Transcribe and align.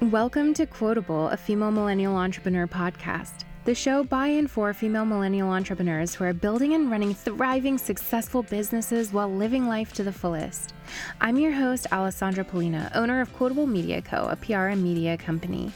Welcome 0.00 0.54
to 0.54 0.64
Quotable, 0.64 1.26
a 1.30 1.36
female 1.36 1.72
millennial 1.72 2.14
entrepreneur 2.14 2.68
podcast. 2.68 3.42
The 3.64 3.74
show 3.74 4.04
by 4.04 4.28
and 4.28 4.48
for 4.48 4.72
female 4.72 5.04
millennial 5.04 5.50
entrepreneurs 5.50 6.14
who 6.14 6.22
are 6.22 6.32
building 6.32 6.74
and 6.74 6.88
running 6.88 7.12
thriving, 7.12 7.78
successful 7.78 8.44
businesses 8.44 9.12
while 9.12 9.28
living 9.28 9.66
life 9.66 9.92
to 9.94 10.04
the 10.04 10.12
fullest. 10.12 10.72
I'm 11.20 11.36
your 11.36 11.50
host, 11.50 11.88
Alessandra 11.90 12.44
Polina, 12.44 12.92
owner 12.94 13.20
of 13.20 13.34
Quotable 13.34 13.66
Media 13.66 14.00
Co., 14.00 14.28
a 14.28 14.36
PR 14.36 14.68
and 14.68 14.84
media 14.84 15.16
company. 15.16 15.72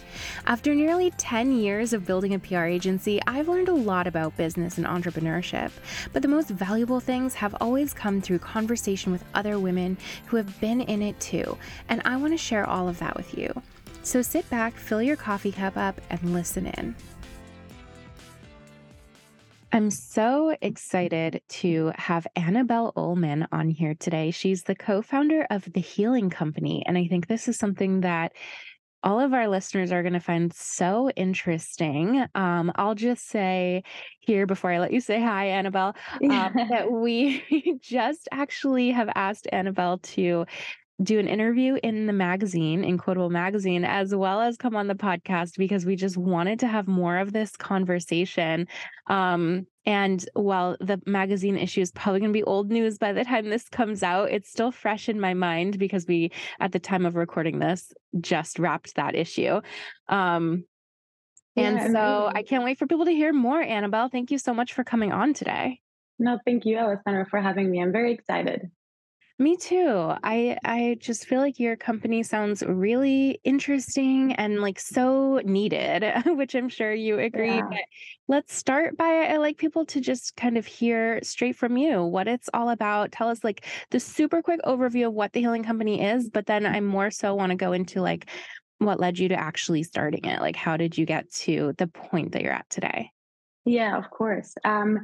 After 0.47 0.73
nearly 0.73 1.11
10 1.11 1.59
years 1.59 1.93
of 1.93 2.07
building 2.07 2.35
a 2.35 2.39
PR 2.39 2.67
agency, 2.67 3.21
I've 3.27 3.49
learned 3.49 3.71
a 3.71 3.75
lot 3.75 4.07
about 4.07 4.37
business 4.37 4.79
and 4.79 4.87
entrepreneurship. 4.87 5.73
But 6.13 6.23
the 6.23 6.29
most 6.29 6.49
valuable 6.49 7.01
things 7.01 7.35
have 7.35 7.57
always 7.61 7.93
come 7.93 8.21
through 8.21 8.39
conversation 8.39 9.11
with 9.11 9.25
other 9.35 9.59
women 9.59 9.99
who 10.27 10.37
have 10.37 10.61
been 10.61 10.81
in 10.81 11.03
it 11.03 11.19
too. 11.19 11.59
And 11.89 12.01
I 12.05 12.17
want 12.19 12.35
to 12.35 12.39
share 12.39 12.65
all 12.65 12.89
of 12.89 13.01
that 13.01 13.17
with 13.17 13.37
you. 13.37 13.53
So 14.03 14.21
sit 14.21 14.49
back, 14.51 14.77
fill 14.77 15.03
your 15.03 15.17
coffee 15.17 15.53
cup 15.53 15.77
up, 15.77 16.01
and 16.11 16.33
listen 16.33 16.67
in. 16.67 16.95
I'm 19.75 19.91
so 19.91 20.55
excited 20.61 21.41
to 21.49 21.93
have 21.97 22.27
Anabel 22.37 22.93
Oelmann 22.95 23.47
on 23.53 23.71
here 23.71 23.95
today. 23.99 24.31
She's 24.31 24.65
the 24.65 24.75
co 24.75 25.01
founder 25.01 25.47
of 25.49 25.73
The 25.73 25.81
Healing 25.81 26.29
Company. 26.29 26.83
And 26.85 26.99
I 26.99 27.07
think 27.07 27.27
this 27.27 27.49
is 27.49 27.59
something 27.59 28.03
that 28.03 28.33
all 29.03 29.19
of 29.19 29.33
our 29.33 29.49
listeners 29.49 29.91
are 29.91 30.03
going 30.03 30.13
to 30.13 30.21
find 30.21 30.53
so 30.53 31.11
interesting. 31.11 32.25
Um, 32.35 32.71
I'll 32.77 32.95
just 32.95 33.29
say 33.29 33.83
here 34.21 34.47
before 34.47 34.71
I 34.71 34.79
let 34.79 34.93
you 34.93 35.01
say 35.01 35.21
hi, 35.21 35.47
Anabel, 35.47 35.95
um, 36.31 36.53
that 36.69 36.91
we 36.91 37.79
just 37.83 38.29
actually 38.31 38.91
have 38.91 39.09
asked 39.15 39.49
Anabel 39.53 40.03
to 40.03 40.45
do 41.03 41.19
an 41.19 41.29
interview 41.29 41.79
in 41.83 42.07
the 42.07 42.13
magazine, 42.13 42.85
in 42.85 42.99
Quotable 42.99 43.31
Magazine, 43.31 43.85
as 43.85 44.15
well 44.15 44.41
as 44.41 44.57
come 44.57 44.77
on 44.77 44.87
the 44.87 44.95
podcast 44.95 45.57
because 45.57 45.85
we 45.85 45.97
just 45.97 46.17
wanted 46.17 46.61
to 46.61 46.69
have 46.69 46.87
more 46.87 47.19
of 47.19 47.33
this 47.33 47.57
conversation. 47.57 48.69
Um, 49.09 49.67
and 49.85 50.25
while 50.35 50.77
the 50.81 51.01
magazine 51.07 51.57
issue 51.57 51.81
is 51.81 51.91
probably 51.91 52.21
going 52.21 52.33
to 52.33 52.39
be 52.39 52.45
old 52.45 52.71
news 52.71 52.99
by 52.99 53.13
the 53.13 53.25
time 53.25 53.49
this 53.49 53.69
comes 53.69 54.03
out, 54.03 54.31
it's 54.31 54.51
still 54.51 54.71
fresh 54.71 55.09
in 55.09 55.19
my 55.19 55.35
mind 55.35 55.79
because 55.79 56.07
we, 56.07 56.31
at 56.61 56.73
the 56.73 56.79
time 56.79 57.05
of 57.05 57.17
recording 57.17 57.59
this, 57.59 57.93
just 58.21 58.59
wrapped 58.59 58.95
that 58.95 59.15
issue. 59.15 59.61
Um, 60.09 60.65
and 61.57 61.77
yeah, 61.77 61.93
so 61.93 62.31
I 62.35 62.43
can't 62.43 62.65
wait 62.65 62.79
for 62.79 62.87
people 62.87 63.05
to 63.05 63.13
hear 63.13 63.33
more, 63.33 63.63
Anabel. 63.63 64.11
Thank 64.11 64.31
you 64.31 64.39
so 64.39 64.55
much 64.55 64.73
for 64.73 64.85
coming 64.85 65.13
on 65.13 65.35
today. 65.35 65.81
No, 66.19 66.39
thank 66.45 66.65
you, 66.65 66.79
Alessandra, 66.79 67.27
for 67.29 67.41
having 67.41 67.71
me. 67.71 67.83
I'm 67.83 67.93
very 67.93 68.13
excited. 68.13 68.71
Me 69.43 69.57
too. 69.57 70.15
I 70.23 70.57
I 70.65 70.97
just 71.01 71.27
feel 71.27 71.41
like 71.41 71.59
your 71.59 71.75
company 71.75 72.23
sounds 72.23 72.63
really 72.63 73.41
interesting 73.43 74.35
and 74.35 74.61
like 74.61 74.79
so 74.79 75.41
needed, 75.45 76.05
which 76.27 76.55
I'm 76.55 76.69
sure 76.69 76.95
you 76.95 77.19
agree. 77.19 77.57
Yeah. 77.57 77.67
But 77.69 77.81
let's 78.29 78.55
start 78.55 78.97
by 78.97 79.27
I 79.33 79.39
like 79.39 79.57
people 79.57 79.85
to 79.87 80.01
just 80.01 80.37
kind 80.37 80.57
of 80.57 80.65
hear 80.65 81.19
straight 81.25 81.57
from 81.57 81.77
you 81.77 82.05
what 82.05 82.29
it's 82.29 82.49
all 82.55 82.71
about. 82.71 83.11
Tell 83.11 83.29
us 83.29 83.43
like 83.43 83.67
the 83.91 83.99
super 83.99 84.43
quick 84.43 84.61
overview 84.65 85.09
of 85.09 85.15
what 85.15 85.33
the 85.33 85.41
healing 85.41 85.65
company 85.65 86.01
is, 86.01 86.31
but 86.31 86.47
then 86.47 86.65
I 86.65 86.81
more 86.81 87.11
so 87.11 87.35
want 87.35 87.51
to 87.51 87.57
go 87.57 87.73
into 87.73 88.01
like 88.01 88.27
what 88.79 89.01
led 89.01 89.19
you 89.19 89.27
to 89.31 89.35
actually 89.35 89.83
starting 89.83 90.25
it. 90.25 90.41
Like 90.41 90.55
how 90.55 90.77
did 90.77 90.97
you 90.97 91.05
get 91.05 91.29
to 91.33 91.75
the 91.79 91.89
point 91.89 92.31
that 92.33 92.43
you're 92.43 92.53
at 92.53 92.71
today? 92.71 93.11
Yeah, 93.65 93.99
of 93.99 94.09
course. 94.09 94.55
Um 94.65 95.01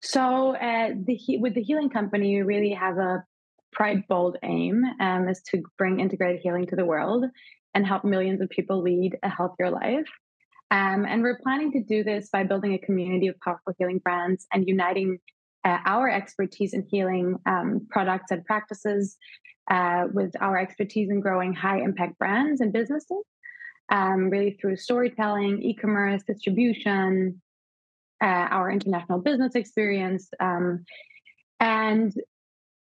so 0.00 0.54
uh, 0.54 0.90
the 1.04 1.18
with 1.40 1.54
the 1.54 1.62
healing 1.62 1.90
company, 1.90 2.36
we 2.36 2.42
really 2.42 2.70
have 2.70 2.96
a 2.96 3.24
Pride 3.72 4.04
Bold 4.08 4.36
aim 4.42 4.84
um, 5.00 5.28
is 5.28 5.42
to 5.50 5.62
bring 5.78 6.00
integrated 6.00 6.40
healing 6.42 6.66
to 6.66 6.76
the 6.76 6.84
world 6.84 7.24
and 7.74 7.86
help 7.86 8.04
millions 8.04 8.40
of 8.40 8.50
people 8.50 8.82
lead 8.82 9.18
a 9.22 9.28
healthier 9.28 9.70
life. 9.70 10.08
Um, 10.72 11.04
and 11.04 11.22
we're 11.22 11.38
planning 11.42 11.72
to 11.72 11.82
do 11.82 12.04
this 12.04 12.28
by 12.30 12.44
building 12.44 12.74
a 12.74 12.78
community 12.78 13.26
of 13.26 13.38
powerful 13.40 13.74
healing 13.78 13.98
brands 13.98 14.46
and 14.52 14.68
uniting 14.68 15.18
uh, 15.64 15.78
our 15.84 16.08
expertise 16.08 16.72
in 16.72 16.86
healing 16.90 17.38
um, 17.46 17.86
products 17.90 18.30
and 18.30 18.44
practices 18.44 19.16
uh, 19.70 20.04
with 20.12 20.32
our 20.40 20.58
expertise 20.58 21.10
in 21.10 21.20
growing 21.20 21.52
high 21.52 21.80
impact 21.80 22.18
brands 22.18 22.60
and 22.60 22.72
businesses, 22.72 23.24
um, 23.90 24.30
really 24.30 24.56
through 24.60 24.76
storytelling, 24.76 25.62
e 25.62 25.74
commerce, 25.74 26.22
distribution, 26.26 27.40
uh, 28.22 28.26
our 28.50 28.70
international 28.70 29.20
business 29.20 29.54
experience. 29.54 30.28
Um, 30.40 30.84
and 31.58 32.12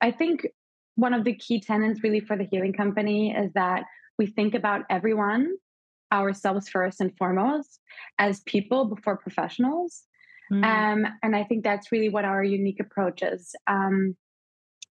I 0.01 0.11
think 0.11 0.47
one 0.95 1.13
of 1.13 1.23
the 1.23 1.35
key 1.35 1.59
tenets 1.59 2.03
really 2.03 2.19
for 2.19 2.37
the 2.37 2.47
healing 2.49 2.73
company 2.73 3.35
is 3.35 3.51
that 3.53 3.83
we 4.17 4.27
think 4.27 4.55
about 4.55 4.83
everyone 4.89 5.53
ourselves 6.11 6.69
first 6.69 7.01
and 7.01 7.15
foremost 7.17 7.79
as 8.19 8.41
people 8.41 8.85
before 8.85 9.17
professionals. 9.17 10.03
Mm. 10.51 10.63
um, 10.63 11.13
and 11.23 11.35
i 11.35 11.43
think 11.43 11.63
that's 11.63 11.91
really 11.91 12.09
what 12.09 12.23
our 12.23 12.43
unique 12.43 12.79
approach 12.79 13.23
is. 13.23 13.55
Um, 13.65 14.15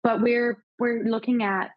but 0.02 0.20
we're 0.20 0.64
we're 0.80 1.04
looking 1.04 1.44
at 1.44 1.70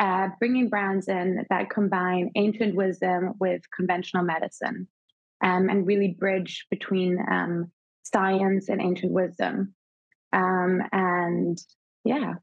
uh, 0.00 0.28
bringing 0.40 0.68
brands 0.68 1.06
in 1.06 1.46
that 1.48 1.70
combine 1.70 2.30
ancient 2.34 2.74
wisdom 2.74 3.34
with 3.38 3.62
conventional 3.76 4.24
medicine 4.24 4.88
um, 5.44 5.68
and 5.68 5.86
really 5.86 6.16
bridge 6.18 6.66
between 6.68 7.18
um, 7.30 7.70
science 8.02 8.68
and 8.68 8.82
ancient 8.82 9.12
wisdom. 9.12 9.74
Um, 10.32 10.82
and 10.90 11.58
yeah 12.04 12.34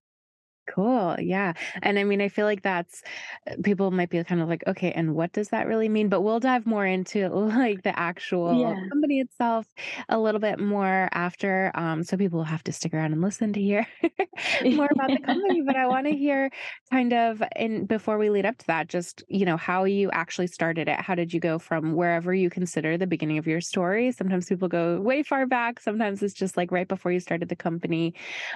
Cool. 0.69 1.15
Yeah. 1.19 1.53
And 1.81 1.97
I 1.97 2.03
mean, 2.03 2.21
I 2.21 2.29
feel 2.29 2.45
like 2.45 2.61
that's 2.61 3.01
uh, 3.49 3.55
people 3.63 3.89
might 3.89 4.09
be 4.09 4.23
kind 4.23 4.39
of 4.39 4.47
like, 4.47 4.63
okay, 4.67 4.91
and 4.91 5.15
what 5.15 5.33
does 5.33 5.49
that 5.49 5.67
really 5.67 5.89
mean? 5.89 6.09
But 6.09 6.21
we'll 6.21 6.39
dive 6.39 6.67
more 6.67 6.85
into 6.85 7.27
like 7.29 7.81
the 7.81 7.97
actual 7.97 8.59
yeah. 8.59 8.75
company 8.89 9.19
itself 9.19 9.65
a 10.09 10.19
little 10.19 10.39
bit 10.39 10.59
more 10.59 11.09
after. 11.11 11.71
Um, 11.73 12.03
so 12.03 12.17
people 12.17 12.37
will 12.37 12.45
have 12.45 12.63
to 12.65 12.71
stick 12.71 12.93
around 12.93 13.13
and 13.13 13.21
listen 13.21 13.51
to 13.53 13.59
hear 13.61 13.87
more 14.63 14.89
about 14.91 15.09
the 15.09 15.19
company. 15.25 15.63
But 15.65 15.75
I 15.75 15.87
want 15.87 16.05
to 16.05 16.13
hear 16.13 16.51
kind 16.91 17.13
of 17.13 17.41
in 17.55 17.85
before 17.85 18.19
we 18.19 18.29
lead 18.29 18.45
up 18.45 18.57
to 18.59 18.67
that, 18.67 18.89
just 18.89 19.23
you 19.27 19.45
know, 19.45 19.57
how 19.57 19.85
you 19.85 20.11
actually 20.11 20.47
started 20.47 20.87
it. 20.87 20.99
How 20.99 21.15
did 21.15 21.33
you 21.33 21.39
go 21.39 21.57
from 21.57 21.93
wherever 21.93 22.33
you 22.33 22.49
consider 22.49 22.95
the 22.97 23.07
beginning 23.07 23.39
of 23.39 23.47
your 23.47 23.61
story? 23.61 24.11
Sometimes 24.11 24.45
people 24.45 24.67
go 24.67 25.01
way 25.01 25.23
far 25.23 25.47
back, 25.47 25.79
sometimes 25.79 26.21
it's 26.21 26.33
just 26.33 26.57
like 26.57 26.71
right 26.71 26.87
before 26.87 27.11
you 27.11 27.19
started 27.19 27.49
the 27.49 27.55
company. 27.55 28.13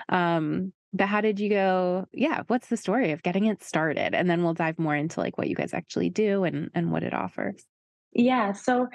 Um, 0.10 0.74
but 0.94 1.08
how 1.08 1.22
did 1.22 1.40
you 1.40 1.50
go 1.50 2.08
yeah 2.14 2.44
what's 2.48 2.68
the 2.68 2.78
story 2.78 3.12
of 3.12 3.24
getting 3.24 3.46
it 3.46 3.64
started? 3.64 4.14
And 4.14 4.30
then 4.30 4.44
we'll 4.44 4.54
dive 4.54 4.80
more 4.80 4.96
into 4.96 5.20
like 5.20 5.38
what 5.38 5.50
you 5.50 5.56
guys 5.56 5.74
actually 5.74 6.10
do 6.10 6.44
and 6.44 6.70
and 6.74 6.92
what 6.92 7.04
it 7.04 7.14
offers. 7.14 7.66
Yeah 8.14 8.54
so 8.54 8.88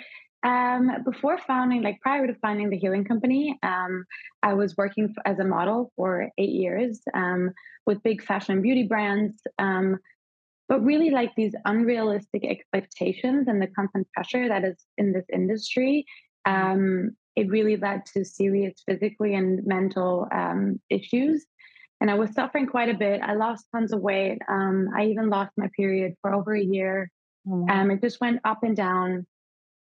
um, 0.44 0.90
before 1.04 1.38
founding 1.38 1.82
like 1.82 2.00
prior 2.00 2.26
to 2.26 2.34
founding 2.34 2.70
the 2.70 2.78
healing 2.78 3.04
company 3.04 3.58
um, 3.64 4.04
i 4.42 4.54
was 4.54 4.76
working 4.76 5.12
as 5.24 5.40
a 5.40 5.44
model 5.44 5.92
for 5.96 6.30
eight 6.38 6.50
years 6.50 7.00
um, 7.14 7.50
with 7.86 8.02
big 8.04 8.22
fashion 8.22 8.54
and 8.54 8.62
beauty 8.62 8.84
brands 8.84 9.42
um, 9.58 9.98
but 10.68 10.84
really 10.84 11.10
like 11.10 11.34
these 11.34 11.54
unrealistic 11.64 12.44
expectations 12.44 13.48
and 13.48 13.60
the 13.60 13.66
constant 13.66 14.06
pressure 14.12 14.48
that 14.48 14.64
is 14.64 14.76
in 14.96 15.12
this 15.12 15.24
industry 15.32 16.04
um, 16.46 17.16
it 17.34 17.48
really 17.48 17.76
led 17.76 18.06
to 18.06 18.24
serious 18.24 18.82
physically 18.86 19.34
and 19.34 19.64
mental 19.66 20.28
um, 20.32 20.80
issues 20.88 21.46
and 22.00 22.10
I 22.10 22.14
was 22.14 22.32
suffering 22.32 22.66
quite 22.66 22.88
a 22.88 22.94
bit. 22.94 23.20
I 23.22 23.34
lost 23.34 23.66
tons 23.74 23.92
of 23.92 24.00
weight. 24.00 24.38
Um, 24.48 24.88
I 24.96 25.06
even 25.06 25.30
lost 25.30 25.52
my 25.56 25.68
period 25.76 26.14
for 26.22 26.32
over 26.32 26.54
a 26.54 26.62
year. 26.62 27.10
Mm-hmm. 27.46 27.70
Um, 27.70 27.90
it 27.90 28.00
just 28.00 28.20
went 28.20 28.40
up 28.44 28.62
and 28.62 28.76
down. 28.76 29.26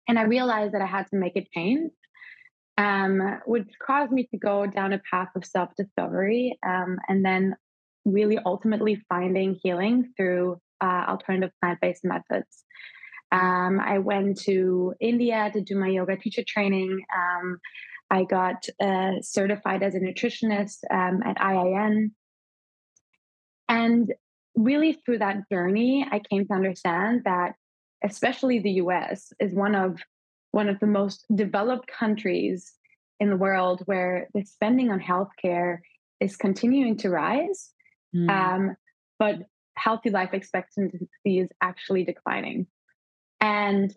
And 0.07 0.19
I 0.19 0.25
realized 0.25 0.75
that 0.75 0.83
I 0.83 0.87
had 0.87 1.07
to 1.09 1.17
make 1.17 1.37
a 1.37 1.47
change, 1.55 1.91
um, 2.77 3.41
which 3.47 3.69
caused 3.85 4.13
me 4.13 4.27
to 4.33 4.39
go 4.39 4.67
down 4.67 4.93
a 4.93 5.01
path 5.11 5.29
of 5.35 5.47
self 5.47 5.71
discovery 5.77 6.59
um, 6.67 6.99
and 7.09 7.25
then 7.25 7.57
really 8.05 8.39
ultimately 8.45 9.01
finding 9.09 9.59
healing 9.63 10.13
through 10.17 10.59
uh, 10.83 11.05
alternative 11.09 11.53
plant 11.63 11.81
based 11.81 12.05
methods. 12.05 12.65
Um, 13.33 13.81
I 13.81 13.99
went 13.99 14.41
to 14.43 14.95
India 15.01 15.51
to 15.55 15.61
do 15.63 15.77
my 15.77 15.89
yoga 15.89 16.17
teacher 16.17 16.45
training. 16.47 17.03
I 18.11 18.25
got 18.25 18.67
uh, 18.81 19.21
certified 19.21 19.83
as 19.83 19.95
a 19.95 20.01
nutritionist 20.01 20.79
um, 20.91 21.23
at 21.25 21.37
IIN. 21.39 22.11
And 23.69 24.13
really, 24.55 24.93
through 24.93 25.19
that 25.19 25.49
journey, 25.51 26.07
I 26.11 26.21
came 26.21 26.47
to 26.47 26.55
understand 26.55 27.23
that, 27.25 27.55
especially 28.05 28.59
the 28.59 28.73
US, 28.73 29.33
is 29.41 29.55
one 29.55 29.75
of 29.75 30.01
one 30.53 30.69
of 30.69 30.79
the 30.79 30.87
most 30.87 31.25
developed 31.35 31.89
countries 31.89 32.73
in 33.19 33.31
the 33.31 33.37
world 33.37 33.83
where 33.87 34.29
the 34.35 34.45
spending 34.45 34.91
on 34.91 35.01
healthcare 35.01 35.79
is 36.21 36.37
continuing 36.37 36.97
to 36.99 37.11
rise, 37.11 37.73
mm. 38.15 38.31
um, 38.31 38.77
but 39.19 39.37
healthy 39.77 40.11
life 40.11 40.31
expectancy 40.33 41.09
is 41.25 41.49
actually 41.61 42.05
declining. 42.05 42.67
And 43.41 43.93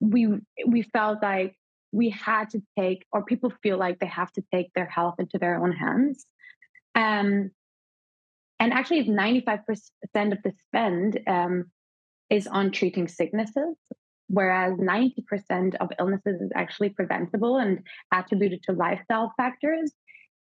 we 0.00 0.28
we 0.66 0.82
felt 0.82 1.22
like 1.22 1.56
we 1.94 2.10
had 2.10 2.50
to 2.50 2.62
take, 2.78 3.06
or 3.12 3.24
people 3.24 3.52
feel 3.62 3.78
like 3.78 3.98
they 4.00 4.06
have 4.06 4.32
to 4.32 4.42
take 4.52 4.72
their 4.74 4.86
health 4.86 5.14
into 5.18 5.38
their 5.38 5.62
own 5.62 5.72
hands. 5.72 6.26
Um, 6.94 7.50
and 8.58 8.72
actually, 8.72 9.04
95% 9.04 9.58
of 10.32 10.38
the 10.42 10.52
spend 10.66 11.20
um, 11.26 11.70
is 12.30 12.46
on 12.46 12.72
treating 12.72 13.06
sicknesses, 13.06 13.76
whereas 14.28 14.72
90% 14.78 15.76
of 15.80 15.90
illnesses 15.98 16.40
is 16.40 16.50
actually 16.54 16.90
preventable 16.90 17.58
and 17.58 17.80
attributed 18.12 18.62
to 18.64 18.72
lifestyle 18.72 19.32
factors. 19.36 19.92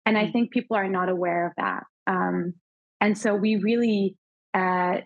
And 0.05 0.17
I 0.17 0.25
mm. 0.25 0.33
think 0.33 0.51
people 0.51 0.75
are 0.75 0.89
not 0.89 1.09
aware 1.09 1.47
of 1.47 1.53
that. 1.57 1.83
Um, 2.07 2.55
and 2.99 3.17
so 3.17 3.35
we 3.35 3.57
really 3.57 4.15
uh, 4.53 4.97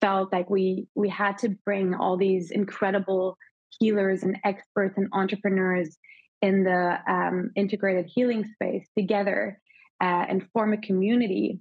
felt 0.00 0.32
like 0.32 0.50
we 0.50 0.86
we 0.94 1.08
had 1.08 1.38
to 1.38 1.50
bring 1.64 1.94
all 1.94 2.16
these 2.16 2.50
incredible 2.50 3.36
healers 3.78 4.22
and 4.22 4.38
experts 4.44 4.94
and 4.96 5.08
entrepreneurs 5.12 5.96
in 6.42 6.64
the 6.64 6.98
um, 7.08 7.50
integrated 7.56 8.06
healing 8.14 8.44
space 8.54 8.86
together 8.96 9.60
uh, 10.00 10.24
and 10.28 10.46
form 10.52 10.72
a 10.72 10.78
community 10.78 11.60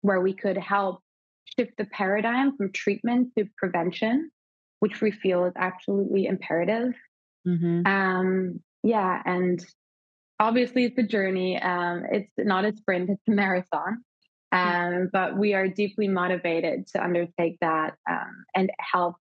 where 0.00 0.20
we 0.20 0.34
could 0.34 0.56
help 0.56 1.00
shift 1.58 1.72
the 1.78 1.84
paradigm 1.86 2.56
from 2.56 2.72
treatment 2.72 3.28
to 3.36 3.44
prevention, 3.56 4.30
which 4.80 5.00
we 5.00 5.10
feel 5.10 5.44
is 5.44 5.52
absolutely 5.56 6.26
imperative. 6.26 6.94
Mm-hmm. 7.46 7.86
Um, 7.86 8.60
yeah, 8.82 9.22
and 9.24 9.64
obviously 10.40 10.84
it's 10.84 10.98
a 10.98 11.02
journey. 11.02 11.60
Um, 11.60 12.04
it's 12.10 12.32
not 12.38 12.64
a 12.64 12.74
sprint; 12.76 13.10
it's 13.10 13.22
a 13.28 13.32
marathon. 13.32 14.04
Mm. 14.52 15.02
Um, 15.02 15.10
but 15.12 15.36
we 15.36 15.54
are 15.54 15.68
deeply 15.68 16.08
motivated 16.08 16.86
to 16.88 17.02
undertake 17.02 17.58
that 17.60 17.94
um, 18.08 18.44
and 18.54 18.70
help 18.78 19.16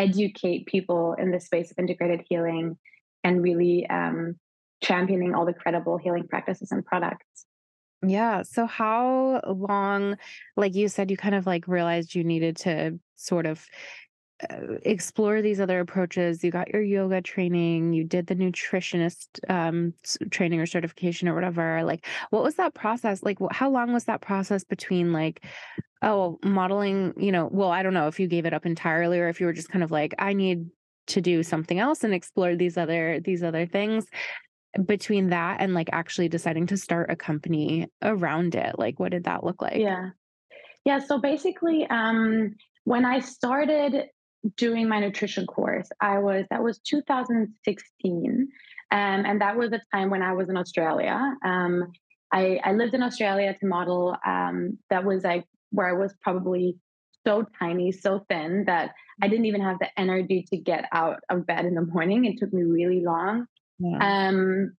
educate 0.00 0.66
people 0.66 1.14
in 1.18 1.30
the 1.30 1.40
space 1.40 1.70
of 1.70 1.78
integrated 1.78 2.22
healing 2.28 2.78
and 3.22 3.42
really 3.42 3.86
um, 3.88 4.36
championing 4.82 5.34
all 5.34 5.44
the 5.44 5.52
credible 5.52 5.98
healing 5.98 6.26
practices 6.26 6.72
and 6.72 6.84
products. 6.84 7.46
Yeah. 8.06 8.42
So, 8.42 8.64
how 8.64 9.42
long, 9.46 10.16
like 10.56 10.74
you 10.74 10.88
said, 10.88 11.10
you 11.10 11.18
kind 11.18 11.34
of 11.34 11.46
like 11.46 11.68
realized 11.68 12.14
you 12.14 12.24
needed 12.24 12.56
to 12.58 12.98
sort 13.16 13.44
of 13.44 13.66
uh, 14.48 14.78
explore 14.84 15.42
these 15.42 15.60
other 15.60 15.80
approaches. 15.80 16.42
You 16.42 16.50
got 16.50 16.70
your 16.70 16.80
yoga 16.80 17.20
training, 17.20 17.92
you 17.92 18.04
did 18.04 18.26
the 18.26 18.34
nutritionist 18.34 19.26
um, 19.50 19.92
training 20.30 20.60
or 20.60 20.66
certification 20.66 21.28
or 21.28 21.34
whatever. 21.34 21.84
Like, 21.84 22.06
what 22.30 22.42
was 22.42 22.54
that 22.54 22.72
process? 22.72 23.22
Like, 23.22 23.36
how 23.50 23.68
long 23.68 23.92
was 23.92 24.04
that 24.04 24.22
process 24.22 24.64
between 24.64 25.12
like, 25.12 25.44
oh, 26.02 26.38
modeling, 26.42 27.14
you 27.16 27.32
know, 27.32 27.48
well, 27.52 27.70
I 27.70 27.82
don't 27.82 27.94
know 27.94 28.08
if 28.08 28.18
you 28.18 28.26
gave 28.26 28.46
it 28.46 28.54
up 28.54 28.64
entirely 28.64 29.20
or 29.20 29.28
if 29.28 29.40
you 29.40 29.46
were 29.46 29.52
just 29.52 29.68
kind 29.68 29.84
of 29.84 29.90
like, 29.90 30.14
I 30.18 30.32
need 30.32 30.70
to 31.10 31.20
do 31.20 31.42
something 31.42 31.78
else 31.78 32.04
and 32.04 32.14
explore 32.14 32.56
these 32.56 32.76
other 32.76 33.20
these 33.20 33.42
other 33.42 33.66
things. 33.66 34.06
Between 34.86 35.30
that 35.30 35.60
and 35.60 35.74
like 35.74 35.90
actually 35.92 36.28
deciding 36.28 36.68
to 36.68 36.76
start 36.76 37.10
a 37.10 37.16
company 37.16 37.88
around 38.02 38.54
it 38.54 38.78
like 38.78 39.00
what 39.00 39.10
did 39.10 39.24
that 39.24 39.44
look 39.44 39.60
like? 39.60 39.76
Yeah. 39.76 40.10
Yeah 40.84 41.00
so 41.00 41.18
basically 41.18 41.86
um 41.90 42.54
when 42.84 43.04
i 43.04 43.18
started 43.18 44.06
doing 44.56 44.88
my 44.88 45.00
nutrition 45.00 45.46
course 45.46 45.88
i 46.00 46.18
was 46.18 46.46
that 46.50 46.62
was 46.62 46.78
2016 46.78 48.48
um, 48.92 48.98
and 49.26 49.40
that 49.40 49.56
was 49.56 49.72
a 49.72 49.80
time 49.92 50.08
when 50.08 50.22
i 50.22 50.32
was 50.32 50.48
in 50.48 50.56
australia. 50.56 51.34
Um, 51.44 51.92
I, 52.32 52.60
I 52.64 52.72
lived 52.72 52.94
in 52.94 53.02
australia 53.02 53.54
to 53.58 53.66
model 53.66 54.16
um, 54.24 54.78
that 54.88 55.04
was 55.04 55.24
like 55.24 55.44
where 55.70 55.88
i 55.88 55.92
was 55.92 56.14
probably 56.20 56.76
so 57.26 57.44
tiny 57.58 57.92
so 57.92 58.24
thin 58.28 58.64
that 58.66 58.92
i 59.22 59.28
didn't 59.28 59.46
even 59.46 59.60
have 59.60 59.78
the 59.78 59.88
energy 59.98 60.46
to 60.50 60.56
get 60.56 60.86
out 60.92 61.20
of 61.28 61.46
bed 61.46 61.64
in 61.64 61.74
the 61.74 61.82
morning 61.82 62.24
it 62.24 62.38
took 62.38 62.52
me 62.52 62.62
really 62.62 63.02
long 63.04 63.46
yeah. 63.78 64.28
um 64.28 64.72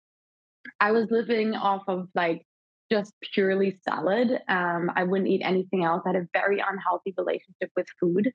i 0.80 0.92
was 0.92 1.08
living 1.12 1.56
off 1.56 1.84
of 1.88 2.08
like 2.16 2.46
just 2.92 3.14
purely 3.34 3.80
salad 3.88 4.40
um 4.50 4.92
i 4.96 5.04
wouldn't 5.04 5.30
eat 5.30 5.42
anything 5.44 5.84
else 5.84 6.02
i 6.06 6.10
had 6.10 6.22
a 6.22 6.28
very 6.34 6.60
unhealthy 6.60 7.14
relationship 7.18 7.70
with 7.76 7.86
food 8.00 8.32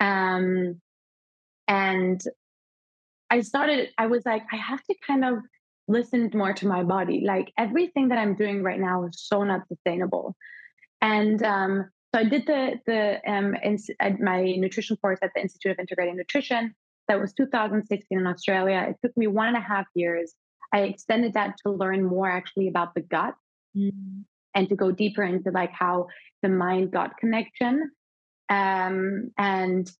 um, 0.00 0.80
and 1.66 2.20
I 3.30 3.40
started, 3.40 3.90
I 3.98 4.06
was 4.06 4.24
like, 4.24 4.42
I 4.52 4.56
have 4.56 4.82
to 4.84 4.94
kind 5.06 5.24
of 5.24 5.38
listen 5.86 6.30
more 6.34 6.52
to 6.54 6.66
my 6.66 6.82
body. 6.82 7.22
Like 7.26 7.52
everything 7.58 8.08
that 8.08 8.18
I'm 8.18 8.34
doing 8.34 8.62
right 8.62 8.80
now 8.80 9.04
is 9.04 9.20
so 9.20 9.42
not 9.42 9.68
sustainable. 9.68 10.36
And 11.00 11.42
um, 11.42 11.90
so 12.14 12.20
I 12.20 12.24
did 12.24 12.46
the 12.46 12.80
the 12.86 13.30
um, 13.30 13.54
my 14.20 14.42
nutrition 14.56 14.96
course 14.96 15.18
at 15.22 15.30
the 15.34 15.42
Institute 15.42 15.72
of 15.72 15.78
Integrative 15.78 16.16
Nutrition. 16.16 16.74
That 17.08 17.20
was 17.20 17.32
2016 17.32 18.18
in 18.18 18.26
Australia. 18.26 18.86
It 18.90 18.96
took 19.02 19.16
me 19.16 19.26
one 19.26 19.48
and 19.48 19.56
a 19.56 19.60
half 19.60 19.86
years. 19.94 20.34
I 20.72 20.80
extended 20.80 21.34
that 21.34 21.54
to 21.64 21.72
learn 21.72 22.04
more 22.04 22.30
actually 22.30 22.68
about 22.68 22.94
the 22.94 23.00
gut 23.00 23.34
mm. 23.74 24.24
and 24.54 24.68
to 24.68 24.76
go 24.76 24.90
deeper 24.90 25.22
into 25.22 25.50
like 25.50 25.72
how 25.72 26.08
the 26.42 26.50
mind 26.50 26.92
gut 26.92 27.12
connection 27.18 27.90
um, 28.48 29.30
and 29.36 29.90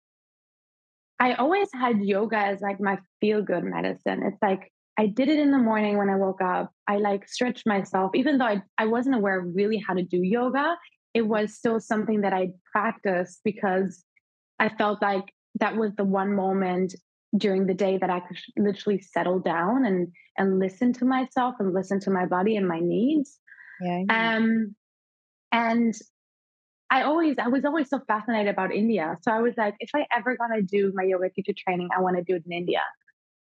I 1.20 1.34
always 1.34 1.68
had 1.72 2.00
yoga 2.00 2.38
as 2.38 2.60
like 2.60 2.80
my 2.80 2.98
feel 3.20 3.42
good 3.42 3.64
medicine. 3.64 4.22
It's 4.22 4.40
like 4.40 4.72
I 4.98 5.06
did 5.06 5.28
it 5.28 5.38
in 5.38 5.52
the 5.52 5.58
morning 5.58 5.96
when 5.96 6.10
I 6.10 6.16
woke 6.16 6.42
up. 6.42 6.72
I 6.88 6.96
like 6.96 7.28
stretched 7.28 7.66
myself, 7.66 8.10
even 8.14 8.38
though 8.38 8.46
I, 8.46 8.62
I 8.78 8.86
wasn't 8.86 9.14
aware 9.14 9.40
really 9.40 9.78
how 9.78 9.94
to 9.94 10.02
do 10.02 10.18
yoga. 10.18 10.76
It 11.14 11.22
was 11.22 11.54
still 11.54 11.78
something 11.78 12.22
that 12.22 12.32
I 12.32 12.50
practiced 12.72 13.40
because 13.44 14.04
I 14.58 14.68
felt 14.70 15.00
like 15.00 15.32
that 15.60 15.76
was 15.76 15.94
the 15.94 16.04
one 16.04 16.34
moment 16.34 16.94
during 17.36 17.66
the 17.66 17.74
day 17.74 17.98
that 17.98 18.10
I 18.10 18.20
could 18.20 18.38
literally 18.56 19.00
settle 19.00 19.38
down 19.38 19.84
and 19.84 20.08
and 20.36 20.58
listen 20.58 20.92
to 20.94 21.04
myself 21.04 21.54
and 21.60 21.72
listen 21.72 22.00
to 22.00 22.10
my 22.10 22.26
body 22.26 22.56
and 22.56 22.66
my 22.66 22.80
needs. 22.80 23.38
Yeah. 23.80 24.02
Um, 24.10 24.74
and 25.52 25.94
I 26.90 27.02
always, 27.02 27.36
I 27.38 27.48
was 27.48 27.64
always 27.64 27.88
so 27.88 28.00
fascinated 28.06 28.52
about 28.52 28.72
India. 28.72 29.16
So 29.22 29.30
I 29.30 29.40
was 29.40 29.54
like, 29.56 29.74
if 29.78 29.90
I 29.94 30.06
ever 30.16 30.36
gonna 30.36 30.62
do 30.62 30.92
my 30.94 31.04
yoga 31.04 31.28
teacher 31.30 31.52
training, 31.56 31.88
I 31.96 32.00
want 32.00 32.16
to 32.16 32.22
do 32.22 32.34
it 32.34 32.44
in 32.46 32.52
India. 32.52 32.80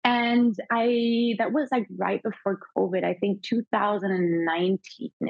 And 0.06 0.56
I, 0.72 1.34
that 1.40 1.52
was 1.52 1.68
like 1.72 1.88
right 1.98 2.22
before 2.22 2.60
COVID. 2.78 3.04
I 3.04 3.16
think 3.16 3.42
2019 3.42 4.80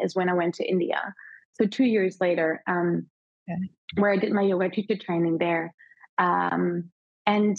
is 0.03 0.15
when 0.15 0.27
I 0.27 0.33
went 0.33 0.55
to 0.55 0.69
India. 0.69 1.01
So 1.53 1.65
two 1.65 1.85
years 1.85 2.17
later, 2.19 2.61
um, 2.67 3.07
okay. 3.49 3.69
where 3.95 4.11
I 4.11 4.17
did 4.17 4.33
my 4.33 4.41
yoga 4.41 4.69
teacher 4.69 4.97
training 4.97 5.37
there. 5.37 5.73
Um, 6.17 6.91
and 7.25 7.57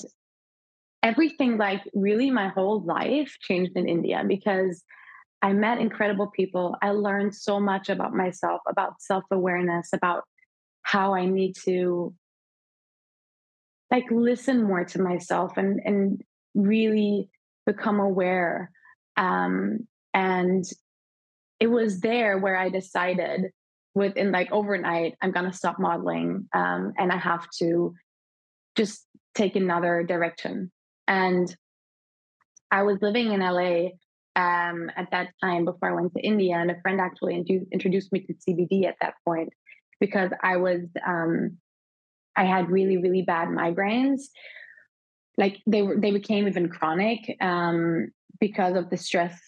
everything, 1.03 1.57
like 1.57 1.81
really 1.95 2.31
my 2.31 2.49
whole 2.49 2.85
life 2.85 3.35
changed 3.41 3.73
in 3.77 3.89
India 3.89 4.23
because 4.29 4.85
I 5.41 5.55
met 5.55 5.79
incredible 5.79 6.27
people. 6.27 6.77
I 6.83 6.91
learned 6.91 7.35
so 7.35 7.59
much 7.59 7.89
about 7.89 8.13
myself, 8.13 8.61
about 8.69 9.01
self 9.01 9.25
awareness, 9.31 9.89
about 9.95 10.25
how 10.83 11.15
I 11.15 11.25
need 11.25 11.55
to 11.65 12.15
like 13.91 14.05
listen 14.11 14.65
more 14.65 14.85
to 14.85 15.01
myself 15.01 15.57
and 15.57 15.81
and 15.85 16.23
really 16.57 17.31
become 17.67 18.01
aware. 18.01 18.71
Um, 19.17 19.87
and 20.13 20.65
it 21.61 21.69
was 21.69 22.01
there 22.01 22.39
where 22.39 22.57
I 22.57 22.69
decided 22.69 23.51
within 23.95 24.33
like 24.33 24.51
overnight, 24.53 25.15
I'm 25.23 25.33
gonna 25.33 25.53
stop 25.53 25.79
modeling 25.79 26.49
um, 26.55 26.93
and 26.99 27.13
I 27.13 27.17
have 27.17 27.47
to 27.59 27.95
just 28.77 29.07
take 29.35 29.57
another 29.57 30.03
direction. 30.03 30.71
And 31.07 31.55
I 32.71 32.83
was 32.83 32.99
living 33.01 33.33
in 33.33 33.41
LA 33.41 33.91
um, 34.35 34.91
at 34.97 35.11
that 35.13 35.29
time 35.43 35.65
before 35.65 35.91
I 35.91 35.95
went 35.95 36.13
to 36.15 36.21
India, 36.21 36.57
and 36.57 36.71
a 36.71 36.81
friend 36.83 37.01
actually 37.01 37.43
introduced 37.73 38.13
me 38.13 38.21
to 38.27 38.35
CBD 38.35 38.85
at 38.87 38.97
that 39.01 39.15
point 39.25 39.51
because 40.01 40.31
I 40.43 40.59
was 40.59 40.83
um, 41.07 41.59
I 42.37 42.45
had 42.45 42.71
really 42.71 42.99
really 42.99 43.23
bad 43.23 43.49
migraines. 43.49 44.23
Like 45.39 45.61
they 45.67 45.83
were 45.83 45.97
they 45.97 46.11
became 46.11 46.49
even 46.49 46.69
chronic 46.69 47.37
um, 47.41 48.13
because 48.41 48.77
of 48.77 48.91
the 48.91 48.97
stress 48.97 49.39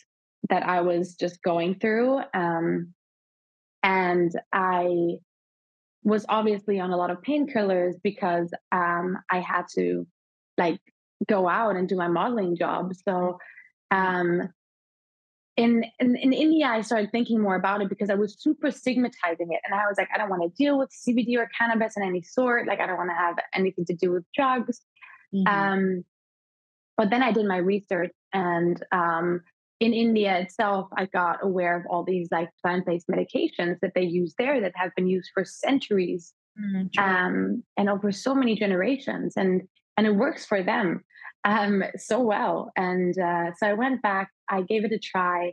that 0.50 0.62
I 0.62 0.80
was 0.83 1.14
just 1.14 1.42
going 1.42 1.78
through. 1.78 2.21
Um, 2.35 2.95
and 3.83 4.33
I 4.52 5.16
was 6.02 6.25
obviously 6.28 6.80
on 6.80 6.90
a 6.90 6.97
lot 6.97 7.11
of 7.11 7.23
painkillers 7.23 7.95
because 8.02 8.50
um, 8.73 9.18
I 9.30 9.40
had 9.40 9.64
to 9.75 10.07
like 10.57 10.80
go 11.28 11.49
out 11.49 11.76
and 11.76 11.88
do 11.88 11.97
my 11.97 12.09
modeling 12.09 12.57
job. 12.57 12.92
So 13.07 13.38
um, 13.90 14.49
in, 15.57 15.85
in, 15.99 16.16
in 16.16 16.33
India, 16.33 16.66
I 16.66 16.83
started 16.83 17.11
thinking 17.11 17.40
more 17.40 17.57
about 17.57 17.83
it 17.83 17.88
because 17.88 18.11
I 18.11 18.14
was 18.14 18.40
super 18.40 18.71
stigmatizing 18.71 19.49
it. 19.50 19.61
And 19.64 19.75
I 19.75 19.87
was 19.87 19.97
like, 19.99 20.09
I 20.14 20.18
don't 20.18 20.30
want 20.30 20.42
to 20.42 20.57
deal 20.57 20.78
with 20.78 20.90
CBD 20.90 21.37
or 21.37 21.50
cannabis 21.59 21.97
in 21.97 22.02
any 22.04 22.23
sort. 22.23 22.66
Like, 22.68 22.80
I 22.80 22.87
don't 22.87 22.97
want 22.97 23.11
to 23.11 23.16
have 23.16 23.37
anything 23.54 23.85
to 23.87 23.95
do 23.95 24.12
with 24.12 24.25
drugs. 24.35 24.80
Mm-hmm. 25.35 25.47
Um, 25.47 26.04
but 26.97 27.11
then 27.11 27.23
I 27.23 27.32
did 27.32 27.47
my 27.47 27.58
research, 27.58 28.12
and 28.32 28.82
um, 28.92 29.42
in 29.80 29.92
India 29.92 30.38
itself, 30.38 30.88
I 30.97 31.06
got 31.06 31.38
aware 31.42 31.76
of 31.76 31.87
all 31.88 32.02
these 32.02 32.28
like 32.30 32.50
plant 32.62 32.87
based 32.87 33.06
medications 33.08 33.78
that 33.80 33.92
they 33.94 34.02
use 34.02 34.35
there 34.37 34.61
that 34.61 34.73
have 34.75 34.94
been 34.97 35.06
used 35.06 35.30
for 35.32 35.44
centuries 35.44 36.35
mm-hmm. 36.61 37.02
um, 37.02 37.62
and 37.76 37.88
over 37.88 38.11
so 38.11 38.35
many 38.35 38.56
generations. 38.56 39.35
And 39.37 39.62
and 39.97 40.06
it 40.06 40.14
works 40.14 40.44
for 40.44 40.62
them 40.62 41.04
um, 41.44 41.85
so 41.97 42.20
well. 42.20 42.73
And 42.76 43.16
uh, 43.18 43.52
so 43.56 43.66
I 43.66 43.75
went 43.75 44.02
back, 44.02 44.30
I 44.49 44.62
gave 44.62 44.85
it 44.85 44.92
a 44.92 44.99
try. 44.99 45.52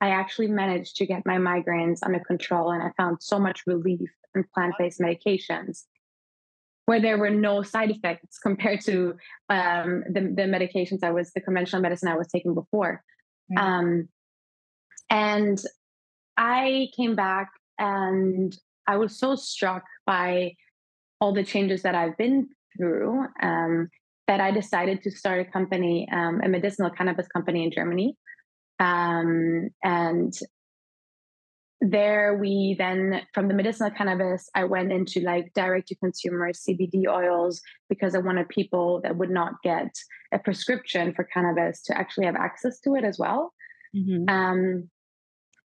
I 0.00 0.10
actually 0.10 0.48
managed 0.48 0.96
to 0.96 1.06
get 1.06 1.24
my 1.24 1.38
migraines 1.38 2.00
under 2.04 2.20
control, 2.20 2.70
and 2.70 2.82
I 2.82 2.90
found 2.96 3.18
so 3.20 3.38
much 3.38 3.62
relief 3.66 4.10
in 4.34 4.44
plant 4.54 4.74
based 4.78 5.00
medications. 5.00 5.84
Where 6.86 7.00
there 7.00 7.18
were 7.18 7.30
no 7.30 7.62
side 7.62 7.90
effects 7.90 8.38
compared 8.38 8.80
to 8.82 9.14
um, 9.48 10.04
the, 10.08 10.20
the 10.20 10.42
medications 10.42 11.02
I 11.02 11.10
was, 11.10 11.32
the 11.32 11.40
conventional 11.40 11.82
medicine 11.82 12.08
I 12.08 12.16
was 12.16 12.28
taking 12.28 12.54
before. 12.54 13.02
Um, 13.56 14.08
and 15.10 15.60
I 16.36 16.88
came 16.96 17.14
back 17.14 17.50
and 17.78 18.56
I 18.86 18.96
was 18.96 19.18
so 19.18 19.34
struck 19.34 19.84
by 20.06 20.54
all 21.20 21.32
the 21.32 21.44
changes 21.44 21.82
that 21.82 21.94
I've 21.94 22.16
been 22.16 22.48
through 22.76 23.26
um, 23.42 23.88
that 24.26 24.40
I 24.40 24.50
decided 24.50 25.02
to 25.02 25.10
start 25.10 25.40
a 25.40 25.50
company, 25.50 26.08
um, 26.12 26.40
a 26.42 26.48
medicinal 26.48 26.90
cannabis 26.90 27.28
company 27.28 27.64
in 27.64 27.70
Germany. 27.70 28.16
Um, 28.80 29.68
and 29.82 30.32
there 31.90 32.38
we 32.40 32.74
then 32.78 33.20
from 33.34 33.46
the 33.46 33.54
medicinal 33.54 33.90
cannabis 33.90 34.48
i 34.54 34.64
went 34.64 34.90
into 34.90 35.20
like 35.20 35.52
direct 35.54 35.88
to 35.88 35.94
consumer 35.96 36.50
cbd 36.50 37.06
oils 37.06 37.60
because 37.90 38.14
i 38.14 38.18
wanted 38.18 38.48
people 38.48 39.00
that 39.02 39.16
would 39.16 39.30
not 39.30 39.52
get 39.62 39.94
a 40.32 40.38
prescription 40.38 41.12
for 41.12 41.24
cannabis 41.24 41.82
to 41.82 41.96
actually 41.96 42.24
have 42.24 42.36
access 42.36 42.80
to 42.80 42.94
it 42.94 43.04
as 43.04 43.18
well 43.18 43.52
mm-hmm. 43.94 44.28
um, 44.28 44.88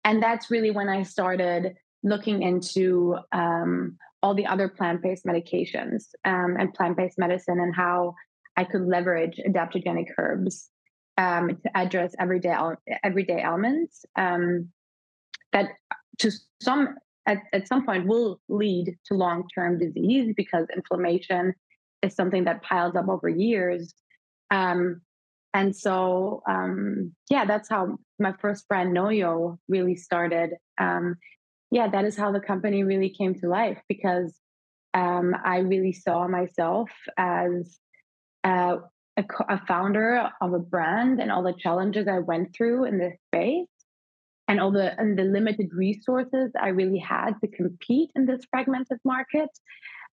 and 0.03 0.21
that's 0.21 0.51
really 0.51 0.69
when 0.69 0.87
i 0.87 1.01
started 1.01 1.75
looking 2.03 2.43
into 2.43 3.17
um, 3.31 3.97
all 4.21 4.35
the 4.35 4.45
other 4.45 4.69
plant-based 4.69 5.25
medications 5.25 6.09
um, 6.25 6.55
and 6.59 6.73
plant-based 6.75 7.17
medicine 7.17 7.59
and 7.59 7.75
how 7.75 8.13
i 8.55 8.63
could 8.63 8.83
leverage 8.83 9.39
adaptogenic 9.47 10.09
herbs 10.19 10.69
um, 11.17 11.57
to 11.63 11.75
address 11.75 12.13
everyday 12.19 12.55
everyday 13.03 13.41
ailments 13.41 14.05
um, 14.15 14.69
that 15.53 15.69
to 16.19 16.31
some 16.61 16.95
at, 17.25 17.37
at 17.53 17.67
some 17.67 17.85
point 17.85 18.05
will 18.05 18.39
lead 18.49 18.97
to 19.05 19.13
long-term 19.13 19.79
disease 19.79 20.33
because 20.35 20.67
inflammation 20.75 21.53
is 22.01 22.13
something 22.15 22.43
that 22.43 22.61
piles 22.63 22.95
up 22.95 23.07
over 23.07 23.29
years. 23.29 23.93
Um, 24.51 25.01
and 25.53 25.75
so 25.75 26.41
um, 26.47 27.13
yeah 27.29 27.45
that's 27.45 27.69
how 27.69 27.97
my 28.19 28.33
first 28.41 28.67
brand 28.67 28.95
noyo 28.95 29.57
really 29.67 29.95
started. 29.95 30.51
Um, 30.79 31.15
yeah 31.73 31.87
that 31.87 32.05
is 32.05 32.15
how 32.15 32.31
the 32.31 32.39
company 32.39 32.83
really 32.83 33.09
came 33.09 33.33
to 33.33 33.49
life 33.49 33.81
because 33.89 34.33
um, 34.93 35.35
i 35.43 35.57
really 35.57 35.91
saw 35.91 36.27
myself 36.27 36.89
as 37.17 37.77
uh, 38.43 38.77
a, 39.17 39.23
a, 39.49 39.65
founder 39.65 40.29
of 40.41 40.53
a 40.53 40.59
brand 40.59 41.19
and 41.19 41.31
all 41.31 41.43
the 41.43 41.55
challenges 41.57 42.07
i 42.07 42.19
went 42.19 42.55
through 42.55 42.85
in 42.85 42.99
this 42.99 43.15
space 43.27 43.67
and 44.47 44.59
all 44.59 44.71
the 44.71 44.99
and 44.99 45.17
the 45.17 45.23
limited 45.23 45.69
resources 45.73 46.51
I 46.59 46.69
really 46.69 46.99
had 46.99 47.31
to 47.41 47.47
compete 47.47 48.11
in 48.15 48.25
this 48.25 48.41
fragmented 48.49 48.99
market. 49.05 49.49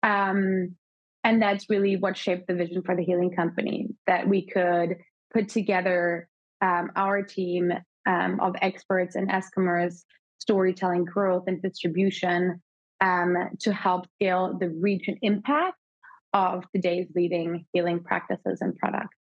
Um, 0.03 0.75
and 1.24 1.41
that's 1.41 1.70
really 1.70 1.96
what 1.98 2.15
shaped 2.17 2.48
the 2.48 2.53
vision 2.53 2.84
for 2.84 2.96
the 2.96 3.03
healing 3.03 3.32
company 3.32 3.88
that 4.05 4.27
we 4.27 4.46
could 4.46 4.98
put 5.34 5.50
together 5.50 6.29
um, 6.62 6.91
our 6.96 7.24
team 7.24 7.72
um, 8.05 8.39
of 8.39 8.55
experts 8.62 9.15
and 9.15 9.29
Eskimers, 9.29 10.03
storytelling, 10.38 11.05
growth, 11.05 11.46
and 11.48 11.62
distribution 11.62 12.62
um, 13.01 13.36
to 13.60 13.74
help 13.74 14.05
scale 14.13 14.58
the 14.60 14.70
reach 14.70 15.08
and 15.08 15.17
impact 15.22 15.77
of 16.34 16.63
today's 16.74 17.08
leading 17.15 17.65
healing 17.74 18.03
practices 18.03 18.60
and 18.62 18.75
products. 18.75 19.25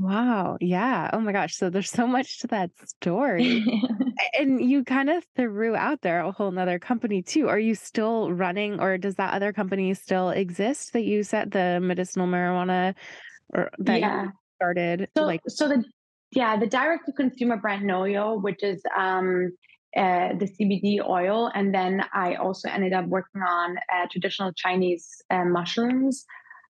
Wow. 0.00 0.56
Yeah. 0.62 1.10
Oh 1.12 1.20
my 1.20 1.32
gosh. 1.32 1.54
So 1.56 1.68
there's 1.68 1.90
so 1.90 2.06
much 2.06 2.38
to 2.40 2.46
that 2.48 2.70
story. 2.86 3.64
and 4.38 4.62
you 4.62 4.82
kind 4.82 5.10
of 5.10 5.22
threw 5.36 5.76
out 5.76 6.00
there 6.00 6.20
a 6.20 6.32
whole 6.32 6.50
nother 6.50 6.78
company 6.78 7.22
too. 7.22 7.48
Are 7.48 7.58
you 7.58 7.74
still 7.74 8.32
running 8.32 8.80
or 8.80 8.96
does 8.96 9.16
that 9.16 9.34
other 9.34 9.52
company 9.52 9.92
still 9.92 10.30
exist 10.30 10.94
that 10.94 11.04
you 11.04 11.22
set 11.22 11.50
the 11.50 11.80
medicinal 11.82 12.26
marijuana 12.26 12.94
or 13.52 13.70
that 13.78 14.00
yeah. 14.00 14.22
you 14.24 14.32
started? 14.56 15.08
So, 15.14 15.24
like 15.24 15.42
so 15.46 15.68
the 15.68 15.84
yeah, 16.32 16.56
the 16.56 16.66
direct 16.66 17.04
to 17.06 17.12
consumer 17.12 17.58
brand 17.58 17.84
Noyo, 17.84 18.40
which 18.42 18.62
is 18.62 18.82
um 18.96 19.52
uh, 19.96 20.34
the 20.38 20.46
CBD 20.46 21.04
oil, 21.04 21.50
and 21.52 21.74
then 21.74 22.04
I 22.14 22.36
also 22.36 22.68
ended 22.70 22.92
up 22.92 23.06
working 23.06 23.42
on 23.42 23.76
uh, 23.76 24.06
traditional 24.08 24.52
Chinese 24.52 25.20
uh, 25.30 25.44
mushrooms. 25.44 26.24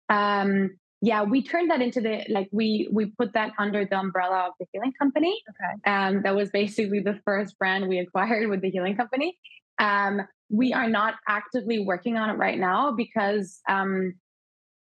Um, 0.07 0.71
yeah 1.01 1.23
we 1.23 1.41
turned 1.41 1.71
that 1.71 1.81
into 1.81 2.01
the 2.01 2.25
like 2.29 2.49
we 2.51 2.89
we 2.91 3.07
put 3.07 3.33
that 3.33 3.51
under 3.57 3.85
the 3.85 3.97
umbrella 3.97 4.47
of 4.47 4.53
the 4.59 4.65
healing 4.71 4.93
company. 4.99 5.41
Okay. 5.49 5.91
Um 5.91 6.21
that 6.23 6.35
was 6.35 6.49
basically 6.49 6.99
the 6.99 7.19
first 7.25 7.57
brand 7.57 7.87
we 7.87 7.99
acquired 7.99 8.49
with 8.49 8.61
the 8.61 8.69
healing 8.69 8.95
company. 8.95 9.37
Um 9.79 10.21
we 10.49 10.73
are 10.73 10.89
not 10.89 11.15
actively 11.27 11.79
working 11.85 12.17
on 12.17 12.29
it 12.29 12.33
right 12.33 12.59
now 12.59 12.91
because 12.91 13.61
um 13.69 14.15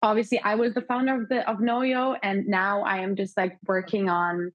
obviously 0.02 0.38
i 0.44 0.54
was 0.54 0.74
the 0.74 0.82
founder 0.82 1.22
of 1.22 1.28
the 1.30 1.48
of 1.50 1.56
noyo 1.56 2.16
and 2.22 2.46
now 2.46 2.82
i 2.82 2.98
am 2.98 3.16
just 3.16 3.34
like 3.36 3.56
working 3.66 4.10
on 4.10 4.52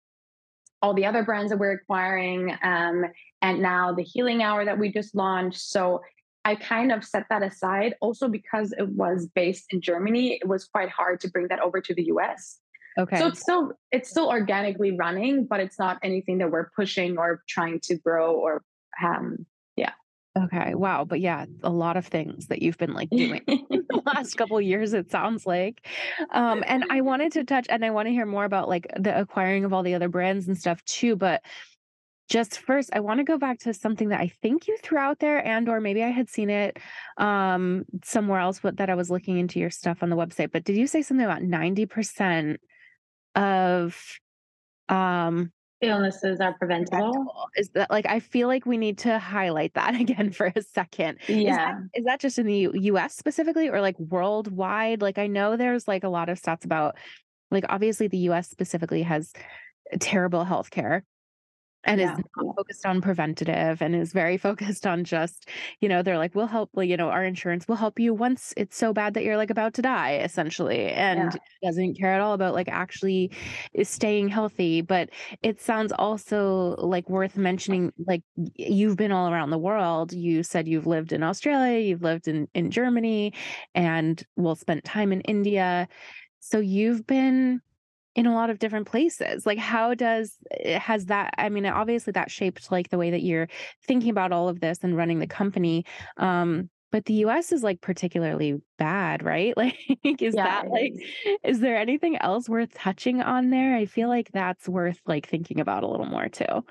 all 0.83 0.93
the 0.93 1.05
other 1.07 1.23
brands 1.23 1.49
that 1.49 1.57
we're 1.57 1.71
acquiring 1.71 2.55
um 2.61 3.03
and 3.41 3.61
now 3.61 3.93
the 3.93 4.03
healing 4.03 4.43
hour 4.43 4.63
that 4.65 4.77
we 4.77 4.91
just 4.91 5.15
launched. 5.15 5.59
So 5.59 6.01
I 6.43 6.55
kind 6.55 6.91
of 6.91 7.03
set 7.03 7.25
that 7.29 7.43
aside 7.43 7.95
also 8.01 8.27
because 8.27 8.73
it 8.77 8.89
was 8.89 9.27
based 9.27 9.65
in 9.71 9.81
Germany. 9.81 10.39
It 10.41 10.47
was 10.47 10.65
quite 10.65 10.89
hard 10.89 11.19
to 11.21 11.29
bring 11.29 11.47
that 11.49 11.59
over 11.59 11.81
to 11.81 11.93
the 11.93 12.03
US. 12.05 12.59
Okay. 12.97 13.17
So 13.17 13.27
it's 13.27 13.39
still 13.39 13.71
it's 13.91 14.09
still 14.09 14.27
organically 14.27 14.91
running, 14.91 15.45
but 15.45 15.59
it's 15.59 15.79
not 15.79 15.99
anything 16.03 16.39
that 16.39 16.51
we're 16.51 16.69
pushing 16.75 17.17
or 17.17 17.43
trying 17.47 17.79
to 17.83 17.97
grow 17.97 18.35
or 18.35 18.63
um 19.03 19.45
yeah. 19.77 19.91
Okay. 20.37 20.75
Wow. 20.75 21.05
But 21.05 21.19
yeah, 21.19 21.45
a 21.63 21.69
lot 21.69 21.95
of 21.95 22.07
things 22.07 22.47
that 22.47 22.61
you've 22.61 22.77
been 22.77 22.93
like 22.93 23.09
doing 23.09 23.41
the 23.47 24.01
last 24.05 24.35
couple 24.35 24.59
years, 24.59 24.93
it 24.93 25.11
sounds 25.11 25.45
like. 25.45 25.87
Um, 26.31 26.63
and 26.65 26.85
I 26.89 27.01
wanted 27.01 27.33
to 27.33 27.43
touch 27.43 27.67
and 27.69 27.85
I 27.85 27.91
want 27.91 28.07
to 28.07 28.11
hear 28.11 28.25
more 28.25 28.45
about 28.45 28.67
like 28.67 28.87
the 28.97 29.17
acquiring 29.17 29.63
of 29.63 29.73
all 29.73 29.83
the 29.83 29.95
other 29.95 30.09
brands 30.09 30.47
and 30.47 30.57
stuff 30.57 30.83
too. 30.85 31.15
But 31.15 31.43
just 32.31 32.59
first 32.59 32.89
i 32.93 32.99
want 32.99 33.19
to 33.19 33.25
go 33.25 33.37
back 33.37 33.59
to 33.59 33.73
something 33.73 34.07
that 34.07 34.21
i 34.21 34.31
think 34.41 34.65
you 34.65 34.77
threw 34.81 34.97
out 34.97 35.19
there 35.19 35.45
and 35.45 35.67
or 35.67 35.81
maybe 35.81 36.01
i 36.01 36.07
had 36.07 36.29
seen 36.29 36.49
it 36.49 36.79
um, 37.17 37.83
somewhere 38.05 38.39
else 38.39 38.59
but 38.63 38.77
that 38.77 38.89
i 38.89 38.95
was 38.95 39.11
looking 39.11 39.37
into 39.37 39.59
your 39.59 39.69
stuff 39.69 40.01
on 40.01 40.09
the 40.09 40.15
website 40.15 40.49
but 40.51 40.63
did 40.63 40.77
you 40.77 40.87
say 40.87 41.01
something 41.01 41.25
about 41.25 41.41
90% 41.41 42.57
of 43.35 44.01
um 44.89 45.51
illnesses 45.81 46.39
are 46.39 46.53
preventable. 46.53 47.11
preventable. 47.11 47.47
Is 47.55 47.69
that 47.69 47.89
like 47.89 48.05
I 48.05 48.19
feel 48.19 48.47
like 48.47 48.65
we 48.65 48.77
need 48.77 48.99
to 48.99 49.17
highlight 49.17 49.73
that 49.73 49.95
again 49.99 50.31
for 50.31 50.51
a 50.55 50.61
second. 50.61 51.17
Yeah. 51.27 51.37
Is 51.37 51.55
that, 51.55 51.75
is 51.95 52.05
that 52.05 52.19
just 52.19 52.37
in 52.37 52.45
the 52.45 52.69
US 52.73 53.15
specifically 53.15 53.67
or 53.69 53.81
like 53.81 53.97
worldwide? 53.97 55.01
Like 55.01 55.17
I 55.17 55.25
know 55.25 55.57
there's 55.57 55.87
like 55.87 56.03
a 56.03 56.09
lot 56.09 56.29
of 56.29 56.39
stats 56.39 56.65
about 56.65 56.97
like 57.49 57.65
obviously 57.67 58.07
the 58.07 58.29
US 58.29 58.47
specifically 58.47 59.01
has 59.01 59.33
terrible 59.99 60.45
healthcare 60.45 61.01
and 61.83 61.99
yeah. 61.99 62.15
is 62.15 62.23
focused 62.55 62.85
on 62.85 63.01
preventative 63.01 63.81
and 63.81 63.95
is 63.95 64.13
very 64.13 64.37
focused 64.47 64.85
on 64.85 65.03
just 65.03 65.47
you 65.79 65.89
know 65.89 66.01
they're 66.01 66.17
like 66.17 66.35
we'll 66.35 66.47
help 66.47 66.69
you 66.77 66.97
know 66.97 67.09
our 67.09 67.23
insurance 67.23 67.67
will 67.67 67.75
help 67.75 67.99
you 67.99 68.13
once 68.13 68.53
it's 68.57 68.77
so 68.77 68.93
bad 68.93 69.13
that 69.13 69.23
you're 69.23 69.37
like 69.37 69.49
about 69.49 69.73
to 69.73 69.81
die 69.81 70.15
essentially 70.15 70.89
and 70.89 71.33
yeah. 71.33 71.69
doesn't 71.69 71.97
care 71.97 72.13
at 72.13 72.21
all 72.21 72.33
about 72.33 72.53
like 72.53 72.69
actually 72.69 73.31
staying 73.83 74.27
healthy 74.27 74.81
but 74.81 75.09
it 75.41 75.61
sounds 75.61 75.91
also 75.93 76.75
like 76.77 77.09
worth 77.09 77.37
mentioning 77.37 77.91
like 78.07 78.21
you've 78.55 78.97
been 78.97 79.11
all 79.11 79.31
around 79.31 79.49
the 79.49 79.57
world 79.57 80.13
you 80.13 80.43
said 80.43 80.67
you've 80.67 80.87
lived 80.87 81.11
in 81.11 81.23
australia 81.23 81.79
you've 81.79 82.03
lived 82.03 82.27
in 82.27 82.47
in 82.53 82.69
germany 82.69 83.33
and 83.75 84.23
will 84.35 84.55
spent 84.55 84.83
time 84.83 85.11
in 85.11 85.21
india 85.21 85.87
so 86.39 86.59
you've 86.59 87.05
been 87.05 87.61
in 88.15 88.25
a 88.25 88.33
lot 88.33 88.49
of 88.49 88.59
different 88.59 88.87
places 88.87 89.45
like 89.45 89.57
how 89.57 89.93
does 89.93 90.35
eh, 90.51 90.77
has 90.77 91.05
that 91.05 91.33
i 91.37 91.49
mean 91.49 91.65
obviously 91.65 92.11
that 92.11 92.29
shaped 92.29 92.71
like 92.71 92.89
the 92.89 92.97
way 92.97 93.11
that 93.11 93.21
you're 93.21 93.47
thinking 93.85 94.09
about 94.09 94.31
all 94.31 94.49
of 94.49 94.59
this 94.59 94.79
and 94.83 94.97
running 94.97 95.19
the 95.19 95.27
company 95.27 95.85
um 96.17 96.69
but 96.91 97.05
the 97.05 97.13
us 97.13 97.53
is 97.53 97.63
like 97.63 97.79
particularly 97.79 98.61
bad 98.77 99.23
right? 99.23 99.53
Like 100.03 100.21
is 100.21 100.35
yeah, 100.35 100.43
that 100.63 100.69
like 100.69 100.93
is. 101.25 101.37
is 101.43 101.59
there 101.61 101.77
anything 101.77 102.17
else 102.17 102.49
worth 102.49 102.73
touching 102.73 103.21
on 103.21 103.49
there? 103.49 103.75
I 103.75 103.85
feel 103.85 104.09
like 104.09 104.29
that's 104.33 104.67
worth 104.67 104.99
like 105.05 105.27
thinking 105.27 105.61
about 105.61 105.83
a 105.83 105.87
little 105.87 106.05
more 106.05 106.27
too. 106.27 106.65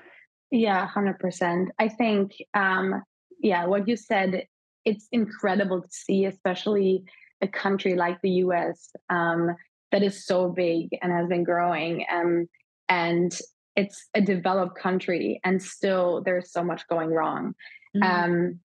Yeah 0.51 0.87
100% 0.87 1.67
i 1.79 1.87
think 1.87 2.33
um 2.53 3.01
yeah 3.39 3.65
what 3.65 3.87
you 3.87 3.95
said 3.95 4.45
it's 4.83 5.07
incredible 5.11 5.81
to 5.81 5.87
see 5.89 6.25
especially 6.25 7.03
a 7.41 7.47
country 7.47 7.95
like 7.95 8.21
the 8.21 8.29
us 8.29 8.91
um 9.09 9.55
that 9.91 10.03
is 10.03 10.25
so 10.25 10.49
big 10.49 10.89
and 11.01 11.11
has 11.11 11.27
been 11.27 11.43
growing. 11.43 12.05
Um, 12.11 12.47
and 12.89 13.37
it's 13.75 14.09
a 14.13 14.21
developed 14.21 14.77
country, 14.77 15.39
and 15.43 15.61
still 15.61 16.21
there's 16.23 16.51
so 16.51 16.63
much 16.63 16.87
going 16.87 17.09
wrong. 17.09 17.53
Mm-hmm. 17.95 18.03
Um, 18.03 18.59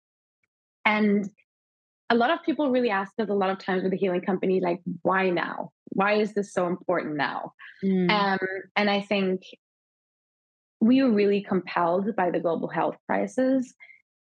and 0.85 1.29
a 2.09 2.15
lot 2.15 2.31
of 2.31 2.43
people 2.45 2.71
really 2.71 2.89
ask 2.89 3.11
us 3.19 3.29
a 3.29 3.33
lot 3.33 3.49
of 3.49 3.59
times 3.59 3.83
with 3.83 3.91
the 3.91 3.97
healing 3.97 4.21
company, 4.21 4.59
like, 4.61 4.81
why 5.01 5.29
now? 5.29 5.71
Why 5.89 6.13
is 6.13 6.33
this 6.33 6.53
so 6.53 6.67
important 6.67 7.15
now? 7.15 7.53
Mm. 7.83 8.09
Um, 8.09 8.47
and 8.75 8.89
I 8.89 9.01
think 9.01 9.41
we 10.79 11.03
were 11.03 11.11
really 11.11 11.41
compelled 11.41 12.15
by 12.15 12.31
the 12.31 12.39
global 12.39 12.67
health 12.67 12.95
crisis, 13.07 13.73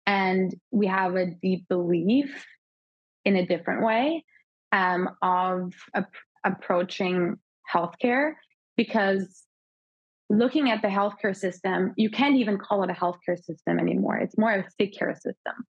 and 0.05 0.53
we 0.71 0.87
have 0.87 1.15
a 1.15 1.27
deep 1.27 1.67
belief 1.67 2.45
in 3.25 3.35
a 3.35 3.45
different 3.45 3.83
way 3.83 4.23
um, 4.71 5.09
of 5.21 5.73
ap- 5.93 6.11
approaching 6.45 7.37
healthcare 7.73 8.33
because 8.77 9.43
looking 10.29 10.71
at 10.71 10.81
the 10.81 10.87
healthcare 10.87 11.35
system, 11.35 11.93
you 11.97 12.09
can't 12.09 12.35
even 12.35 12.57
call 12.57 12.83
it 12.83 12.89
a 12.89 12.93
healthcare 12.93 13.37
system 13.41 13.79
anymore. 13.79 14.17
It's 14.17 14.37
more 14.37 14.53
of 14.53 14.65
a 14.65 14.69
sick 14.79 14.97
care 14.97 15.13
system. 15.13 15.65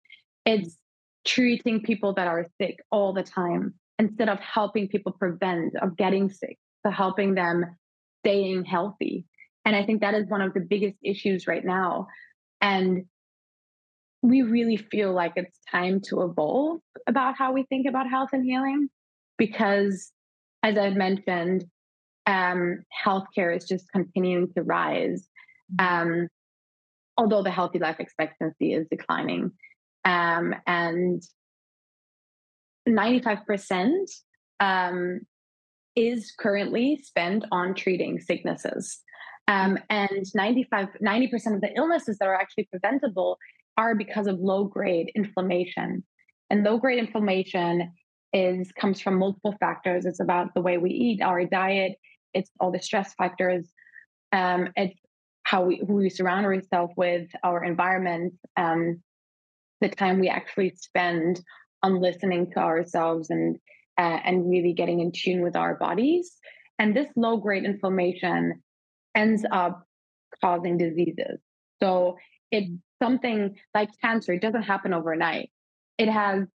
It's 0.45 0.77
treating 1.25 1.83
people 1.83 2.15
that 2.15 2.27
are 2.27 2.47
sick 2.61 2.79
all 2.91 3.13
the 3.13 3.23
time 3.23 3.75
instead 3.99 4.29
of 4.29 4.39
helping 4.41 4.89
people 4.89 5.13
prevent 5.13 5.77
of 5.81 5.97
getting 5.97 6.29
sick, 6.31 6.59
to 6.85 6.93
helping 6.93 7.35
them 7.35 7.65
staying 8.21 8.65
healthy. 8.65 9.25
And 9.65 9.77
I 9.77 9.85
think 9.85 10.01
that 10.01 10.15
is 10.15 10.27
one 10.29 10.41
of 10.41 10.55
the 10.55 10.61
biggest 10.61 10.97
issues 11.05 11.47
right 11.47 11.65
now. 11.65 12.09
And 12.61 13.05
we 14.23 14.43
really 14.43 14.77
feel 14.77 15.13
like 15.13 15.33
it's 15.37 15.59
time 15.71 16.01
to 16.09 16.23
evolve 16.23 16.81
about 17.07 17.37
how 17.37 17.53
we 17.53 17.65
think 17.65 17.87
about 17.89 18.09
health 18.09 18.31
and 18.33 18.45
healing 18.45 18.89
because, 19.37 20.13
as 20.63 20.79
I 20.79 20.91
mentioned, 20.91 21.65
um, 22.27 22.85
healthcare 23.05 23.57
is 23.57 23.67
just 23.67 23.91
continuing 23.93 24.53
to 24.55 24.63
rise. 24.63 25.29
Mm-hmm. 25.75 26.11
Um, 26.21 26.29
although 27.17 27.43
the 27.43 27.51
healthy 27.51 27.79
life 27.79 27.97
expectancy 27.99 28.73
is 28.73 28.87
declining. 28.91 29.53
Um, 30.05 30.55
and 30.67 31.23
95% 32.89 33.93
um, 34.61 35.21
is 35.95 36.33
currently 36.39 37.01
spent 37.03 37.45
on 37.53 37.75
treating 37.75 38.21
sicknesses. 38.21 39.01
Um, 39.49 39.79
and 39.91 40.25
95, 40.35 40.89
90% 41.03 41.55
of 41.55 41.61
the 41.61 41.73
illnesses 41.77 42.19
that 42.19 42.29
are 42.29 42.35
actually 42.35 42.69
preventable 42.71 43.39
are 43.77 43.95
because 43.95 44.27
of 44.27 44.39
low 44.39 44.65
grade 44.65 45.11
inflammation. 45.15 46.05
And 46.51 46.65
low 46.65 46.79
grade 46.79 46.99
inflammation 46.99 47.93
is 48.33 48.73
comes 48.73 49.01
from 49.01 49.19
multiple 49.19 49.55
factors. 49.61 50.07
It's 50.07 50.21
about 50.21 50.55
the 50.55 50.63
way 50.63 50.79
we 50.79 50.91
eat, 50.91 51.23
our 51.23 51.45
diet, 51.45 51.93
it's 52.35 52.51
all 52.61 52.73
the 52.73 52.81
stress 52.81 53.15
factors, 53.15 53.71
um, 54.33 54.69
it's 54.77 54.99
how 55.45 55.65
we 55.65 55.83
who 55.87 55.95
we 55.95 56.11
surround 56.11 56.47
ourselves 56.47 56.93
with, 56.97 57.29
our 57.43 57.65
environment, 57.65 58.35
um, 58.57 59.03
the 59.81 59.89
time 59.89 60.21
we 60.21 60.29
actually 60.29 60.73
spend 60.77 61.41
on 61.83 62.01
listening 62.01 62.51
to 62.53 62.59
ourselves 62.59 63.31
and 63.31 63.57
uh, 63.99 64.19
and 64.25 64.49
really 64.49 64.73
getting 64.73 65.01
in 65.01 65.13
tune 65.13 65.43
with 65.43 65.57
our 65.57 65.75
bodies. 65.75 66.37
And 66.79 66.97
this 66.97 67.09
low 67.17 67.37
grade 67.37 67.65
inflammation 67.65 68.63
ends 69.15 69.45
up 69.53 69.85
causing 70.41 70.79
diseases. 70.79 71.39
So 71.83 72.17
it's 72.51 72.71
something 73.03 73.57
like 73.75 73.91
cancer. 74.01 74.33
It 74.33 74.43
doesn't 74.43 74.63
happen 74.63 74.95
overnight. 74.95 75.51
It 75.99 76.09
has 76.09 76.47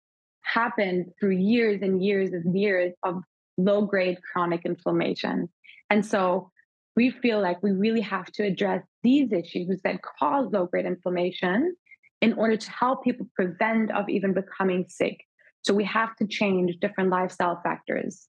happened 0.51 1.11
through 1.19 1.37
years 1.37 1.81
and 1.81 2.03
years 2.03 2.31
and 2.31 2.57
years 2.57 2.93
of 3.03 3.21
low 3.57 3.81
grade 3.85 4.17
chronic 4.31 4.65
inflammation. 4.65 5.49
And 5.89 6.05
so 6.05 6.51
we 6.95 7.11
feel 7.11 7.41
like 7.41 7.61
we 7.61 7.71
really 7.71 8.01
have 8.01 8.25
to 8.33 8.43
address 8.43 8.83
these 9.03 9.31
issues 9.31 9.79
that 9.83 10.01
cause 10.01 10.51
low 10.51 10.65
grade 10.65 10.85
inflammation 10.85 11.75
in 12.21 12.33
order 12.33 12.57
to 12.57 12.71
help 12.71 13.03
people 13.03 13.27
prevent 13.35 13.91
of 13.91 14.09
even 14.09 14.33
becoming 14.33 14.85
sick. 14.87 15.23
So 15.61 15.73
we 15.73 15.83
have 15.83 16.15
to 16.17 16.27
change 16.27 16.77
different 16.79 17.09
lifestyle 17.09 17.59
factors. 17.63 18.27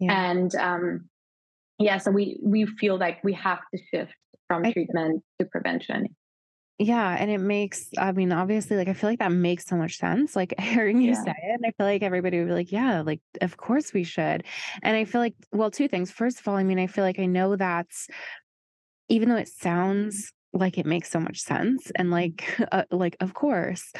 Yeah. 0.00 0.30
And 0.30 0.54
um, 0.54 1.08
yeah, 1.78 1.98
so 1.98 2.10
we 2.10 2.38
we 2.42 2.66
feel 2.66 2.98
like 2.98 3.22
we 3.22 3.34
have 3.34 3.60
to 3.74 3.80
shift 3.92 4.14
from 4.48 4.64
I, 4.64 4.72
treatment 4.72 5.22
to 5.38 5.46
prevention. 5.46 6.08
Yeah, 6.82 7.14
and 7.14 7.30
it 7.30 7.42
makes 7.42 7.90
I 7.98 8.10
mean, 8.12 8.32
obviously, 8.32 8.78
like 8.78 8.88
I 8.88 8.94
feel 8.94 9.10
like 9.10 9.18
that 9.18 9.32
makes 9.32 9.66
so 9.66 9.76
much 9.76 9.98
sense. 9.98 10.34
Like 10.34 10.54
hearing 10.58 11.02
you 11.02 11.10
yeah. 11.10 11.24
say 11.24 11.34
it, 11.42 11.60
and 11.60 11.66
I 11.66 11.72
feel 11.76 11.86
like 11.86 12.02
everybody 12.02 12.38
would 12.38 12.48
be 12.48 12.54
like, 12.54 12.72
Yeah, 12.72 13.02
like 13.02 13.20
of 13.42 13.58
course 13.58 13.92
we 13.92 14.02
should. 14.02 14.44
And 14.82 14.96
I 14.96 15.04
feel 15.04 15.20
like, 15.20 15.34
well, 15.52 15.70
two 15.70 15.88
things. 15.88 16.10
First 16.10 16.40
of 16.40 16.48
all, 16.48 16.56
I 16.56 16.64
mean, 16.64 16.78
I 16.78 16.86
feel 16.86 17.04
like 17.04 17.18
I 17.18 17.26
know 17.26 17.54
that's 17.54 18.08
even 19.10 19.28
though 19.28 19.36
it 19.36 19.48
sounds 19.48 20.32
like 20.54 20.78
it 20.78 20.86
makes 20.86 21.10
so 21.10 21.20
much 21.20 21.40
sense 21.40 21.92
and 21.96 22.10
like 22.10 22.58
uh, 22.72 22.84
like 22.90 23.16
of 23.20 23.34
course 23.34 23.92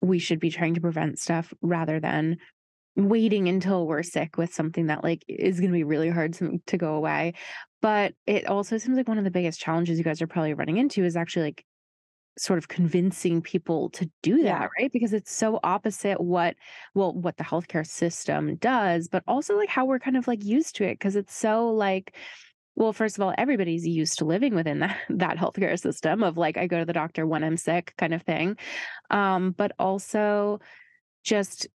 we 0.00 0.20
should 0.20 0.38
be 0.38 0.50
trying 0.50 0.74
to 0.74 0.80
prevent 0.80 1.18
stuff 1.18 1.52
rather 1.62 1.98
than 1.98 2.36
waiting 2.94 3.48
until 3.48 3.86
we're 3.86 4.02
sick 4.04 4.36
with 4.38 4.54
something 4.54 4.86
that 4.86 5.02
like 5.02 5.24
is 5.28 5.58
going 5.58 5.70
to 5.70 5.76
be 5.76 5.84
really 5.84 6.08
hard 6.08 6.32
to, 6.32 6.58
to 6.66 6.78
go 6.78 6.94
away 6.94 7.34
but 7.82 8.14
it 8.26 8.46
also 8.46 8.78
seems 8.78 8.96
like 8.96 9.08
one 9.08 9.18
of 9.18 9.24
the 9.24 9.30
biggest 9.30 9.60
challenges 9.60 9.98
you 9.98 10.04
guys 10.04 10.22
are 10.22 10.26
probably 10.26 10.54
running 10.54 10.78
into 10.78 11.04
is 11.04 11.16
actually 11.16 11.44
like 11.44 11.64
sort 12.38 12.58
of 12.58 12.68
convincing 12.68 13.42
people 13.42 13.90
to 13.90 14.10
do 14.22 14.42
that 14.42 14.44
yeah. 14.44 14.68
right 14.78 14.92
because 14.92 15.12
it's 15.12 15.32
so 15.32 15.60
opposite 15.62 16.20
what 16.20 16.54
well 16.94 17.12
what 17.12 17.36
the 17.36 17.44
healthcare 17.44 17.86
system 17.86 18.56
does 18.56 19.08
but 19.08 19.22
also 19.26 19.56
like 19.56 19.68
how 19.68 19.84
we're 19.84 19.98
kind 19.98 20.16
of 20.16 20.26
like 20.26 20.44
used 20.44 20.76
to 20.76 20.84
it 20.84 20.94
because 20.94 21.16
it's 21.16 21.34
so 21.34 21.68
like 21.70 22.14
well, 22.76 22.94
first 22.94 23.18
of 23.18 23.22
all, 23.22 23.34
everybody's 23.36 23.86
used 23.86 24.18
to 24.18 24.24
living 24.24 24.54
within 24.54 24.78
that, 24.80 24.96
that 25.10 25.36
healthcare 25.36 25.78
system 25.78 26.22
of 26.22 26.38
like, 26.38 26.56
I 26.56 26.66
go 26.66 26.78
to 26.78 26.84
the 26.84 26.94
doctor 26.94 27.26
when 27.26 27.44
I'm 27.44 27.58
sick 27.58 27.92
kind 27.98 28.14
of 28.14 28.22
thing. 28.22 28.56
Um, 29.10 29.50
but 29.50 29.72
also 29.78 30.60
just 31.22 31.66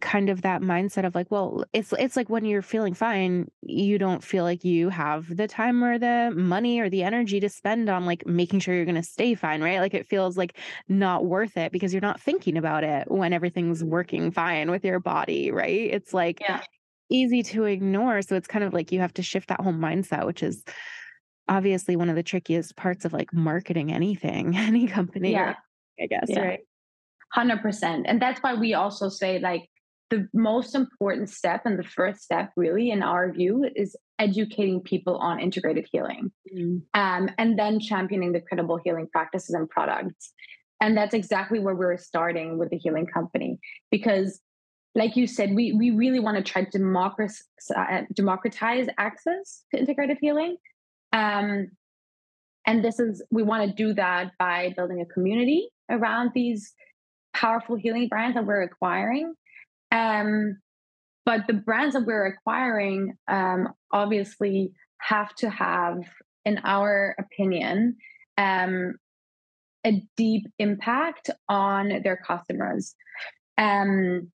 kind 0.00 0.28
of 0.28 0.42
that 0.42 0.62
mindset 0.62 1.04
of 1.04 1.14
like, 1.14 1.30
well, 1.30 1.64
it's 1.72 1.92
it's 1.98 2.16
like 2.16 2.28
when 2.28 2.44
you're 2.44 2.62
feeling 2.62 2.94
fine, 2.94 3.50
you 3.62 3.98
don't 3.98 4.22
feel 4.22 4.44
like 4.44 4.64
you 4.64 4.88
have 4.88 5.36
the 5.36 5.48
time 5.48 5.82
or 5.82 5.98
the 5.98 6.32
money 6.34 6.80
or 6.80 6.88
the 6.88 7.02
energy 7.02 7.40
to 7.40 7.48
spend 7.48 7.88
on 7.88 8.06
like 8.06 8.26
making 8.26 8.60
sure 8.60 8.74
you're 8.74 8.84
going 8.84 8.94
to 8.94 9.02
stay 9.02 9.34
fine, 9.34 9.62
right? 9.62 9.80
Like 9.80 9.94
it 9.94 10.06
feels 10.06 10.36
like 10.36 10.58
not 10.88 11.24
worth 11.24 11.56
it 11.56 11.72
because 11.72 11.92
you're 11.92 12.00
not 12.00 12.20
thinking 12.20 12.56
about 12.56 12.84
it 12.84 13.10
when 13.10 13.32
everything's 13.32 13.82
working 13.82 14.30
fine 14.30 14.70
with 14.70 14.84
your 14.84 15.00
body, 15.00 15.50
right? 15.50 15.90
It's 15.92 16.14
like 16.14 16.40
yeah 16.40 16.62
easy 17.08 17.42
to 17.42 17.64
ignore. 17.64 18.22
So 18.22 18.36
it's 18.36 18.48
kind 18.48 18.64
of 18.64 18.72
like 18.72 18.92
you 18.92 19.00
have 19.00 19.14
to 19.14 19.22
shift 19.22 19.48
that 19.48 19.60
whole 19.60 19.72
mindset, 19.72 20.26
which 20.26 20.42
is 20.42 20.64
obviously 21.48 21.96
one 21.96 22.08
of 22.08 22.16
the 22.16 22.22
trickiest 22.22 22.76
parts 22.76 23.04
of 23.04 23.12
like 23.12 23.32
marketing 23.32 23.92
anything, 23.92 24.56
any 24.56 24.86
company. 24.86 25.32
Yeah. 25.32 25.54
I 26.00 26.06
guess, 26.06 26.26
yeah. 26.28 26.40
right? 26.40 26.60
100%. 27.34 28.02
And 28.04 28.20
that's 28.20 28.40
why 28.42 28.54
we 28.54 28.74
also 28.74 29.08
say 29.08 29.38
like 29.38 29.68
the 30.10 30.28
most 30.32 30.74
important 30.74 31.28
step 31.28 31.62
and 31.64 31.78
the 31.78 31.84
first 31.84 32.22
step 32.22 32.52
really 32.56 32.90
in 32.90 33.02
our 33.02 33.32
view 33.32 33.68
is 33.74 33.96
educating 34.18 34.80
people 34.80 35.16
on 35.16 35.40
integrated 35.40 35.86
healing 35.90 36.30
mm. 36.54 36.80
um, 36.94 37.28
and 37.38 37.58
then 37.58 37.80
championing 37.80 38.32
the 38.32 38.40
credible 38.40 38.78
healing 38.84 39.08
practices 39.12 39.54
and 39.54 39.68
products 39.68 40.32
and 40.80 40.96
that's 40.96 41.14
exactly 41.14 41.58
where 41.58 41.74
we're 41.74 41.96
starting 41.96 42.58
with 42.58 42.70
the 42.70 42.78
healing 42.78 43.06
company 43.06 43.58
because 43.90 44.40
like 44.96 45.14
you 45.14 45.26
said, 45.26 45.54
we 45.54 45.74
we 45.74 45.90
really 45.90 46.18
want 46.18 46.38
to 46.38 46.42
try 46.42 46.64
to 46.64 46.70
democratize, 46.70 47.44
uh, 47.76 48.02
democratize 48.14 48.86
access 48.98 49.62
to 49.70 49.78
integrated 49.78 50.16
healing. 50.20 50.56
Um, 51.12 51.68
and 52.66 52.82
this 52.82 52.98
is 52.98 53.22
we 53.30 53.42
want 53.42 53.68
to 53.68 53.76
do 53.76 53.92
that 53.92 54.32
by 54.38 54.72
building 54.74 55.02
a 55.02 55.04
community 55.04 55.68
around 55.90 56.32
these 56.34 56.72
powerful 57.34 57.76
healing 57.76 58.08
brands 58.08 58.34
that 58.36 58.46
we're 58.46 58.62
acquiring. 58.62 59.34
Um, 59.90 60.58
but 61.24 61.42
the 61.46 61.54
brands 61.54 61.94
that 61.94 62.06
we're 62.06 62.26
acquiring 62.26 63.14
um, 63.28 63.68
obviously 63.92 64.72
have 65.00 65.34
to 65.36 65.50
have, 65.50 65.98
in 66.44 66.58
our 66.64 67.16
opinion, 67.18 67.96
um, 68.38 68.94
a 69.84 70.02
deep 70.16 70.46
impact 70.58 71.30
on 71.48 72.00
their 72.02 72.16
customers. 72.16 72.94
Um, 73.58 74.30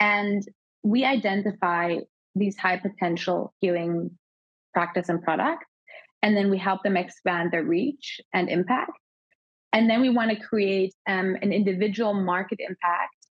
and 0.00 0.42
we 0.82 1.04
identify 1.04 1.96
these 2.34 2.58
high 2.58 2.78
potential 2.78 3.54
healing 3.60 4.10
practice 4.72 5.08
and 5.08 5.22
products. 5.22 5.66
And 6.22 6.36
then 6.36 6.50
we 6.50 6.58
help 6.58 6.82
them 6.82 6.96
expand 6.96 7.52
their 7.52 7.64
reach 7.64 8.20
and 8.32 8.48
impact. 8.48 8.92
And 9.72 9.88
then 9.90 10.00
we 10.00 10.10
want 10.10 10.30
to 10.30 10.36
create 10.36 10.94
um, 11.06 11.36
an 11.42 11.52
individual 11.52 12.14
market 12.14 12.58
impact 12.60 13.23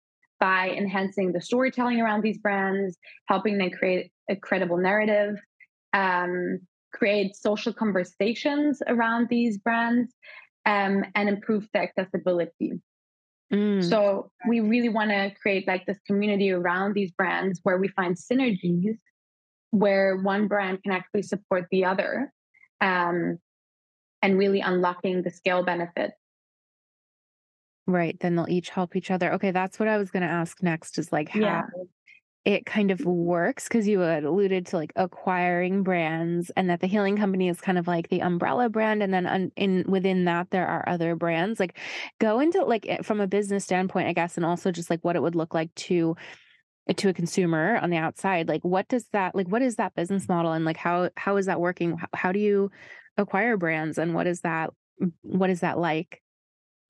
by 0.42 0.70
enhancing 0.70 1.30
the 1.30 1.40
storytelling 1.40 2.00
around 2.00 2.20
these 2.20 2.36
brands, 2.36 2.98
helping 3.28 3.58
them 3.58 3.70
create 3.70 4.10
a 4.28 4.34
credible 4.34 4.76
narrative, 4.76 5.36
um, 5.92 6.58
create 6.92 7.36
social 7.36 7.72
conversations 7.72 8.82
around 8.88 9.28
these 9.30 9.58
brands, 9.58 10.12
um, 10.66 11.04
and 11.14 11.28
improve 11.28 11.68
the 11.72 11.78
accessibility. 11.78 12.72
Mm. 13.52 13.88
So 13.88 14.32
we 14.48 14.58
really 14.58 14.88
want 14.88 15.10
to 15.10 15.30
create 15.40 15.68
like 15.68 15.86
this 15.86 16.00
community 16.08 16.50
around 16.50 16.94
these 16.94 17.12
brands 17.12 17.60
where 17.62 17.78
we 17.78 17.86
find 17.86 18.16
synergies 18.16 18.98
where 19.70 20.16
one 20.16 20.48
brand 20.48 20.82
can 20.82 20.90
actually 20.90 21.22
support 21.22 21.66
the 21.70 21.84
other 21.84 22.32
um, 22.80 23.38
and 24.22 24.36
really 24.36 24.60
unlocking 24.60 25.22
the 25.22 25.30
scale 25.30 25.62
benefit. 25.62 26.10
Right. 27.86 28.18
Then 28.20 28.36
they'll 28.36 28.48
each 28.48 28.70
help 28.70 28.96
each 28.96 29.10
other. 29.10 29.32
Okay. 29.34 29.50
That's 29.50 29.78
what 29.78 29.88
I 29.88 29.98
was 29.98 30.10
going 30.10 30.22
to 30.22 30.28
ask 30.28 30.62
next 30.62 30.98
is 30.98 31.12
like 31.12 31.28
how 31.28 31.40
yeah 31.40 31.62
it 32.44 32.66
kind 32.66 32.90
of 32.90 33.04
works 33.04 33.68
because 33.68 33.86
you 33.86 34.00
had 34.00 34.24
alluded 34.24 34.66
to 34.66 34.76
like 34.76 34.92
acquiring 34.96 35.84
brands 35.84 36.50
and 36.56 36.68
that 36.68 36.80
the 36.80 36.88
healing 36.88 37.16
company 37.16 37.48
is 37.48 37.60
kind 37.60 37.78
of 37.78 37.86
like 37.86 38.08
the 38.08 38.20
umbrella 38.20 38.68
brand 38.68 39.02
and 39.02 39.14
then 39.14 39.26
un- 39.26 39.52
in 39.56 39.84
within 39.86 40.24
that 40.24 40.50
there 40.50 40.66
are 40.66 40.88
other 40.88 41.14
brands 41.14 41.60
like 41.60 41.78
go 42.18 42.40
into 42.40 42.64
like 42.64 42.84
eh, 42.88 43.02
from 43.02 43.20
a 43.20 43.28
business 43.28 43.64
standpoint 43.64 44.08
i 44.08 44.12
guess 44.12 44.36
and 44.36 44.44
also 44.44 44.72
just 44.72 44.90
like 44.90 45.00
what 45.02 45.14
it 45.14 45.22
would 45.22 45.36
look 45.36 45.54
like 45.54 45.72
to 45.76 46.16
eh, 46.88 46.92
to 46.94 47.08
a 47.08 47.14
consumer 47.14 47.78
on 47.80 47.90
the 47.90 47.96
outside 47.96 48.48
like 48.48 48.64
what 48.64 48.88
does 48.88 49.06
that 49.12 49.36
like 49.36 49.46
what 49.46 49.62
is 49.62 49.76
that 49.76 49.94
business 49.94 50.28
model 50.28 50.52
and 50.52 50.64
like 50.64 50.76
how 50.76 51.10
how 51.16 51.36
is 51.36 51.46
that 51.46 51.60
working 51.60 51.96
how, 51.96 52.08
how 52.12 52.32
do 52.32 52.40
you 52.40 52.70
acquire 53.16 53.56
brands 53.56 53.98
and 53.98 54.14
what 54.14 54.26
is 54.26 54.40
that 54.40 54.70
what 55.22 55.50
is 55.50 55.60
that 55.60 55.78
like 55.78 56.21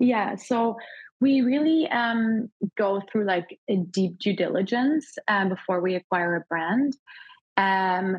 yeah 0.03 0.35
so 0.35 0.77
we 1.21 1.41
really 1.41 1.89
um, 1.89 2.51
go 2.77 3.01
through 3.11 3.25
like 3.25 3.59
a 3.69 3.77
deep 3.77 4.19
due 4.19 4.35
diligence 4.35 5.17
um, 5.29 5.49
before 5.49 5.81
we 5.81 5.95
acquire 5.95 6.37
a 6.37 6.45
brand 6.49 6.97
um, 7.57 8.19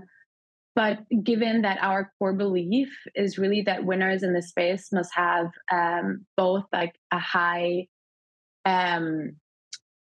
but 0.75 0.99
given 1.23 1.61
that 1.61 1.77
our 1.81 2.11
core 2.17 2.33
belief 2.33 2.89
is 3.15 3.37
really 3.37 3.61
that 3.61 3.85
winners 3.85 4.23
in 4.23 4.33
the 4.33 4.41
space 4.41 4.89
must 4.91 5.11
have 5.13 5.47
um, 5.71 6.25
both 6.35 6.63
like 6.73 6.95
a 7.11 7.19
high 7.19 7.87
um, 8.65 9.35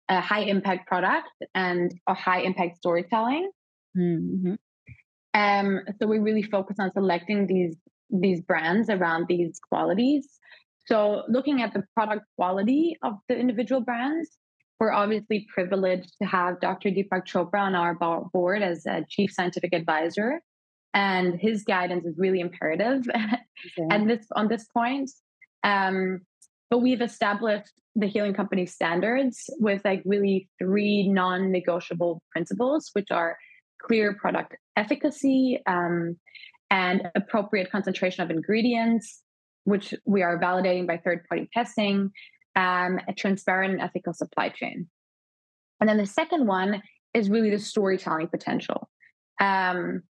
a 0.09 0.21
high 0.21 0.41
impact 0.41 0.87
product 0.87 1.29
and 1.55 1.93
a 2.07 2.13
high 2.13 2.41
impact 2.41 2.77
storytelling. 2.77 3.49
Mm-hmm. 3.97 4.53
Um, 5.33 5.79
so 5.99 6.07
we 6.07 6.19
really 6.19 6.43
focus 6.43 6.77
on 6.79 6.91
selecting 6.93 7.47
these 7.47 7.75
these 8.09 8.41
brands 8.41 8.89
around 8.89 9.27
these 9.29 9.59
qualities. 9.69 10.27
So 10.85 11.23
looking 11.27 11.61
at 11.61 11.73
the 11.73 11.83
product 11.95 12.25
quality 12.35 12.97
of 13.03 13.13
the 13.29 13.37
individual 13.37 13.81
brands, 13.81 14.29
we're 14.79 14.91
obviously 14.91 15.47
privileged 15.53 16.11
to 16.21 16.27
have 16.27 16.59
Dr. 16.59 16.89
Deepak 16.89 17.25
Chopra 17.27 17.59
on 17.59 17.75
our 17.75 17.93
board 18.33 18.63
as 18.63 18.85
a 18.87 19.05
chief 19.07 19.31
scientific 19.31 19.73
advisor, 19.73 20.41
and 20.93 21.39
his 21.39 21.63
guidance 21.63 22.05
is 22.05 22.15
really 22.17 22.39
imperative. 22.39 23.05
Okay. 23.77 23.95
and 23.95 24.09
this 24.09 24.25
on 24.35 24.47
this 24.47 24.65
point, 24.73 25.11
um, 25.63 26.21
but 26.71 26.79
we've 26.79 27.01
established 27.01 27.73
the 27.95 28.07
healing 28.07 28.33
company 28.33 28.65
standards 28.65 29.51
with 29.59 29.83
like 29.85 30.01
really 30.03 30.49
three 30.57 31.07
non-negotiable 31.07 32.23
principles 32.31 32.89
which 32.93 33.11
are 33.11 33.37
clear 33.79 34.15
product 34.15 34.55
efficacy 34.75 35.61
um, 35.67 36.17
and 36.71 37.07
appropriate 37.13 37.71
concentration 37.71 38.23
of 38.23 38.31
ingredients 38.31 39.21
which 39.63 39.93
we 40.05 40.21
are 40.21 40.39
validating 40.39 40.87
by 40.87 40.97
third-party 40.97 41.49
testing 41.53 42.11
um, 42.55 42.99
a 43.07 43.13
transparent 43.13 43.73
and 43.73 43.81
ethical 43.81 44.13
supply 44.13 44.49
chain 44.49 44.87
and 45.79 45.89
then 45.89 45.97
the 45.97 46.05
second 46.05 46.47
one 46.47 46.81
is 47.13 47.29
really 47.29 47.49
the 47.49 47.59
storytelling 47.59 48.27
potential 48.27 48.89
um, 49.39 50.03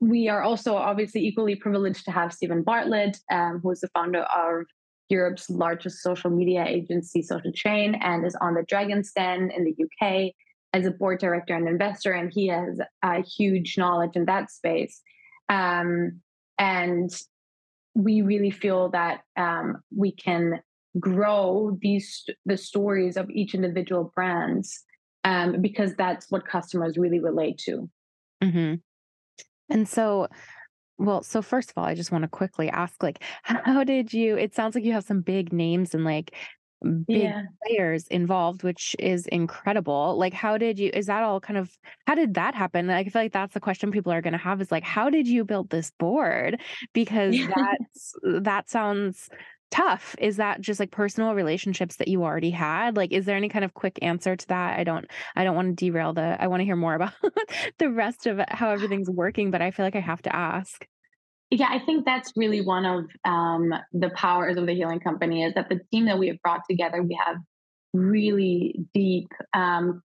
we 0.00 0.28
are 0.28 0.42
also 0.42 0.76
obviously 0.76 1.26
equally 1.26 1.54
privileged 1.54 2.04
to 2.04 2.10
have 2.10 2.32
Steven 2.32 2.62
Bartlett, 2.62 3.18
um, 3.30 3.60
who 3.62 3.70
is 3.70 3.80
the 3.80 3.88
founder 3.88 4.22
of 4.22 4.66
Europe's 5.08 5.48
largest 5.48 6.02
social 6.02 6.30
media 6.30 6.64
agency, 6.66 7.22
Social 7.22 7.52
Chain, 7.52 7.94
and 7.94 8.26
is 8.26 8.36
on 8.40 8.54
the 8.54 8.64
Dragon's 8.64 9.12
Den 9.12 9.50
in 9.56 9.64
the 9.64 9.74
UK 9.84 10.32
as 10.72 10.84
a 10.84 10.90
board 10.90 11.20
director 11.20 11.54
and 11.54 11.68
investor. 11.68 12.12
And 12.12 12.30
he 12.32 12.48
has 12.48 12.78
a 13.02 13.22
huge 13.22 13.78
knowledge 13.78 14.16
in 14.16 14.26
that 14.26 14.50
space. 14.50 15.00
Um, 15.48 16.20
and 16.58 17.10
we 17.96 18.20
really 18.20 18.50
feel 18.50 18.90
that 18.90 19.22
um, 19.36 19.82
we 19.94 20.12
can 20.12 20.60
grow 21.00 21.76
these 21.80 22.24
the 22.44 22.56
stories 22.56 23.16
of 23.16 23.28
each 23.30 23.54
individual 23.54 24.12
brands 24.14 24.84
um, 25.24 25.60
because 25.60 25.94
that's 25.94 26.30
what 26.30 26.46
customers 26.46 26.98
really 26.98 27.20
relate 27.20 27.58
to. 27.58 27.88
Mm-hmm. 28.44 28.74
And 29.70 29.88
so 29.88 30.28
well, 30.98 31.22
so 31.22 31.42
first 31.42 31.70
of 31.70 31.78
all, 31.78 31.84
I 31.84 31.94
just 31.94 32.10
want 32.10 32.22
to 32.22 32.28
quickly 32.28 32.70
ask, 32.70 33.02
like, 33.02 33.22
how 33.42 33.84
did 33.84 34.12
you? 34.12 34.36
It 34.36 34.54
sounds 34.54 34.74
like 34.74 34.84
you 34.84 34.92
have 34.92 35.04
some 35.04 35.20
big 35.20 35.52
names 35.52 35.94
and 35.94 36.04
like 36.04 36.34
big 36.82 37.22
yeah. 37.22 37.42
players 37.64 38.06
involved, 38.08 38.62
which 38.62 38.94
is 38.98 39.26
incredible. 39.26 40.16
Like, 40.18 40.34
how 40.34 40.58
did 40.58 40.78
you? 40.78 40.90
Is 40.92 41.06
that 41.06 41.22
all 41.22 41.40
kind 41.40 41.58
of? 41.58 41.70
How 42.06 42.14
did 42.14 42.34
that 42.34 42.54
happen? 42.54 42.86
Like, 42.86 43.06
I 43.06 43.10
feel 43.10 43.22
like 43.22 43.32
that's 43.32 43.54
the 43.54 43.60
question 43.60 43.90
people 43.90 44.12
are 44.12 44.22
going 44.22 44.32
to 44.32 44.38
have 44.38 44.60
is 44.60 44.70
like, 44.70 44.84
how 44.84 45.10
did 45.10 45.26
you 45.26 45.44
build 45.44 45.70
this 45.70 45.90
board? 45.98 46.60
Because 46.92 47.36
that's 47.56 48.14
that 48.22 48.70
sounds 48.70 49.28
tough 49.70 50.14
is 50.20 50.36
that 50.36 50.60
just 50.60 50.78
like 50.78 50.92
personal 50.92 51.34
relationships 51.34 51.96
that 51.96 52.06
you 52.06 52.22
already 52.22 52.50
had 52.50 52.96
like 52.96 53.10
is 53.12 53.24
there 53.24 53.36
any 53.36 53.48
kind 53.48 53.64
of 53.64 53.74
quick 53.74 53.98
answer 54.00 54.36
to 54.36 54.46
that 54.46 54.78
i 54.78 54.84
don't 54.84 55.06
i 55.34 55.42
don't 55.42 55.56
want 55.56 55.76
to 55.76 55.84
derail 55.84 56.12
the 56.12 56.40
i 56.40 56.46
want 56.46 56.60
to 56.60 56.64
hear 56.64 56.76
more 56.76 56.94
about 56.94 57.12
the 57.78 57.90
rest 57.90 58.28
of 58.28 58.38
it, 58.38 58.48
how 58.48 58.70
everything's 58.70 59.10
working 59.10 59.50
but 59.50 59.60
i 59.60 59.72
feel 59.72 59.84
like 59.84 59.96
i 59.96 60.00
have 60.00 60.22
to 60.22 60.34
ask 60.34 60.86
yeah 61.50 61.68
i 61.70 61.78
think 61.78 62.04
that's 62.04 62.32
really 62.36 62.60
one 62.60 62.84
of 62.84 63.04
um, 63.24 63.72
the 63.92 64.10
powers 64.10 64.56
of 64.56 64.66
the 64.66 64.74
healing 64.74 65.00
company 65.00 65.44
is 65.44 65.54
that 65.54 65.68
the 65.68 65.80
team 65.92 66.06
that 66.06 66.18
we 66.18 66.28
have 66.28 66.40
brought 66.42 66.62
together 66.68 67.02
we 67.02 67.18
have 67.24 67.36
really 67.92 68.74
deep 68.92 69.28
um, 69.54 70.02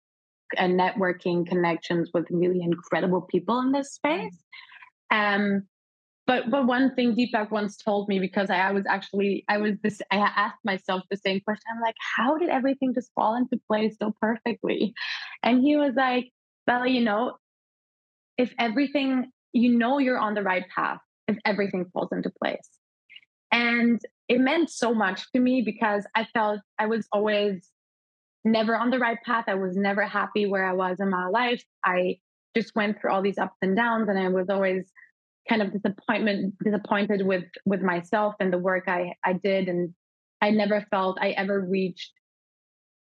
and 0.56 0.78
networking 0.78 1.46
connections 1.46 2.10
with 2.12 2.26
really 2.30 2.60
incredible 2.60 3.22
people 3.22 3.60
in 3.60 3.72
this 3.72 3.94
space 3.94 4.44
um, 5.10 5.66
but 6.30 6.48
but 6.48 6.64
one 6.64 6.94
thing 6.94 7.16
Deepak 7.16 7.50
once 7.50 7.76
told 7.76 8.08
me 8.08 8.20
because 8.20 8.50
I, 8.50 8.58
I 8.58 8.70
was 8.70 8.84
actually 8.88 9.44
I 9.48 9.58
was 9.58 9.72
this 9.82 10.00
I 10.12 10.18
asked 10.18 10.60
myself 10.64 11.02
the 11.10 11.16
same 11.16 11.40
question. 11.40 11.64
I'm 11.74 11.80
like, 11.80 11.96
how 12.16 12.38
did 12.38 12.50
everything 12.50 12.94
just 12.94 13.10
fall 13.16 13.34
into 13.34 13.60
place 13.68 13.96
so 14.00 14.14
perfectly? 14.20 14.94
And 15.42 15.60
he 15.60 15.76
was 15.76 15.94
like, 15.96 16.30
Bella, 16.68 16.88
you 16.88 17.00
know, 17.00 17.36
if 18.38 18.54
everything 18.60 19.32
you 19.52 19.76
know 19.76 19.98
you're 19.98 20.20
on 20.20 20.34
the 20.34 20.42
right 20.44 20.64
path, 20.72 21.00
if 21.30 21.38
everything 21.44 21.86
falls 21.92 22.10
into 22.12 22.30
place. 22.42 22.68
And 23.52 24.00
it 24.28 24.40
meant 24.40 24.70
so 24.70 24.94
much 24.94 25.22
to 25.34 25.40
me 25.40 25.62
because 25.64 26.06
I 26.14 26.26
felt 26.34 26.60
I 26.78 26.86
was 26.86 27.06
always 27.12 27.68
never 28.44 28.76
on 28.76 28.90
the 28.90 28.98
right 28.98 29.18
path. 29.24 29.44
I 29.48 29.54
was 29.54 29.76
never 29.76 30.06
happy 30.06 30.46
where 30.46 30.64
I 30.64 30.72
was 30.72 30.98
in 31.00 31.10
my 31.10 31.26
life. 31.26 31.62
I 31.84 32.18
just 32.56 32.74
went 32.74 33.00
through 33.00 33.12
all 33.12 33.22
these 33.22 33.38
ups 33.38 33.56
and 33.62 33.76
downs 33.76 34.08
and 34.08 34.18
I 34.18 34.28
was 34.28 34.48
always 34.48 34.90
kind 35.48 35.62
of 35.62 35.72
disappointment 35.72 36.54
disappointed 36.62 37.26
with 37.26 37.44
with 37.64 37.80
myself 37.80 38.34
and 38.40 38.52
the 38.52 38.58
work 38.58 38.84
I 38.86 39.14
I 39.24 39.32
did 39.32 39.68
and 39.68 39.94
I 40.40 40.50
never 40.50 40.86
felt 40.90 41.18
I 41.20 41.30
ever 41.30 41.60
reached 41.60 42.12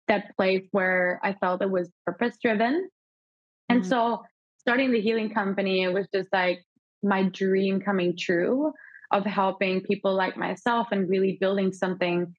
that 0.07 0.35
place 0.35 0.65
where 0.71 1.19
I 1.23 1.33
felt 1.33 1.61
it 1.61 1.69
was 1.69 1.89
purpose 2.05 2.37
driven. 2.41 2.73
Mm-hmm. 2.73 3.75
And 3.75 3.85
so 3.85 4.23
starting 4.57 4.91
the 4.91 5.01
healing 5.01 5.33
company 5.33 5.83
it 5.83 5.93
was 5.93 6.07
just 6.13 6.29
like 6.31 6.59
my 7.03 7.23
dream 7.23 7.81
coming 7.81 8.15
true 8.17 8.73
of 9.11 9.25
helping 9.25 9.81
people 9.81 10.13
like 10.13 10.37
myself 10.37 10.87
and 10.91 11.09
really 11.09 11.37
building 11.39 11.73
something 11.73 12.35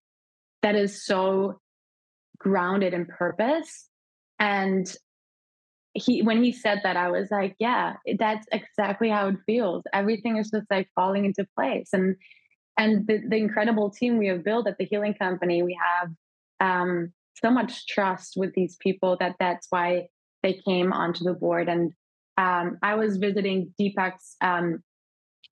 that 0.62 0.74
is 0.74 1.04
so 1.04 1.58
grounded 2.38 2.94
in 2.94 3.06
purpose. 3.06 3.88
And 4.38 4.92
he 5.92 6.22
when 6.22 6.40
he 6.40 6.52
said 6.52 6.78
that 6.84 6.96
i 6.96 7.10
was 7.10 7.32
like 7.32 7.56
yeah 7.58 7.94
that's 8.16 8.46
exactly 8.52 9.08
how 9.10 9.26
it 9.28 9.36
feels. 9.44 9.82
Everything 9.92 10.36
is 10.36 10.50
just 10.50 10.70
like 10.70 10.88
falling 10.94 11.24
into 11.24 11.46
place. 11.56 11.90
And 11.92 12.16
and 12.78 13.06
the, 13.06 13.20
the 13.28 13.36
incredible 13.36 13.90
team 13.90 14.16
we 14.16 14.28
have 14.28 14.44
built 14.44 14.68
at 14.68 14.78
the 14.78 14.84
healing 14.84 15.14
company 15.14 15.62
we 15.62 15.76
have 15.82 16.10
um, 16.60 17.12
so 17.42 17.50
much 17.50 17.86
trust 17.86 18.34
with 18.36 18.54
these 18.54 18.76
people 18.76 19.16
that 19.18 19.36
that's 19.40 19.66
why 19.70 20.08
they 20.42 20.60
came 20.64 20.92
onto 20.92 21.24
the 21.24 21.32
board. 21.32 21.68
And 21.68 21.92
um, 22.36 22.78
i 22.82 22.94
was 22.94 23.16
visiting 23.16 23.72
deepak's 23.78 24.36
um, 24.40 24.82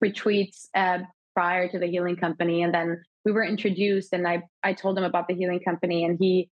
retreats 0.01 0.69
uh, 0.75 0.99
prior 1.33 1.67
to 1.67 1.79
the 1.79 1.87
healing 1.87 2.15
company 2.15 2.61
and 2.61 2.73
then 2.73 3.01
we 3.25 3.31
were 3.31 3.43
introduced 3.43 4.13
and 4.13 4.27
i 4.27 4.41
i 4.63 4.73
told 4.73 4.97
him 4.97 5.03
about 5.03 5.27
the 5.27 5.35
healing 5.35 5.59
company 5.59 6.03
and 6.03 6.17
he 6.19 6.49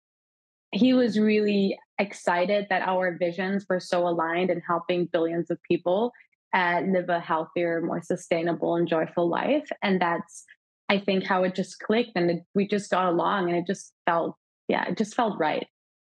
he 0.73 0.93
was 0.93 1.19
really 1.19 1.79
excited 1.99 2.67
that 2.71 2.83
our 2.83 3.17
visions 3.19 3.65
were 3.69 3.81
so 3.81 4.07
aligned 4.07 4.51
in 4.51 4.61
helping 4.61 5.07
billions 5.07 5.51
of 5.51 5.59
people 5.63 6.13
uh, 6.55 6.83
live 6.87 7.09
a 7.09 7.21
healthier, 7.21 7.81
more 7.83 8.03
sustainable, 8.03 8.77
and 8.77 8.89
joyful 8.89 9.29
life. 9.29 9.69
And 9.83 10.01
that's, 10.01 10.45
I 10.89 10.99
think, 10.99 11.25
how 11.25 11.45
it 11.45 11.55
just 11.55 11.79
clicked, 11.81 12.13
and 12.17 12.31
it, 12.31 12.43
we 12.55 12.67
just 12.67 12.91
got 12.91 13.07
along, 13.07 13.49
and 13.49 13.59
it 13.59 13.67
just 13.67 13.93
felt, 14.07 14.37
yeah, 14.69 14.89
it 14.89 14.97
just 14.97 15.15
felt 15.15 15.39
right. 15.39 15.67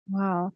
Wow. 0.09 0.53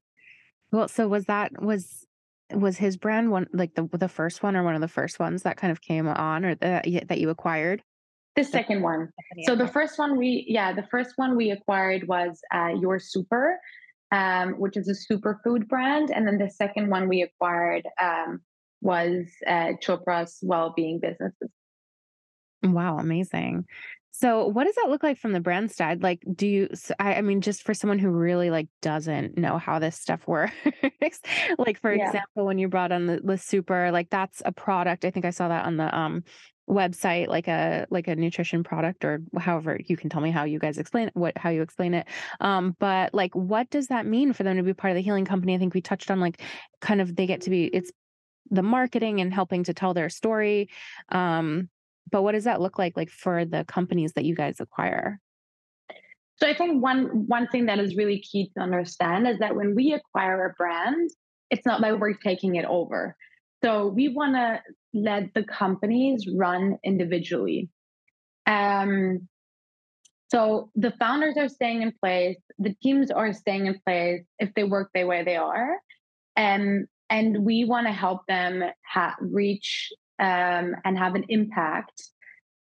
Well, 0.72 0.88
so 0.88 1.08
was 1.08 1.26
that 1.26 1.62
was 1.62 2.06
was 2.52 2.78
his 2.78 2.98
brand 2.98 3.32
one 3.32 3.48
like 3.54 3.76
the 3.76 3.88
the 3.94 4.08
first 4.08 4.44
one 4.44 4.56
or 4.56 4.64
one 4.64 4.76
of 4.76 4.82
the 4.82 4.88
first 4.88 5.20
ones 5.20 5.44
that 5.44 5.58
kind 5.58 5.72
of 5.72 5.82
came 5.82 6.08
on 6.08 6.46
or 6.46 6.56
the, 6.56 7.04
that 7.08 7.20
you 7.20 7.30
acquired? 7.30 7.84
The 8.36 8.44
second 8.44 8.82
one. 8.82 9.10
So 9.44 9.56
the 9.56 9.68
first 9.68 10.00
one 10.00 10.18
we 10.18 10.46
yeah 10.48 10.74
the 10.74 10.88
first 10.90 11.14
one 11.18 11.36
we 11.36 11.52
acquired 11.52 12.08
was 12.08 12.42
uh, 12.54 12.74
Your 12.80 13.00
Super, 13.00 13.60
um, 14.12 14.54
which 14.54 14.78
is 14.78 14.88
a 14.88 15.14
superfood 15.14 15.68
brand. 15.68 16.12
And 16.12 16.28
then 16.28 16.38
the 16.38 16.50
second 16.50 16.90
one 16.90 17.08
we 17.08 17.22
acquired 17.22 17.88
um, 18.02 18.42
was 18.82 19.28
uh, 19.48 19.74
Chopra's 19.82 20.40
well-being 20.42 21.00
businesses. 21.00 21.50
Wow, 22.64 22.98
amazing. 22.98 23.66
So, 24.16 24.46
what 24.46 24.66
does 24.66 24.76
that 24.76 24.90
look 24.90 25.02
like 25.02 25.18
from 25.18 25.32
the 25.32 25.40
brand 25.40 25.72
side? 25.72 26.04
Like, 26.04 26.24
do 26.36 26.46
you, 26.46 26.70
I, 27.00 27.16
I 27.16 27.22
mean, 27.24 27.42
just 27.42 27.64
for 27.64 27.74
someone 27.74 27.98
who 27.98 28.10
really 28.10 28.52
like 28.52 28.68
doesn't 28.80 29.40
know 29.40 29.58
how 29.58 29.80
this 29.80 30.00
stuff 30.00 30.28
works, 30.28 30.54
like 31.58 31.80
for 31.80 31.92
yeah. 31.92 32.06
example, 32.06 32.46
when 32.46 32.60
you 32.60 32.68
brought 32.68 32.92
on 32.92 33.08
the, 33.08 33.22
the 33.24 33.40
super, 33.40 33.92
like 33.92 34.12
that's 34.12 34.44
a 34.46 34.52
product. 34.52 35.04
I 35.04 35.10
think 35.10 35.26
I 35.26 35.32
saw 35.32 35.48
that 35.48 35.66
on 35.66 35.78
the 35.78 35.98
um 35.98 36.24
website, 36.70 37.28
like 37.28 37.48
a 37.48 37.88
like 37.90 38.08
a 38.08 38.16
nutrition 38.16 38.64
product, 38.64 39.04
or 39.04 39.24
however 39.36 39.80
you 39.84 39.98
can 39.98 40.12
tell 40.12 40.22
me 40.22 40.30
how 40.30 40.44
you 40.44 40.60
guys 40.60 40.78
explain 40.78 41.08
it, 41.08 41.16
what 41.16 41.36
how 41.36 41.50
you 41.50 41.64
explain 41.64 41.96
it. 41.96 42.06
Um, 42.40 42.76
but 42.80 43.16
like, 43.16 43.34
what 43.34 43.72
does 43.72 43.88
that 43.88 44.06
mean 44.06 44.34
for 44.34 44.44
them 44.44 44.58
to 44.58 44.64
be 44.64 44.76
part 44.76 44.92
of 44.92 44.96
the 44.96 45.02
healing 45.02 45.26
company? 45.26 45.56
I 45.56 45.58
think 45.58 45.74
we 45.74 45.82
touched 45.82 46.12
on 46.12 46.20
like 46.20 46.40
kind 46.82 47.02
of 47.02 47.16
they 47.16 47.26
get 47.26 47.42
to 47.42 47.50
be 47.50 47.66
it's 47.66 47.92
the 48.52 48.62
marketing 48.62 49.22
and 49.22 49.34
helping 49.34 49.64
to 49.64 49.74
tell 49.74 49.96
their 49.96 50.10
story. 50.10 50.70
Um, 51.10 51.70
but 52.12 52.22
what 52.22 52.34
does 52.34 52.44
that 52.44 52.62
look 52.62 52.78
like 52.78 52.96
like 52.98 53.10
for 53.10 53.46
the 53.46 53.64
companies 53.66 54.14
that 54.14 54.26
you 54.26 54.36
guys 54.36 54.60
acquire? 54.60 55.20
So 56.38 56.48
I 56.48 56.56
think 56.56 56.82
one 56.82 57.28
one 57.28 57.48
thing 57.48 57.68
that 57.68 57.80
is 57.80 57.96
really 57.96 58.20
key 58.20 58.52
to 58.56 58.62
understand 58.62 59.28
is 59.28 59.40
that 59.40 59.56
when 59.56 59.76
we 59.76 59.94
acquire 59.94 60.46
a 60.46 60.54
brand, 60.58 61.10
it's 61.50 61.66
not 61.66 61.82
like 61.82 62.00
we're 62.00 62.14
taking 62.14 62.56
it 62.56 62.66
over. 62.66 63.16
So 63.64 63.88
we 63.88 64.10
want 64.10 64.36
to 64.36 64.62
let 64.94 65.34
the 65.34 65.44
companies 65.44 66.28
run 66.28 66.78
individually. 66.84 67.70
Um, 68.46 69.30
so 70.30 70.72
the 70.76 70.92
founders 71.00 71.38
are 71.38 71.48
staying 71.48 71.84
in 71.84 71.94
place, 72.04 72.38
the 72.58 72.76
teams 72.82 73.12
are 73.12 73.32
staying 73.34 73.68
in 73.68 73.80
place 73.86 74.24
if 74.40 74.54
they 74.56 74.64
work 74.64 74.90
the 74.94 75.04
way 75.06 75.24
they 75.24 75.38
are. 75.38 75.78
Um, 76.36 76.88
and 77.10 77.46
we 77.46 77.64
want 77.66 77.86
to 77.86 77.94
help 77.94 78.22
them 78.28 78.64
ha- 78.86 79.16
reach 79.22 79.94
um, 80.20 80.76
and 80.86 80.98
have 80.98 81.16
an 81.16 81.26
impact 81.30 82.04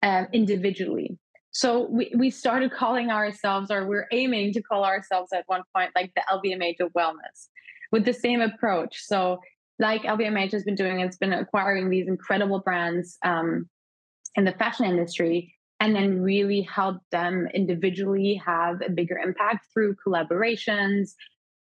uh, 0.04 0.26
individually. 0.34 1.18
So 1.52 1.88
we, 1.90 2.12
we 2.18 2.30
started 2.30 2.72
calling 2.74 3.12
ourselves, 3.12 3.72
or 3.72 3.88
we're 3.88 4.08
aiming 4.12 4.52
to 4.54 4.62
call 4.62 4.84
ourselves 4.84 5.32
at 5.34 5.46
one 5.48 5.62
point, 5.74 5.92
like 5.96 6.12
the 6.14 6.22
LVMH 6.30 6.86
of 6.86 6.92
wellness, 6.94 7.48
with 7.92 8.04
the 8.04 8.14
same 8.14 8.42
approach. 8.42 9.02
So, 9.02 9.40
like 9.80 10.04
LVMH 10.04 10.52
has 10.52 10.64
been 10.64 10.76
doing, 10.76 11.00
it's 11.00 11.18
been 11.18 11.34
acquiring 11.34 11.90
these 11.90 12.08
incredible 12.08 12.60
brands 12.60 13.18
um, 13.24 13.70
in 14.36 14.44
the 14.44 14.52
fashion 14.54 14.86
industry, 14.86 15.54
and 15.80 15.96
then 15.96 16.22
really 16.22 16.62
help 16.62 16.98
them 17.12 17.48
individually 17.54 18.42
have 18.46 18.82
a 18.82 18.90
bigger 18.90 19.18
impact 19.18 19.66
through 19.74 19.96
collaborations, 20.06 21.12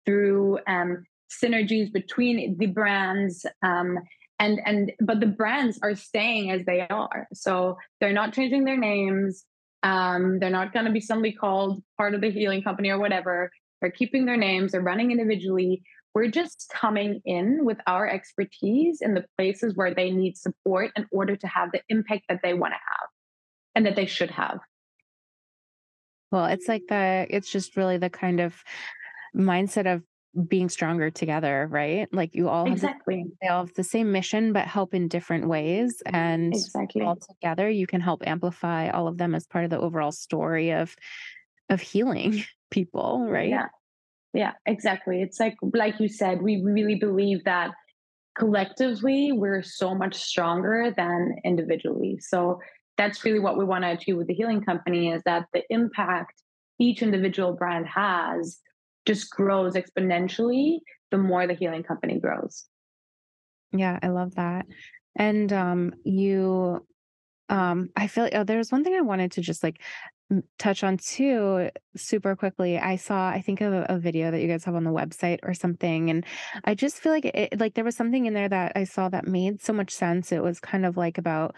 through 0.06 0.60
um, 0.68 1.04
synergies 1.30 1.92
between 1.92 2.58
the 2.58 2.68
brands, 2.68 3.46
um, 3.62 4.00
and 4.40 4.60
and 4.66 4.92
but 5.00 5.20
the 5.20 5.28
brands 5.28 5.80
are 5.82 5.96
staying 5.96 6.52
as 6.52 6.66
they 6.66 6.88
are. 6.90 7.28
So 7.34 7.78
they're 8.00 8.14
not 8.14 8.34
changing 8.34 8.66
their 8.66 8.78
names 8.78 9.46
um, 9.86 10.40
they're 10.40 10.50
not 10.50 10.74
going 10.74 10.88
to 10.88 10.92
be 10.92 11.00
suddenly 11.00 11.32
called 11.32 11.84
part 11.96 12.16
of 12.16 12.22
the 12.22 12.32
healing 12.32 12.64
company 12.64 12.90
or 12.90 12.98
whatever. 12.98 13.52
They're 13.80 13.92
keeping 13.92 14.26
their 14.26 14.36
names 14.36 14.72
they're 14.72 14.82
running 14.82 15.12
individually. 15.12 15.84
We're 16.16 16.32
just 16.32 16.74
coming 16.74 17.22
in 17.24 17.64
with 17.64 17.78
our 17.86 18.08
expertise 18.08 19.02
in 19.02 19.14
the 19.14 19.26
places 19.38 19.76
where 19.76 19.94
they 19.94 20.10
need 20.10 20.38
support 20.38 20.92
in 20.96 21.06
order 21.12 21.36
to 21.36 21.48
have 21.48 21.72
the 21.72 21.82
impact 21.88 22.24
that 22.30 22.40
they 22.42 22.56
want 22.56 22.74
to 22.74 22.78
have 22.78 23.10
and 23.76 23.86
that 23.86 23.96
they 23.96 24.08
should 24.08 24.32
have. 24.32 24.58
Well 26.32 26.46
it's 26.46 26.68
like 26.68 26.84
the 26.90 27.28
it's 27.30 27.52
just 27.52 27.78
really 27.78 27.98
the 27.98 28.10
kind 28.10 28.40
of 28.40 28.56
mindset 29.36 29.94
of 29.94 30.02
being 30.48 30.70
stronger 30.70 31.10
together, 31.10 31.68
right? 31.70 32.08
Like 32.14 32.36
you 32.36 32.50
all 32.50 32.72
exactly 32.72 33.20
have 33.20 33.26
the, 33.26 33.36
they 33.42 33.48
all 33.48 33.66
have 33.66 33.74
the 33.74 33.84
same 33.84 34.12
mission, 34.12 34.54
but 34.54 34.68
help 34.68 34.94
in 34.94 35.08
different 35.08 35.48
ways. 35.48 36.02
And 36.06 36.54
exactly 36.54 37.02
all 37.02 37.16
together, 37.16 37.70
you 37.70 37.88
can 37.88 38.02
help 38.02 38.24
amplify 38.26 38.90
all 38.90 39.08
of 39.08 39.18
them 39.18 39.34
as 39.36 39.46
part 39.48 39.64
of 39.64 39.70
the 39.70 39.80
overall 39.80 40.12
story 40.12 40.72
of 40.72 40.96
of 41.70 41.82
healing 41.82 42.44
people, 42.72 43.28
right? 43.30 43.50
Yeah. 43.50 43.68
Yeah, 44.34 44.52
exactly. 44.66 45.22
It's 45.22 45.40
like 45.40 45.56
like 45.62 46.00
you 46.00 46.10
said, 46.10 46.42
we 46.42 46.62
really 46.62 46.96
believe 46.96 47.46
that 47.46 47.72
collectively 48.38 49.32
we're 49.32 49.64
so 49.64 49.96
much 49.96 50.16
stronger 50.16 50.94
than 50.96 51.38
individually. 51.46 52.20
So 52.20 52.60
that's 52.98 53.24
really 53.24 53.40
what 53.40 53.58
we 53.58 53.64
want 53.64 53.84
to 53.86 53.92
achieve 53.92 54.18
with 54.18 54.28
the 54.28 54.34
healing 54.34 54.62
company 54.62 55.12
is 55.12 55.22
that 55.26 55.46
the 55.54 55.64
impact 55.70 56.34
each 56.80 57.02
individual 57.02 57.54
brand 57.54 57.88
has 57.88 58.60
just 59.06 59.30
grows 59.30 59.74
exponentially 59.74 60.80
the 61.12 61.18
more 61.18 61.48
the 61.48 61.54
healing 61.54 61.84
company 61.84 62.20
grows. 62.20 62.66
Yeah, 63.72 64.00
I 64.02 64.08
love 64.08 64.36
that. 64.36 64.66
And 65.16 65.52
um 65.54 65.94
you 66.04 66.86
um 67.50 67.90
I 67.96 68.08
feel 68.08 68.30
oh, 68.34 68.44
there's 68.44 68.72
one 68.72 68.84
thing 68.84 68.96
I 68.96 69.02
wanted 69.02 69.34
to 69.34 69.42
just 69.42 69.64
like 69.64 69.82
touch 70.58 70.84
on 70.84 70.98
too 70.98 71.70
super 71.96 72.36
quickly 72.36 72.80
i 72.80 72.96
saw 72.96 73.30
i 73.30 73.40
think 73.40 73.62
of 73.62 73.72
a, 73.72 73.86
a, 73.90 74.00
video 74.00 74.32
that 74.32 74.42
you 74.42 74.48
guys 74.48 74.64
have 74.64 74.74
on 74.74 74.84
the 74.84 74.90
website 74.90 75.38
or 75.44 75.54
something 75.54 76.10
and 76.10 76.26
i 76.64 76.74
just 76.74 76.98
feel 76.98 77.12
like 77.12 77.26
it 77.26 77.60
like 77.60 77.76
there 77.76 77.84
was 77.84 77.96
something 77.96 78.26
in 78.26 78.34
there 78.34 78.50
that 78.50 78.72
i 78.76 78.84
saw 78.84 79.08
that 79.08 79.28
made 79.28 79.62
so 79.62 79.72
much 79.72 79.92
sense 79.92 80.32
it 80.32 80.42
was 80.42 80.60
kind 80.60 80.84
of 80.84 80.98
like 80.98 81.20
about 81.20 81.56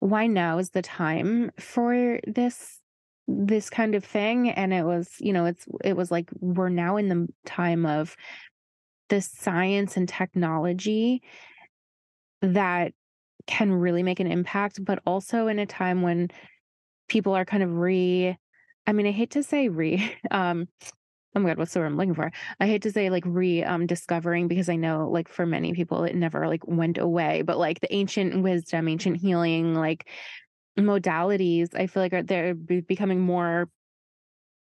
why 0.00 0.26
now 0.26 0.58
is 0.58 0.70
the 0.70 0.82
time 0.82 1.52
for 1.60 2.18
this 2.26 2.80
this 3.28 3.70
kind 3.70 3.94
of 3.94 4.04
thing 4.04 4.50
and 4.50 4.72
it 4.72 4.84
was 4.84 5.08
you 5.20 5.32
know 5.32 5.44
it's 5.44 5.66
it 5.84 5.96
was 5.96 6.10
like 6.10 6.28
we're 6.40 6.68
now 6.68 6.96
in 6.96 7.08
the 7.08 7.28
time 7.46 7.86
of 7.86 8.16
the 9.08 9.20
science 9.20 9.96
and 9.96 10.08
technology 10.08 11.22
that 12.40 12.92
can 13.46 13.72
really 13.72 14.02
make 14.02 14.20
an 14.20 14.26
impact 14.26 14.84
but 14.84 15.00
also 15.06 15.46
in 15.46 15.58
a 15.58 15.66
time 15.66 16.02
when 16.02 16.28
people 17.08 17.34
are 17.34 17.44
kind 17.44 17.62
of 17.62 17.76
re 17.76 18.36
i 18.86 18.92
mean 18.92 19.06
i 19.06 19.12
hate 19.12 19.30
to 19.30 19.42
say 19.42 19.68
re 19.68 20.14
um 20.30 20.66
oh 21.34 21.40
my 21.40 21.50
god 21.50 21.58
what's 21.58 21.72
the 21.72 21.80
word 21.80 21.86
i'm 21.86 21.96
looking 21.96 22.14
for? 22.14 22.30
I 22.60 22.66
hate 22.66 22.82
to 22.82 22.92
say 22.92 23.08
like 23.08 23.24
re 23.26 23.62
um 23.62 23.86
discovering 23.86 24.48
because 24.48 24.68
i 24.68 24.76
know 24.76 25.08
like 25.10 25.28
for 25.28 25.46
many 25.46 25.72
people 25.72 26.04
it 26.04 26.16
never 26.16 26.48
like 26.48 26.66
went 26.66 26.98
away 26.98 27.42
but 27.42 27.58
like 27.58 27.80
the 27.80 27.94
ancient 27.94 28.42
wisdom 28.42 28.88
ancient 28.88 29.18
healing 29.18 29.74
like 29.74 30.08
modalities 30.78 31.74
I 31.74 31.86
feel 31.86 32.02
like 32.02 32.12
are 32.12 32.22
they're 32.22 32.54
becoming 32.54 33.20
more 33.20 33.68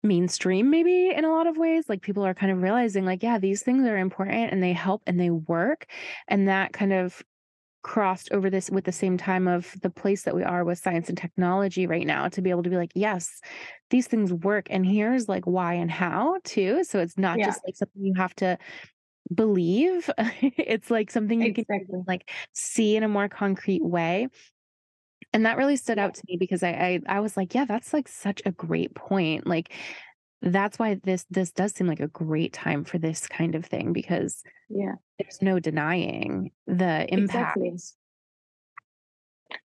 mainstream 0.03 0.71
maybe 0.71 1.11
in 1.11 1.25
a 1.25 1.31
lot 1.31 1.47
of 1.47 1.59
ways 1.59 1.85
like 1.89 2.01
people 2.01 2.25
are 2.25 2.33
kind 2.33 2.51
of 2.51 2.63
realizing 2.63 3.05
like 3.05 3.23
yeah 3.23 3.39
these 3.39 3.63
things 3.63 3.87
are 3.87 3.99
important 3.99 4.51
and 4.51 4.63
they 4.63 4.73
help 4.73 5.03
and 5.07 5.21
they 5.21 5.29
work 5.29 5.87
and 6.27 6.49
that 6.49 6.73
kind 6.73 6.93
of 6.93 7.23
crossed 7.83 8.31
over 8.33 8.51
this 8.51 8.71
with 8.71 8.85
the 8.85 8.93
same 8.93 9.17
time 9.17 9.47
of 9.47 9.75
the 9.83 9.91
place 9.91 10.23
that 10.23 10.35
we 10.35 10.43
are 10.43 10.65
with 10.65 10.79
science 10.79 11.09
and 11.09 11.19
technology 11.19 11.87
right 11.87 12.07
now 12.07 12.29
to 12.29 12.43
be 12.43 12.51
able 12.51 12.63
to 12.63 12.71
be 12.71 12.77
like 12.77 12.93
yes 12.95 13.41
these 13.91 14.07
things 14.07 14.33
work 14.33 14.67
and 14.71 14.87
here's 14.87 15.29
like 15.29 15.47
why 15.47 15.75
and 15.75 15.91
how 15.91 16.39
too 16.45 16.83
so 16.85 16.99
it's 16.99 17.19
not 17.19 17.39
yeah. 17.39 17.47
just 17.47 17.61
like 17.67 17.77
something 17.77 18.05
you 18.05 18.15
have 18.17 18.35
to 18.35 18.57
believe 19.35 20.11
it's 20.19 20.91
like 20.91 21.11
something 21.11 21.41
you 21.41 21.49
exactly. 21.49 21.87
can 21.91 22.05
like 22.07 22.31
see 22.53 22.97
in 22.97 23.03
a 23.03 23.09
more 23.09 23.29
concrete 23.29 23.85
way 23.85 24.29
and 25.33 25.47
that 25.47 25.57
really 25.57 25.77
stood 25.77 25.99
out 25.99 26.15
to 26.15 26.23
me 26.29 26.37
because 26.37 26.63
I, 26.63 26.71
I 27.07 27.17
I 27.17 27.21
was 27.21 27.37
like, 27.37 27.55
yeah, 27.55 27.65
that's 27.65 27.93
like 27.93 28.09
such 28.09 28.43
a 28.45 28.51
great 28.51 28.95
point. 28.95 29.47
Like 29.47 29.73
that's 30.43 30.79
why 30.79 31.01
this 31.03 31.27
this 31.31 31.53
does 31.53 31.73
seem 31.75 31.87
like 31.87 32.01
a 32.01 32.09
great 32.09 32.53
time 32.53 32.85
for 32.85 32.99
this 32.99 33.27
kind 33.29 33.55
of 33.55 33.65
thing 33.65 33.93
because 33.93 34.43
yeah, 34.69 34.95
there's 35.19 35.43
no 35.43 35.61
denying 35.61 36.51
the 36.67 37.07
impact. 37.13 37.59
Exactly. 37.59 37.79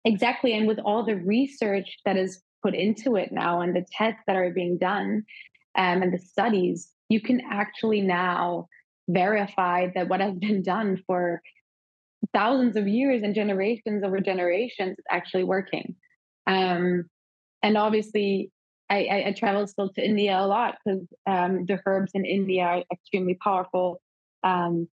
exactly. 0.05 0.53
And 0.53 0.67
with 0.67 0.79
all 0.79 1.03
the 1.03 1.15
research 1.15 1.97
that 2.05 2.17
is 2.17 2.41
put 2.63 2.75
into 2.75 3.15
it 3.15 3.31
now 3.31 3.61
and 3.61 3.75
the 3.75 3.85
tests 3.91 4.21
that 4.27 4.35
are 4.35 4.51
being 4.51 4.77
done 4.77 5.25
um, 5.75 6.01
and 6.01 6.13
the 6.13 6.19
studies, 6.19 6.89
you 7.09 7.21
can 7.21 7.41
actually 7.51 8.01
now 8.01 8.67
verify 9.09 9.87
that 9.93 10.07
what 10.07 10.21
has 10.21 10.35
been 10.35 10.63
done 10.63 11.01
for 11.05 11.41
thousands 12.33 12.75
of 12.75 12.87
years 12.87 13.23
and 13.23 13.35
generations 13.35 14.03
over 14.03 14.19
generations 14.19 14.95
it's 14.97 15.07
actually 15.09 15.43
working. 15.43 15.95
Um, 16.47 17.05
and 17.63 17.77
obviously 17.77 18.51
I, 18.89 19.05
I, 19.05 19.27
I, 19.27 19.31
travel 19.31 19.67
still 19.67 19.89
to 19.93 20.03
india 20.03 20.37
a 20.37 20.45
lot 20.45 20.75
because 20.83 21.07
um, 21.25 21.65
the 21.65 21.79
herbs 21.85 22.11
in 22.13 22.25
india 22.25 22.63
are 22.63 22.83
extremely 22.91 23.35
powerful. 23.35 24.01
Um, 24.43 24.87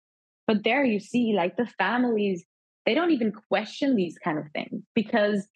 but 0.47 0.63
there 0.65 0.85
you 0.85 1.01
see 1.01 1.35
like 1.35 1.57
the 1.57 1.67
families 1.67 2.45
they 2.87 2.95
don't 2.95 3.11
even 3.11 3.33
question 3.33 3.97
these 3.97 4.17
kind 4.23 4.39
of 4.39 4.47
things 4.53 4.83
because 4.95 5.47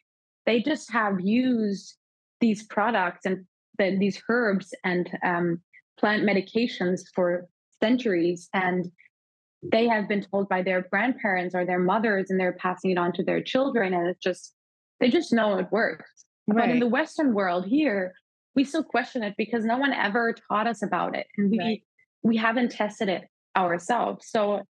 they 0.45 0.61
just 0.61 0.93
have 0.93 1.21
used 1.21 1.97
these 2.41 2.65
products 2.65 3.25
and 3.25 3.47
the, 3.79 3.97
these 3.97 4.21
herbs 4.29 4.75
and 4.85 5.11
um, 5.25 5.61
plant 5.99 6.25
medications 6.25 7.03
for 7.15 7.47
centuries 7.81 8.49
and 8.53 8.91
they 9.63 9.87
have 9.87 10.09
been 10.09 10.23
told 10.23 10.49
by 10.49 10.63
their 10.63 10.83
grandparents 10.83 11.55
or 11.55 11.65
their 11.65 11.79
mothers 11.79 12.31
and 12.31 12.39
they're 12.39 12.53
passing 12.55 12.91
it 12.91 12.99
on 12.99 13.13
to 13.13 13.23
their 13.23 13.43
children 13.43 13.95
and 13.95 14.09
it's 14.09 14.23
just 14.23 14.55
they 15.01 15.09
just 15.09 15.33
know 15.33 15.59
it 15.59 15.67
works 15.71 16.11
right. 16.49 16.67
but 16.67 16.71
in 16.71 16.81
the 16.81 16.87
western 16.87 17.33
world 17.33 17.67
here 17.67 18.13
we 18.55 18.65
still 18.65 18.83
question 18.83 19.23
it 19.23 19.35
because 19.39 19.65
no 19.65 19.79
one 19.79 19.93
ever 19.93 20.35
taught 20.49 20.67
us 20.67 20.83
about 20.83 21.17
it 21.17 21.27
and 21.37 21.51
we 21.51 21.59
right. 21.59 21.83
we 22.23 22.37
haven't 22.37 22.71
tested 22.71 23.09
it 23.09 23.23
ourselves 23.57 24.27
so 24.29 24.63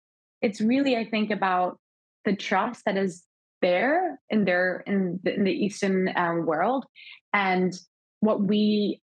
it's 0.42 0.60
really 0.60 0.98
i 0.98 1.06
think 1.06 1.32
about 1.32 1.80
the 2.26 2.36
trust 2.36 2.84
that 2.86 2.98
is 2.98 3.24
there 3.62 4.20
in 4.30 4.44
their 4.44 4.84
in 4.86 5.20
the, 5.24 5.36
in 5.36 5.44
the 5.44 5.52
eastern 5.52 6.12
um, 6.16 6.46
world 6.46 6.86
and 7.34 7.74
what 8.20 8.42
we 8.42 9.02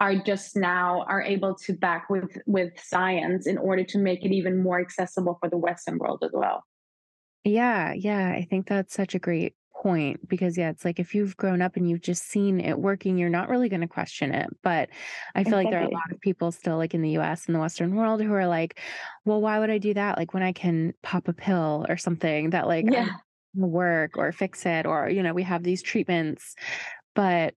are 0.00 0.16
just 0.16 0.56
now 0.56 1.04
are 1.08 1.22
able 1.22 1.54
to 1.54 1.72
back 1.72 2.08
with 2.10 2.36
with 2.46 2.72
science 2.82 3.46
in 3.46 3.58
order 3.58 3.84
to 3.84 3.98
make 3.98 4.24
it 4.24 4.32
even 4.32 4.62
more 4.62 4.80
accessible 4.80 5.38
for 5.40 5.48
the 5.48 5.56
western 5.56 5.98
world 5.98 6.22
as 6.24 6.30
well 6.32 6.64
yeah 7.44 7.92
yeah 7.92 8.30
i 8.30 8.46
think 8.48 8.66
that's 8.66 8.94
such 8.94 9.14
a 9.14 9.18
great 9.18 9.54
point 9.82 10.26
because 10.28 10.56
yeah 10.56 10.70
it's 10.70 10.84
like 10.84 10.98
if 10.98 11.14
you've 11.14 11.36
grown 11.36 11.60
up 11.60 11.76
and 11.76 11.88
you've 11.88 12.00
just 12.00 12.28
seen 12.28 12.60
it 12.60 12.78
working 12.78 13.18
you're 13.18 13.28
not 13.28 13.48
really 13.48 13.68
going 13.68 13.80
to 13.80 13.86
question 13.86 14.34
it 14.34 14.48
but 14.62 14.88
i 15.34 15.44
feel 15.44 15.58
exactly. 15.58 15.64
like 15.64 15.70
there 15.70 15.80
are 15.80 15.88
a 15.88 15.94
lot 15.94 16.12
of 16.12 16.20
people 16.20 16.50
still 16.50 16.76
like 16.76 16.94
in 16.94 17.02
the 17.02 17.10
us 17.10 17.46
and 17.46 17.54
the 17.54 17.60
western 17.60 17.94
world 17.94 18.22
who 18.22 18.32
are 18.32 18.46
like 18.46 18.80
well 19.24 19.40
why 19.40 19.58
would 19.58 19.70
i 19.70 19.78
do 19.78 19.94
that 19.94 20.16
like 20.16 20.32
when 20.34 20.42
i 20.42 20.52
can 20.52 20.92
pop 21.02 21.28
a 21.28 21.32
pill 21.32 21.84
or 21.88 21.96
something 21.96 22.50
that 22.50 22.66
like 22.66 22.86
yeah. 22.90 23.08
work 23.54 24.16
or 24.16 24.32
fix 24.32 24.64
it 24.66 24.86
or 24.86 25.08
you 25.08 25.22
know 25.22 25.34
we 25.34 25.42
have 25.42 25.62
these 25.62 25.82
treatments 25.82 26.54
but 27.14 27.54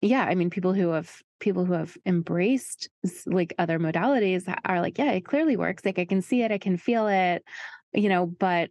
yeah 0.00 0.24
i 0.24 0.34
mean 0.34 0.50
people 0.50 0.72
who 0.72 0.90
have 0.90 1.22
people 1.40 1.64
who 1.64 1.72
have 1.72 1.96
embraced 2.06 2.88
like 3.26 3.54
other 3.58 3.78
modalities 3.78 4.52
are 4.64 4.80
like 4.80 4.98
yeah 4.98 5.12
it 5.12 5.24
clearly 5.24 5.56
works 5.56 5.84
like 5.84 5.98
i 5.98 6.04
can 6.04 6.22
see 6.22 6.42
it 6.42 6.52
i 6.52 6.58
can 6.58 6.76
feel 6.76 7.06
it 7.08 7.44
you 7.92 8.08
know 8.08 8.26
but 8.26 8.70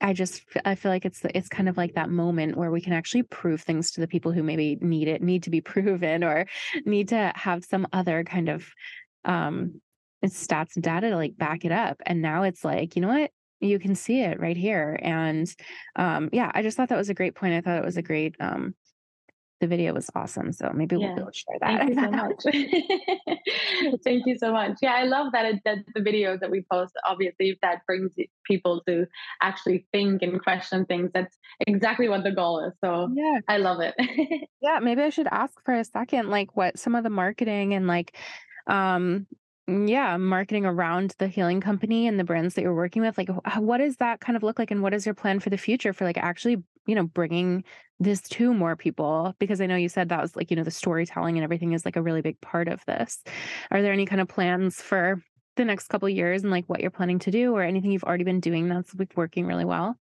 i 0.00 0.12
just 0.12 0.42
i 0.64 0.74
feel 0.74 0.90
like 0.90 1.04
it's 1.04 1.20
it's 1.34 1.48
kind 1.48 1.68
of 1.68 1.76
like 1.76 1.94
that 1.94 2.10
moment 2.10 2.56
where 2.56 2.70
we 2.70 2.80
can 2.80 2.92
actually 2.92 3.22
prove 3.22 3.62
things 3.62 3.90
to 3.90 4.00
the 4.00 4.08
people 4.08 4.32
who 4.32 4.42
maybe 4.42 4.76
need 4.80 5.08
it 5.08 5.22
need 5.22 5.42
to 5.42 5.50
be 5.50 5.60
proven 5.62 6.22
or 6.22 6.46
need 6.84 7.08
to 7.08 7.32
have 7.34 7.64
some 7.64 7.86
other 7.92 8.24
kind 8.24 8.48
of 8.48 8.66
um 9.24 9.80
stats 10.24 10.74
and 10.74 10.82
data 10.82 11.10
to 11.10 11.16
like 11.16 11.36
back 11.36 11.64
it 11.64 11.72
up 11.72 11.96
and 12.04 12.20
now 12.20 12.42
it's 12.42 12.64
like 12.64 12.96
you 12.96 13.02
know 13.02 13.08
what? 13.08 13.30
You 13.60 13.78
can 13.80 13.96
see 13.96 14.20
it 14.20 14.38
right 14.38 14.56
here 14.56 14.98
and 15.02 15.52
um 15.96 16.28
yeah 16.32 16.50
i 16.54 16.62
just 16.62 16.76
thought 16.76 16.90
that 16.90 16.98
was 16.98 17.08
a 17.08 17.14
great 17.14 17.34
point 17.34 17.54
i 17.54 17.60
thought 17.60 17.78
it 17.78 17.84
was 17.84 17.96
a 17.96 18.02
great 18.02 18.36
um 18.38 18.74
the 19.60 19.66
video 19.66 19.92
was 19.92 20.10
awesome. 20.14 20.52
So 20.52 20.70
maybe 20.74 20.96
yeah. 20.96 21.14
we'll 21.14 21.30
share 21.32 21.56
that. 21.60 21.78
Thank 21.78 21.90
you 21.90 21.94
so 21.94 22.10
much. 22.10 23.98
Thank 24.04 24.26
you 24.26 24.38
so 24.38 24.52
much. 24.52 24.78
Yeah, 24.80 24.94
I 24.94 25.04
love 25.04 25.32
that, 25.32 25.46
it, 25.46 25.60
that 25.64 25.78
the 25.94 26.00
videos 26.00 26.40
that 26.40 26.50
we 26.50 26.64
post, 26.70 26.94
obviously, 27.06 27.58
that 27.62 27.84
brings 27.86 28.12
people 28.44 28.82
to 28.86 29.06
actually 29.42 29.86
think 29.92 30.22
and 30.22 30.42
question 30.42 30.84
things. 30.86 31.10
That's 31.12 31.36
exactly 31.66 32.08
what 32.08 32.24
the 32.24 32.32
goal 32.32 32.60
is. 32.60 32.72
So 32.84 33.10
yeah, 33.14 33.40
I 33.48 33.58
love 33.58 33.80
it. 33.80 33.94
yeah, 34.60 34.78
maybe 34.80 35.02
I 35.02 35.10
should 35.10 35.28
ask 35.30 35.54
for 35.64 35.74
a 35.74 35.84
second, 35.84 36.30
like 36.30 36.56
what 36.56 36.78
some 36.78 36.94
of 36.94 37.02
the 37.02 37.10
marketing 37.10 37.74
and 37.74 37.86
like, 37.86 38.16
um, 38.66 39.26
yeah, 39.66 40.16
marketing 40.16 40.64
around 40.64 41.14
the 41.18 41.28
healing 41.28 41.60
company 41.60 42.06
and 42.06 42.18
the 42.18 42.24
brands 42.24 42.54
that 42.54 42.62
you're 42.62 42.74
working 42.74 43.02
with. 43.02 43.18
Like, 43.18 43.28
what 43.56 43.78
does 43.78 43.96
that 43.96 44.20
kind 44.20 44.36
of 44.36 44.42
look 44.42 44.58
like, 44.58 44.70
and 44.70 44.82
what 44.82 44.94
is 44.94 45.04
your 45.04 45.14
plan 45.14 45.40
for 45.40 45.50
the 45.50 45.58
future 45.58 45.92
for 45.92 46.04
like 46.04 46.16
actually 46.16 46.62
you 46.88 46.96
know, 46.96 47.04
bringing 47.04 47.62
this 48.00 48.22
to 48.22 48.52
more 48.52 48.74
people? 48.74 49.34
Because 49.38 49.60
I 49.60 49.66
know 49.66 49.76
you 49.76 49.88
said 49.88 50.08
that 50.08 50.20
was 50.20 50.34
like, 50.34 50.50
you 50.50 50.56
know, 50.56 50.64
the 50.64 50.70
storytelling 50.70 51.36
and 51.36 51.44
everything 51.44 51.72
is 51.72 51.84
like 51.84 51.96
a 51.96 52.02
really 52.02 52.22
big 52.22 52.40
part 52.40 52.66
of 52.66 52.84
this. 52.86 53.22
Are 53.70 53.82
there 53.82 53.92
any 53.92 54.06
kind 54.06 54.20
of 54.20 54.26
plans 54.26 54.82
for 54.82 55.22
the 55.56 55.64
next 55.64 55.88
couple 55.88 56.08
years 56.08 56.42
and 56.42 56.50
like 56.50 56.64
what 56.66 56.80
you're 56.80 56.90
planning 56.90 57.18
to 57.20 57.30
do 57.30 57.54
or 57.54 57.62
anything 57.62 57.92
you've 57.92 58.04
already 58.04 58.24
been 58.24 58.40
doing 58.40 58.68
that's 58.68 58.94
like 58.94 59.12
working 59.16 59.46
really 59.46 59.64
well? 59.64 59.96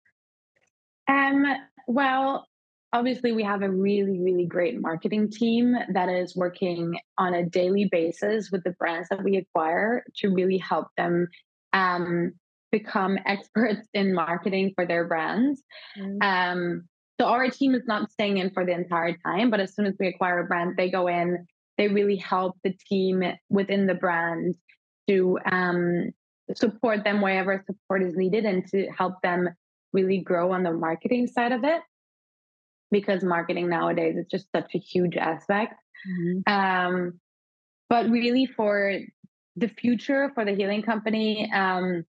Um, 1.07 1.45
well, 1.87 2.47
obviously 2.91 3.31
we 3.31 3.43
have 3.43 3.63
a 3.63 3.69
really 3.69 4.19
really 4.19 4.45
great 4.45 4.79
marketing 4.79 5.29
team 5.29 5.75
that 5.93 6.09
is 6.09 6.35
working 6.35 6.97
on 7.17 7.33
a 7.33 7.43
daily 7.43 7.89
basis 7.91 8.51
with 8.51 8.63
the 8.63 8.71
brands 8.71 9.09
that 9.09 9.23
we 9.23 9.37
acquire 9.37 10.03
to 10.15 10.29
really 10.29 10.59
help 10.59 10.87
them 10.95 11.27
um, 11.73 12.33
become 12.73 13.19
experts 13.25 13.87
in 13.93 14.13
marketing 14.13 14.73
for 14.75 14.85
their 14.85 15.05
brands. 15.07 15.63
Mm-hmm. 15.97 16.21
Um, 16.21 16.89
so 17.21 17.27
our 17.27 17.47
team 17.49 17.75
is 17.75 17.83
not 17.85 18.11
staying 18.11 18.39
in 18.39 18.49
for 18.49 18.65
the 18.65 18.73
entire 18.73 19.15
time, 19.25 19.51
but 19.51 19.61
as 19.61 19.73
soon 19.75 19.85
as 19.85 19.93
we 19.99 20.07
acquire 20.07 20.39
a 20.39 20.45
brand, 20.45 20.75
they 20.75 20.89
go 20.89 21.07
in. 21.07 21.45
They 21.77 21.87
really 21.87 22.17
help 22.17 22.57
the 22.63 22.75
team 22.89 23.23
within 23.49 23.85
the 23.87 23.93
brand 23.93 24.55
to 25.07 25.39
um, 25.49 26.11
support 26.55 27.03
them 27.03 27.21
wherever 27.21 27.63
support 27.65 28.03
is 28.03 28.15
needed 28.15 28.45
and 28.45 28.67
to 28.67 28.89
help 28.97 29.21
them 29.21 29.49
really 29.93 30.19
grow 30.19 30.51
on 30.51 30.63
the 30.63 30.73
marketing 30.73 31.27
side 31.27 31.51
of 31.51 31.63
it. 31.63 31.81
Because 32.91 33.23
marketing 33.23 33.69
nowadays 33.69 34.17
is 34.17 34.25
just 34.29 34.47
such 34.55 34.75
a 34.75 34.79
huge 34.79 35.15
aspect. 35.15 35.75
Mm-hmm. 36.07 36.53
Um, 36.53 37.19
but 37.89 38.09
really, 38.09 38.45
for 38.45 38.99
the 39.55 39.67
future 39.67 40.31
for 40.33 40.45
the 40.45 40.55
healing 40.55 40.81
company, 40.81 41.51
um, 41.53 42.05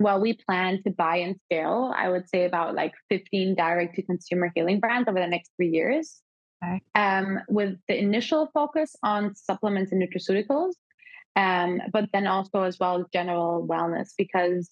well, 0.00 0.20
we 0.20 0.34
plan 0.34 0.82
to 0.84 0.90
buy 0.90 1.16
and 1.16 1.36
scale, 1.44 1.92
I 1.96 2.08
would 2.08 2.28
say 2.28 2.44
about 2.44 2.74
like 2.74 2.92
15 3.08 3.54
direct 3.54 3.96
to 3.96 4.02
consumer 4.02 4.52
healing 4.54 4.80
brands 4.80 5.08
over 5.08 5.18
the 5.18 5.26
next 5.26 5.50
three 5.56 5.70
years. 5.70 6.20
Okay. 6.64 6.80
Um, 6.94 7.40
with 7.48 7.76
the 7.88 7.98
initial 7.98 8.50
focus 8.52 8.94
on 9.02 9.34
supplements 9.34 9.92
and 9.92 10.02
nutraceuticals, 10.02 10.72
um, 11.36 11.80
but 11.92 12.08
then 12.12 12.26
also 12.26 12.62
as 12.62 12.78
well 12.78 13.00
as 13.00 13.06
general 13.12 13.66
wellness, 13.66 14.10
because 14.16 14.70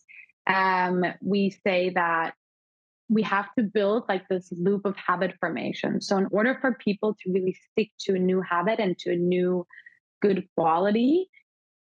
um, 0.49 1.05
we 1.21 1.51
say 1.65 1.91
that 1.91 2.35
we 3.09 3.23
have 3.23 3.47
to 3.57 3.63
build 3.63 4.05
like 4.09 4.29
this 4.29 4.53
loop 4.53 4.85
of 4.85 4.97
habit 4.97 5.35
formation. 5.39 6.01
So, 6.01 6.17
in 6.19 6.27
order 6.33 6.59
for 6.61 6.75
people 6.75 7.17
to 7.23 7.33
really 7.33 7.57
stick 7.71 7.91
to 8.01 8.15
a 8.15 8.19
new 8.19 8.41
habit 8.41 8.81
and 8.81 8.99
to 9.01 9.13
a 9.13 9.17
new 9.17 9.65
good 10.21 10.49
quality, 10.57 11.29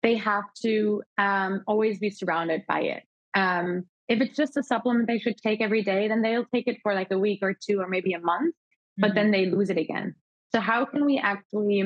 they 0.03 0.15
have 0.15 0.43
to 0.61 1.03
um, 1.17 1.63
always 1.67 1.99
be 1.99 2.09
surrounded 2.09 2.63
by 2.67 2.81
it. 2.81 3.03
Um, 3.35 3.83
if 4.07 4.21
it's 4.21 4.35
just 4.35 4.57
a 4.57 4.63
supplement 4.63 5.07
they 5.07 5.19
should 5.19 5.37
take 5.37 5.61
every 5.61 5.83
day, 5.83 6.07
then 6.07 6.21
they'll 6.21 6.45
take 6.45 6.67
it 6.67 6.77
for 6.83 6.93
like 6.93 7.11
a 7.11 7.17
week 7.17 7.39
or 7.41 7.53
two 7.53 7.79
or 7.79 7.87
maybe 7.87 8.13
a 8.13 8.19
month, 8.19 8.55
but 8.97 9.07
mm-hmm. 9.07 9.15
then 9.15 9.31
they 9.31 9.47
lose 9.47 9.69
it 9.69 9.77
again. 9.77 10.15
So, 10.53 10.61
how 10.61 10.85
can 10.85 11.05
we 11.05 11.17
actually 11.17 11.83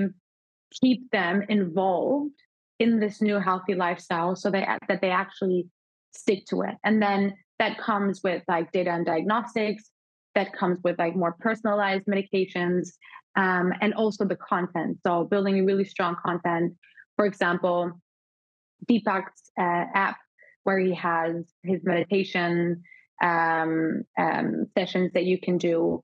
keep 0.82 1.10
them 1.12 1.44
involved 1.50 2.36
in 2.80 3.00
this 3.00 3.22
new 3.22 3.40
healthy 3.40 3.74
lifestyle 3.74 4.36
so 4.36 4.52
they, 4.52 4.68
that 4.88 5.02
they 5.02 5.10
actually 5.10 5.68
stick 6.14 6.46
to 6.50 6.62
it? 6.62 6.76
And 6.84 7.02
then 7.02 7.36
that 7.58 7.80
comes 7.80 8.22
with 8.24 8.44
like 8.48 8.72
data 8.72 8.92
and 8.92 9.06
diagnostics, 9.06 9.90
that 10.36 10.54
comes 10.54 10.80
with 10.84 11.00
like 11.00 11.16
more 11.16 11.36
personalized 11.40 12.06
medications, 12.06 12.90
um, 13.36 13.74
and 13.82 13.94
also 13.94 14.26
the 14.26 14.36
content. 14.36 14.98
So, 15.06 15.24
building 15.24 15.60
a 15.60 15.64
really 15.64 15.86
strong 15.86 16.18
content. 16.24 16.74
For 17.16 17.26
example, 17.26 17.94
Deepak's 18.88 19.52
uh, 19.58 19.86
app 19.94 20.18
where 20.70 20.78
he 20.78 20.94
has 20.94 21.52
his 21.64 21.84
meditation 21.84 22.84
um, 23.24 24.04
um, 24.20 24.68
sessions 24.78 25.10
that 25.16 25.26
you 25.26 25.40
can 25.40 25.58
do, 25.58 26.04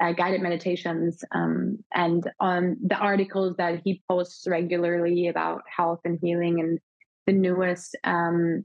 uh, 0.00 0.12
guided 0.12 0.40
meditations, 0.40 1.24
um, 1.32 1.78
and 1.92 2.30
on 2.38 2.76
the 2.86 2.94
articles 2.94 3.56
that 3.56 3.80
he 3.82 4.04
posts 4.08 4.46
regularly 4.46 5.26
about 5.26 5.62
health 5.76 5.98
and 6.04 6.20
healing 6.22 6.60
and 6.60 6.78
the 7.26 7.32
newest 7.32 7.96
um, 8.04 8.64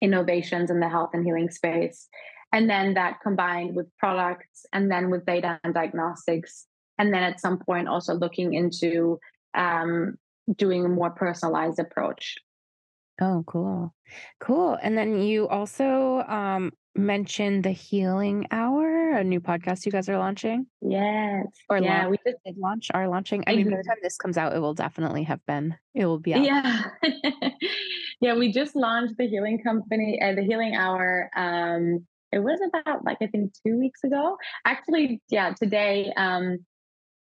innovations 0.00 0.70
in 0.70 0.80
the 0.80 0.88
health 0.88 1.10
and 1.12 1.26
healing 1.26 1.50
space. 1.50 2.08
And 2.50 2.70
then 2.70 2.94
that 2.94 3.20
combined 3.22 3.76
with 3.76 3.94
products 3.98 4.64
and 4.72 4.90
then 4.90 5.10
with 5.10 5.26
data 5.26 5.60
and 5.62 5.74
diagnostics. 5.74 6.64
And 6.98 7.12
then 7.12 7.22
at 7.22 7.38
some 7.38 7.58
point 7.58 7.86
also 7.86 8.14
looking 8.14 8.54
into 8.54 9.18
um, 9.52 10.14
doing 10.56 10.86
a 10.86 10.88
more 10.88 11.10
personalized 11.10 11.80
approach 11.80 12.38
Oh, 13.20 13.44
cool. 13.46 13.94
Cool. 14.40 14.78
And 14.82 14.96
then 14.98 15.22
you 15.22 15.48
also 15.48 16.24
um 16.26 16.72
mentioned 16.96 17.64
the 17.64 17.70
Healing 17.70 18.46
Hour, 18.50 19.12
a 19.12 19.24
new 19.24 19.40
podcast 19.40 19.86
you 19.86 19.92
guys 19.92 20.08
are 20.08 20.18
launching. 20.18 20.66
Yes. 20.80 21.46
Or 21.68 21.78
yeah, 21.78 22.08
we 22.08 22.16
just 22.26 22.38
did 22.44 22.56
launch 22.56 22.90
are 22.94 23.08
launching. 23.08 23.44
I 23.46 23.56
mean, 23.56 23.70
by 23.70 23.76
the 23.76 23.84
time 23.84 23.96
this 24.02 24.16
comes 24.16 24.36
out, 24.36 24.54
it 24.54 24.60
will 24.60 24.74
definitely 24.74 25.24
have 25.24 25.44
been. 25.46 25.76
It 25.94 26.06
will 26.06 26.18
be 26.18 26.34
out. 26.34 26.44
Yeah. 26.44 26.84
yeah, 28.20 28.36
we 28.36 28.52
just 28.52 28.76
launched 28.76 29.14
the 29.18 29.26
Healing 29.28 29.62
Company, 29.62 30.20
uh, 30.20 30.34
the 30.34 30.42
Healing 30.42 30.74
Hour. 30.74 31.30
Um, 31.36 32.06
it 32.32 32.42
was 32.42 32.60
about 32.66 33.04
like 33.04 33.18
I 33.22 33.28
think 33.28 33.52
two 33.64 33.78
weeks 33.78 34.02
ago. 34.02 34.36
Actually, 34.64 35.22
yeah, 35.30 35.52
today 35.52 36.12
um 36.16 36.58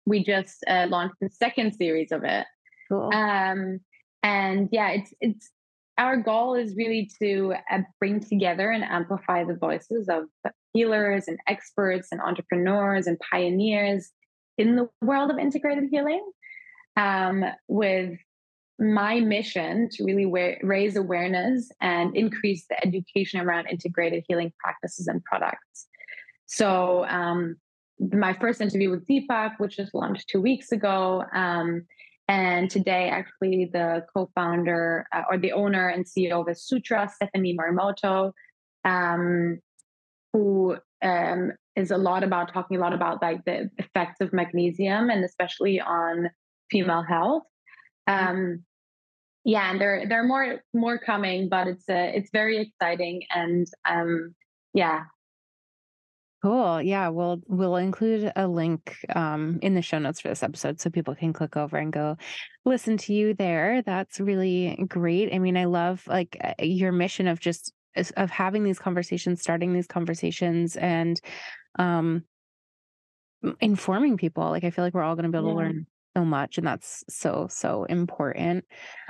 we 0.05 0.23
just 0.23 0.63
uh, 0.67 0.87
launched 0.89 1.15
the 1.21 1.29
second 1.29 1.73
series 1.73 2.11
of 2.11 2.23
it. 2.23 2.45
Cool. 2.89 3.13
Um 3.13 3.79
and 4.23 4.69
yeah, 4.71 4.89
it's 4.89 5.13
it's 5.21 5.51
our 5.97 6.17
goal 6.17 6.55
is 6.55 6.75
really 6.75 7.09
to 7.21 7.55
uh, 7.71 7.79
bring 7.99 8.19
together 8.19 8.69
and 8.69 8.83
amplify 8.83 9.43
the 9.43 9.55
voices 9.55 10.07
of 10.09 10.25
healers 10.73 11.27
and 11.27 11.39
experts 11.47 12.09
and 12.11 12.21
entrepreneurs 12.21 13.07
and 13.07 13.17
pioneers 13.19 14.11
in 14.57 14.75
the 14.75 14.87
world 15.01 15.31
of 15.31 15.37
integrated 15.37 15.85
healing 15.89 16.23
um, 16.95 17.43
with 17.67 18.17
my 18.79 19.19
mission 19.19 19.89
to 19.91 20.03
really 20.03 20.25
raise 20.61 20.95
awareness 20.95 21.71
and 21.81 22.15
increase 22.15 22.65
the 22.69 22.85
education 22.85 23.39
around 23.39 23.67
integrated 23.67 24.23
healing 24.27 24.53
practices 24.59 25.07
and 25.07 25.23
products. 25.23 25.87
So 26.45 27.05
um, 27.05 27.55
my 27.99 28.33
first 28.33 28.61
interview 28.61 28.91
with 28.91 29.07
deepak 29.07 29.53
which 29.57 29.77
was 29.77 29.89
launched 29.93 30.29
two 30.29 30.41
weeks 30.41 30.71
ago 30.71 31.23
um, 31.33 31.85
and 32.27 32.69
today, 32.69 33.09
actually, 33.09 33.69
the 33.71 34.05
co 34.13 34.29
founder 34.35 35.07
uh, 35.13 35.23
or 35.29 35.37
the 35.37 35.53
owner 35.53 35.87
and 35.87 36.05
CEO 36.05 36.47
of 36.47 36.57
Sutra, 36.57 37.09
Stephanie 37.13 37.55
Morimoto, 37.57 38.33
um, 38.83 39.59
who 40.33 40.77
um, 41.01 41.53
is 41.75 41.91
a 41.91 41.97
lot 41.97 42.23
about 42.23 42.51
talking 42.51 42.77
a 42.77 42.79
lot 42.79 42.93
about 42.93 43.21
like 43.21 43.45
the 43.45 43.69
effects 43.77 44.19
of 44.19 44.33
magnesium 44.33 45.09
and 45.09 45.23
especially 45.23 45.79
on 45.79 46.29
female 46.69 47.03
health. 47.03 47.43
Mm-hmm. 48.09 48.27
Um, 48.27 48.63
yeah, 49.45 49.71
and 49.71 49.79
there 49.79 50.03
there 50.09 50.19
are 50.19 50.27
more 50.27 50.61
more 50.73 50.97
coming, 50.97 51.47
but 51.47 51.67
it's 51.67 51.87
uh, 51.87 52.11
it's 52.13 52.29
very 52.33 52.57
exciting 52.57 53.23
and 53.33 53.67
um, 53.89 54.35
yeah, 54.73 55.03
Cool. 56.43 56.83
Yeah, 56.83 57.09
we'll 57.09 57.41
we'll 57.47 57.77
include 57.77 58.31
a 58.35 58.47
link 58.47 58.97
um, 59.15 59.57
in 59.63 59.73
the 59.73 59.81
show 59.81 59.97
notes 59.97 60.21
for 60.21 60.27
this 60.27 60.43
episode 60.43 60.79
so 60.79 60.91
people 60.91 61.15
can 61.15 61.33
click 61.33 61.57
over 61.57 61.77
and 61.77 61.91
go 61.91 62.15
listen 62.63 62.97
to 62.97 63.13
you 63.13 63.33
there. 63.33 63.81
That's 63.81 64.19
really 64.19 64.85
great. 64.87 65.33
I 65.33 65.39
mean, 65.39 65.57
I 65.57 65.65
love 65.65 66.03
like 66.05 66.37
uh, 66.43 66.53
your 66.63 66.91
mission 66.91 67.27
of 67.27 67.39
just 67.39 67.73
of 68.15 68.29
having 68.29 68.63
these 68.63 68.77
conversations, 68.77 69.41
starting 69.41 69.73
these 69.73 69.87
conversations, 69.87 70.75
and 70.75 71.19
um, 71.79 72.23
informing 73.59 74.17
people. 74.17 74.49
Like, 74.49 74.63
I 74.63 74.69
feel 74.69 74.85
like 74.85 74.93
we're 74.93 75.01
all 75.03 75.15
going 75.15 75.25
to 75.25 75.31
be 75.31 75.37
able 75.39 75.49
yeah. 75.49 75.53
to 75.53 75.59
learn 75.59 75.87
so 76.15 76.23
much, 76.23 76.59
and 76.59 76.67
that's 76.67 77.03
so 77.09 77.47
so 77.49 77.85
important. 77.85 78.65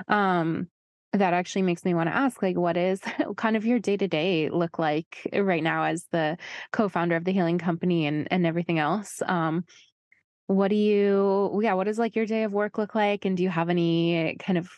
Um, 0.08 0.70
that 1.14 1.34
actually 1.34 1.62
makes 1.62 1.86
me 1.86 1.94
want 1.94 2.10
to 2.10 2.16
ask 2.16 2.42
like 2.42 2.58
what 2.58 2.78
is 2.78 3.00
kind 3.38 3.56
of 3.56 3.66
your 3.66 3.80
day-to-day 3.80 4.50
look 4.50 4.78
like 4.78 5.28
right 5.34 5.64
now 5.64 5.84
as 5.84 6.06
the 6.12 6.38
co-founder 6.72 7.16
of 7.16 7.24
the 7.24 7.32
healing 7.32 7.58
company 7.58 8.06
and 8.06 8.28
and 8.32 8.46
everything 8.46 8.80
else? 8.80 9.22
Um 9.26 9.66
what 10.48 10.70
do 10.70 10.76
you 10.76 11.60
yeah 11.62 11.74
what 11.74 11.86
does 11.86 12.00
like 12.00 12.16
your 12.16 12.26
day 12.26 12.44
of 12.44 12.54
work 12.54 12.78
look 12.78 12.96
like? 12.96 13.26
And 13.26 13.36
do 13.38 13.44
you 13.44 13.50
have 13.50 13.70
any 13.70 14.36
kind 14.40 14.58
of 14.58 14.70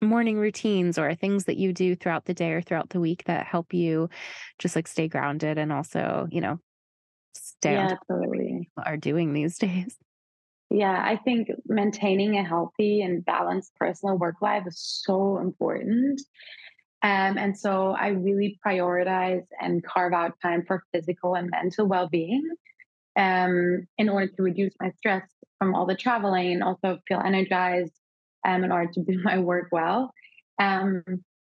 morning 0.00 0.36
routines 0.36 0.98
or 0.98 1.14
things 1.14 1.44
that 1.44 1.56
you 1.56 1.72
do 1.72 1.94
throughout 1.94 2.24
the 2.24 2.34
day 2.34 2.52
or 2.52 2.60
throughout 2.60 2.90
the 2.90 3.00
week 3.00 3.22
that 3.24 3.46
help 3.46 3.72
you 3.72 4.08
just 4.58 4.74
like 4.74 4.88
stay 4.88 5.06
grounded 5.06 5.58
and 5.58 5.72
also 5.72 6.26
you 6.30 6.40
know 6.40 6.58
stay 7.34 7.74
yeah 7.74 7.88
totally. 8.10 8.68
are 8.84 8.96
doing 8.96 9.32
these 9.32 9.58
days 9.58 9.96
yeah, 10.72 11.02
I 11.04 11.16
think 11.16 11.48
maintaining 11.66 12.38
a 12.38 12.44
healthy 12.44 13.02
and 13.02 13.24
balanced 13.24 13.74
personal 13.76 14.16
work 14.16 14.36
life 14.40 14.64
is 14.66 14.78
so 14.78 15.38
important. 15.38 16.20
Um, 17.02 17.36
and 17.36 17.58
so 17.58 17.90
I 17.90 18.08
really 18.08 18.58
prioritize 18.64 19.44
and 19.60 19.84
carve 19.84 20.12
out 20.12 20.34
time 20.40 20.64
for 20.66 20.84
physical 20.92 21.34
and 21.34 21.50
mental 21.50 21.86
well 21.86 22.08
being 22.08 22.48
um, 23.16 23.86
in 23.98 24.08
order 24.08 24.28
to 24.28 24.42
reduce 24.42 24.72
my 24.80 24.90
stress 24.92 25.28
from 25.58 25.74
all 25.74 25.84
the 25.84 25.96
traveling 25.96 26.52
and 26.52 26.62
also 26.62 27.00
feel 27.06 27.20
energized 27.20 27.92
um, 28.46 28.64
in 28.64 28.72
order 28.72 28.90
to 28.92 29.02
do 29.02 29.20
my 29.24 29.38
work 29.38 29.68
well. 29.72 30.12
Um, 30.58 31.02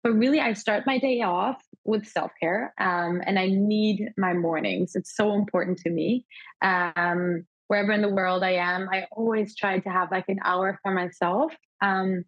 but 0.02 0.12
really, 0.12 0.40
I 0.40 0.54
start 0.54 0.84
my 0.86 0.98
day 0.98 1.20
off 1.22 1.62
with 1.84 2.06
self 2.06 2.32
care 2.40 2.72
um, 2.78 3.22
and 3.24 3.38
I 3.38 3.48
need 3.48 4.10
my 4.16 4.32
mornings. 4.32 4.94
It's 4.94 5.14
so 5.14 5.34
important 5.34 5.78
to 5.78 5.90
me. 5.90 6.24
Um, 6.60 7.46
wherever 7.68 7.92
in 7.92 8.02
the 8.02 8.08
world 8.08 8.42
I 8.42 8.52
am, 8.52 8.88
I 8.90 9.06
always 9.12 9.54
try 9.56 9.78
to 9.78 9.88
have 9.88 10.10
like 10.10 10.28
an 10.28 10.38
hour 10.44 10.78
for 10.82 10.92
myself. 10.92 11.52
Um, 11.80 12.24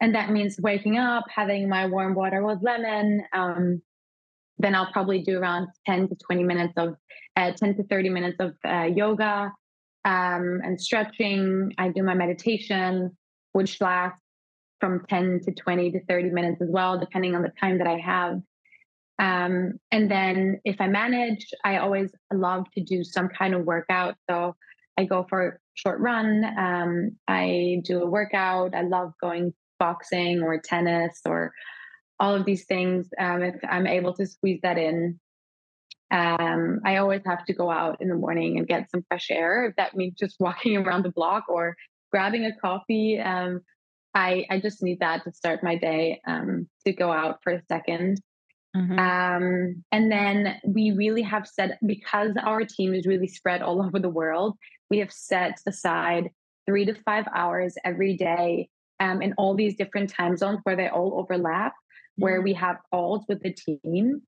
and 0.00 0.14
that 0.14 0.30
means 0.30 0.58
waking 0.60 0.98
up, 0.98 1.24
having 1.34 1.68
my 1.68 1.86
warm 1.86 2.14
water 2.14 2.44
with 2.44 2.58
lemon. 2.62 3.22
Um, 3.32 3.82
then 4.58 4.74
I'll 4.74 4.90
probably 4.92 5.22
do 5.22 5.38
around 5.38 5.68
10 5.86 6.08
to 6.08 6.16
20 6.16 6.42
minutes 6.42 6.74
of, 6.76 6.96
uh, 7.36 7.52
10 7.52 7.76
to 7.76 7.84
30 7.84 8.08
minutes 8.08 8.36
of 8.40 8.54
uh, 8.66 8.84
yoga 8.84 9.52
um, 10.04 10.60
and 10.64 10.80
stretching. 10.80 11.72
I 11.78 11.88
do 11.88 12.02
my 12.02 12.14
meditation, 12.14 13.16
which 13.52 13.80
lasts 13.80 14.20
from 14.80 15.04
10 15.08 15.42
to 15.44 15.52
20 15.52 15.92
to 15.92 16.04
30 16.06 16.30
minutes 16.30 16.60
as 16.60 16.68
well, 16.70 16.98
depending 16.98 17.36
on 17.36 17.42
the 17.42 17.52
time 17.60 17.78
that 17.78 17.86
I 17.86 17.98
have. 17.98 18.40
Um, 19.22 19.74
and 19.92 20.10
then 20.10 20.60
if 20.64 20.80
I 20.80 20.88
manage, 20.88 21.46
I 21.64 21.76
always 21.76 22.10
love 22.32 22.66
to 22.72 22.82
do 22.82 23.04
some 23.04 23.28
kind 23.28 23.54
of 23.54 23.64
workout. 23.64 24.16
So 24.28 24.56
I 24.98 25.04
go 25.04 25.24
for 25.28 25.46
a 25.46 25.52
short 25.74 26.00
run. 26.00 26.44
Um, 26.58 27.16
I 27.28 27.82
do 27.84 28.02
a 28.02 28.06
workout. 28.06 28.74
I 28.74 28.82
love 28.82 29.12
going 29.20 29.54
boxing 29.78 30.42
or 30.42 30.60
tennis 30.60 31.20
or 31.24 31.52
all 32.18 32.34
of 32.34 32.44
these 32.44 32.64
things. 32.64 33.10
Um, 33.16 33.44
if 33.44 33.54
I'm 33.68 33.86
able 33.86 34.12
to 34.14 34.26
squeeze 34.26 34.58
that 34.64 34.76
in, 34.76 35.20
um, 36.10 36.80
I 36.84 36.96
always 36.96 37.22
have 37.24 37.44
to 37.44 37.52
go 37.52 37.70
out 37.70 38.02
in 38.02 38.08
the 38.08 38.16
morning 38.16 38.58
and 38.58 38.66
get 38.66 38.90
some 38.90 39.04
fresh 39.08 39.30
air. 39.30 39.66
If 39.66 39.76
that 39.76 39.96
means 39.96 40.14
just 40.18 40.34
walking 40.40 40.76
around 40.76 41.04
the 41.04 41.12
block 41.12 41.44
or 41.48 41.76
grabbing 42.10 42.44
a 42.44 42.56
coffee, 42.56 43.20
um, 43.20 43.60
I, 44.14 44.46
I 44.50 44.58
just 44.58 44.82
need 44.82 44.98
that 44.98 45.22
to 45.24 45.32
start 45.32 45.62
my 45.62 45.76
day 45.76 46.20
um, 46.26 46.68
to 46.84 46.92
go 46.92 47.12
out 47.12 47.38
for 47.44 47.52
a 47.52 47.62
2nd 47.62 48.16
mm-hmm. 48.76 48.98
um, 48.98 49.84
and 49.92 50.10
then 50.10 50.56
we 50.66 50.92
really 50.92 51.22
have 51.22 51.46
said 51.46 51.78
because 51.86 52.32
our 52.42 52.64
team 52.64 52.94
is 52.94 53.06
really 53.06 53.28
spread 53.28 53.62
all 53.62 53.82
over 53.86 53.98
the 53.98 54.08
world, 54.08 54.56
we 54.90 54.98
have 54.98 55.12
set 55.12 55.58
aside 55.66 56.30
three 56.66 56.84
to 56.84 56.94
five 57.04 57.26
hours 57.34 57.74
every 57.84 58.16
day 58.16 58.68
um, 59.00 59.20
in 59.22 59.34
all 59.36 59.54
these 59.54 59.76
different 59.76 60.10
time 60.10 60.36
zones 60.36 60.60
where 60.62 60.76
they 60.76 60.88
all 60.88 61.18
overlap, 61.18 61.72
mm-hmm. 61.72 62.22
where 62.22 62.42
we 62.42 62.54
have 62.54 62.76
calls 62.90 63.24
with 63.28 63.42
the 63.42 63.52
team, 63.52 64.22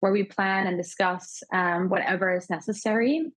where 0.00 0.12
we 0.12 0.24
plan 0.24 0.66
and 0.66 0.76
discuss 0.76 1.42
um, 1.52 1.88
whatever 1.88 2.36
is 2.36 2.50
necessary. 2.50 3.32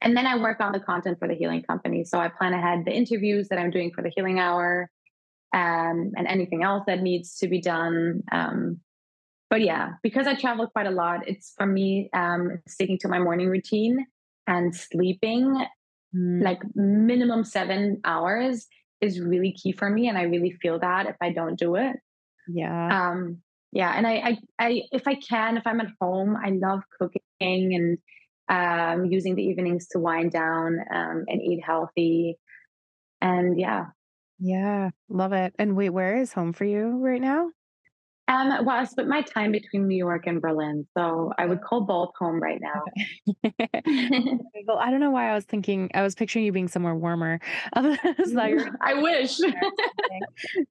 And 0.00 0.16
then 0.16 0.26
I 0.26 0.36
work 0.36 0.60
on 0.60 0.72
the 0.72 0.80
content 0.80 1.18
for 1.18 1.28
the 1.28 1.34
healing 1.34 1.62
company. 1.62 2.04
So 2.04 2.18
I 2.18 2.28
plan 2.28 2.52
ahead 2.52 2.84
the 2.84 2.92
interviews 2.92 3.48
that 3.48 3.58
I'm 3.58 3.70
doing 3.70 3.92
for 3.94 4.02
the 4.02 4.12
healing 4.14 4.38
hour 4.38 4.90
um, 5.54 6.12
and 6.16 6.26
anything 6.28 6.62
else 6.62 6.84
that 6.86 7.02
needs 7.02 7.38
to 7.38 7.48
be 7.48 7.60
done. 7.60 8.22
Um, 8.30 8.80
but 9.50 9.60
yeah, 9.60 9.90
because 10.02 10.26
I 10.26 10.34
travel 10.34 10.66
quite 10.66 10.86
a 10.86 10.90
lot, 10.90 11.28
it's 11.28 11.52
for 11.56 11.66
me 11.66 12.10
um, 12.12 12.60
sticking 12.66 12.98
to 12.98 13.08
my 13.08 13.18
morning 13.18 13.48
routine 13.48 14.06
and 14.46 14.74
sleeping 14.74 15.66
mm. 16.14 16.42
like 16.42 16.60
minimum 16.74 17.44
seven 17.44 18.00
hours 18.04 18.66
is 19.00 19.20
really 19.20 19.52
key 19.52 19.72
for 19.72 19.90
me 19.90 20.08
and 20.08 20.16
i 20.16 20.22
really 20.22 20.52
feel 20.62 20.78
that 20.78 21.06
if 21.06 21.16
i 21.20 21.30
don't 21.30 21.58
do 21.58 21.76
it. 21.76 21.96
Yeah. 22.48 23.10
Um 23.10 23.38
yeah 23.72 23.92
and 23.94 24.06
I, 24.06 24.14
I 24.14 24.38
i 24.58 24.82
if 24.92 25.06
i 25.06 25.16
can 25.16 25.56
if 25.56 25.66
i'm 25.66 25.80
at 25.80 25.88
home 26.00 26.36
i 26.36 26.50
love 26.50 26.82
cooking 26.98 27.18
and 27.40 27.98
um 28.48 29.06
using 29.06 29.34
the 29.34 29.42
evenings 29.42 29.88
to 29.88 29.98
wind 29.98 30.30
down 30.30 30.78
um 30.92 31.24
and 31.26 31.42
eat 31.42 31.62
healthy. 31.64 32.38
And 33.20 33.58
yeah. 33.58 33.86
Yeah 34.38 34.90
love 35.08 35.32
it. 35.32 35.54
And 35.58 35.76
wait 35.76 35.90
where 35.90 36.16
is 36.16 36.32
home 36.32 36.52
for 36.52 36.64
you 36.64 36.98
right 36.98 37.20
now 37.20 37.50
um, 38.28 38.64
well, 38.64 38.76
I 38.76 38.84
split 38.84 39.06
my 39.06 39.22
time 39.22 39.52
between 39.52 39.86
New 39.86 39.96
York 39.96 40.26
and 40.26 40.40
Berlin, 40.40 40.84
so 40.98 41.32
I 41.38 41.46
would 41.46 41.62
call 41.62 41.82
both 41.82 42.10
home 42.18 42.42
right 42.42 42.60
now. 42.60 42.82
well, 44.66 44.78
I 44.78 44.90
don't 44.90 44.98
know 44.98 45.12
why 45.12 45.30
I 45.30 45.34
was 45.34 45.44
thinking 45.44 45.90
I 45.94 46.02
was 46.02 46.16
picturing 46.16 46.44
you 46.44 46.50
being 46.50 46.66
somewhere 46.66 46.96
warmer. 46.96 47.38
I 47.76 48.94
wish. 48.94 49.38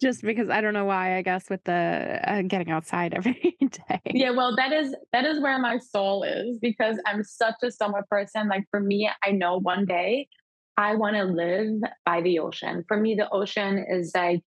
Just 0.01 0.21
because 0.21 0.49
I 0.49 0.59
don't 0.59 0.73
know 0.73 0.83
why. 0.83 1.17
I 1.17 1.21
guess 1.21 1.49
with 1.49 1.63
the 1.63 2.19
uh, 2.23 2.41
getting 2.41 2.71
outside 2.71 3.13
every 3.13 3.57
day. 3.61 4.01
Yeah, 4.07 4.31
well, 4.31 4.53
that 4.57 4.73
is 4.73 4.93
that 5.13 5.23
is 5.23 5.39
where 5.39 5.57
my 5.57 5.77
soul 5.77 6.23
is 6.23 6.59
because 6.59 6.99
I'm 7.05 7.23
such 7.23 7.55
a 7.63 7.71
summer 7.71 8.05
person. 8.09 8.49
Like 8.49 8.65
for 8.69 8.81
me, 8.81 9.09
I 9.23 9.31
know 9.31 9.61
one 9.61 9.85
day 9.85 10.27
I 10.75 10.95
want 10.95 11.15
to 11.15 11.23
live 11.23 11.79
by 12.05 12.19
the 12.21 12.39
ocean. 12.39 12.83
For 12.89 12.97
me, 12.97 13.15
the 13.15 13.29
ocean 13.29 13.85
is 13.89 14.11
like 14.13 14.41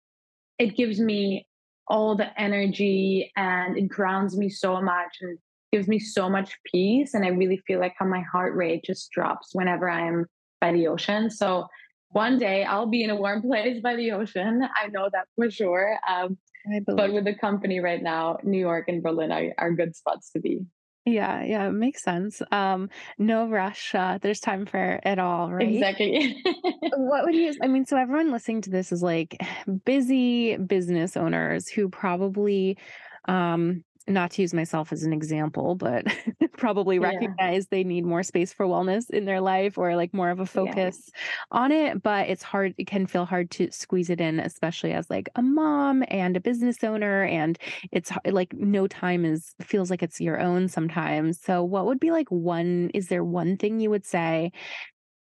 it 0.59 0.75
gives 0.75 1.01
me 1.01 1.47
all 1.89 2.17
the 2.17 2.41
energy 2.41 3.33
and 3.37 3.77
it 3.77 3.89
grounds 3.89 4.37
me 4.37 4.49
so 4.49 4.81
much 4.81 5.17
and 5.21 5.39
gives 5.73 5.89
me 5.89 5.99
so 5.99 6.29
much 6.31 6.57
peace. 6.71 7.15
And 7.15 7.25
I 7.25 7.29
really 7.29 7.61
feel 7.67 7.81
like 7.81 7.95
how 7.99 8.07
my 8.07 8.21
heart 8.21 8.55
rate 8.55 8.85
just 8.85 9.11
drops 9.11 9.51
whenever 9.53 9.91
I'm 9.91 10.27
by 10.61 10.73
the 10.73 10.87
ocean. 10.87 11.31
So 11.31 11.67
one 12.09 12.39
day 12.39 12.65
I'll 12.65 12.87
be 12.87 13.03
in 13.03 13.11
a 13.11 13.17
warm 13.17 13.43
place 13.49 13.81
by 13.83 13.97
the 13.97 14.13
ocean. 14.13 14.63
I 14.63 14.89
know 14.89 15.09
that 15.13 15.27
for 15.37 15.51
sure. 15.51 15.99
Um, 16.09 16.39
but 16.87 17.13
with 17.13 17.25
the 17.25 17.35
company 17.35 17.81
right 17.81 18.03
now, 18.03 18.39
New 18.43 18.59
York 18.59 18.89
and 18.89 19.03
Berlin 19.03 19.31
are, 19.33 19.53
are 19.59 19.73
good 19.73 19.95
spots 19.95 20.31
to 20.31 20.41
be. 20.41 20.61
Yeah, 21.05 21.43
yeah, 21.45 21.69
it 21.69 21.73
makes 21.73 22.03
sense. 22.03 22.41
Um, 22.51 22.89
no 23.19 23.47
rush. 23.47 23.95
Uh, 23.95 24.19
there's 24.23 24.41
time 24.41 24.65
for 24.65 25.01
it 25.05 25.19
all, 25.19 25.53
right? 25.53 25.69
Exactly. 25.69 26.43
what 26.97 27.25
would 27.25 27.35
you? 27.35 27.53
I 27.63 27.67
mean, 27.67 27.85
so 27.85 27.99
everyone 27.99 28.33
listening 28.33 28.63
to 28.63 28.71
this 28.71 28.91
is 28.91 29.03
like 29.03 29.37
busy 29.85 30.57
business 30.57 31.17
owners 31.17 31.69
who 31.69 31.89
probably 31.91 32.79
um 33.27 33.85
not 34.07 34.33
to 34.33 34.43
use 34.43 34.53
myself 34.53 34.93
as 34.93 35.03
an 35.03 35.13
example, 35.13 35.75
but 35.75 36.05
probably 36.57 36.99
recognize 36.99 37.65
yeah. 37.65 37.69
they 37.71 37.85
need 37.85 38.05
more 38.05 38.23
space 38.23 38.53
for 38.53 38.67
wellness 38.67 39.09
in 39.11 39.25
their 39.25 39.41
life 39.41 39.79
or 39.79 39.97
like 39.97 40.13
more 40.13 40.31
of 40.31 40.41
a 40.41 40.47
focus 40.47 41.11
yeah. 41.15 41.21
on 41.51 41.73
it. 41.73 42.03
But 42.03 42.29
it's 42.29 42.43
hard, 42.43 42.75
it 42.77 42.87
can 42.87 43.07
feel 43.07 43.25
hard 43.25 43.51
to 43.53 43.71
squeeze 43.71 44.11
it 44.11 44.21
in, 44.21 44.41
especially 44.41 44.93
as 44.93 45.09
like 45.09 45.29
a 45.37 45.43
mom 45.43 46.05
and 46.09 46.37
a 46.37 46.41
business 46.41 46.85
owner. 46.85 47.25
And 47.25 47.59
it's 47.93 48.13
like 48.27 48.53
no 48.53 48.87
time 48.87 49.25
is 49.25 49.55
feels 49.63 49.91
like 49.91 50.03
it's 50.03 50.21
your 50.21 50.39
own 50.39 50.69
sometimes. 50.69 51.41
So, 51.41 51.65
what 51.65 51.87
would 51.87 52.01
be 52.01 52.11
like 52.11 52.29
one, 52.31 52.91
is 52.93 53.09
there 53.09 53.25
one 53.25 53.57
thing 53.57 53.81
you 53.81 53.91
would 53.91 54.05
say 54.05 54.53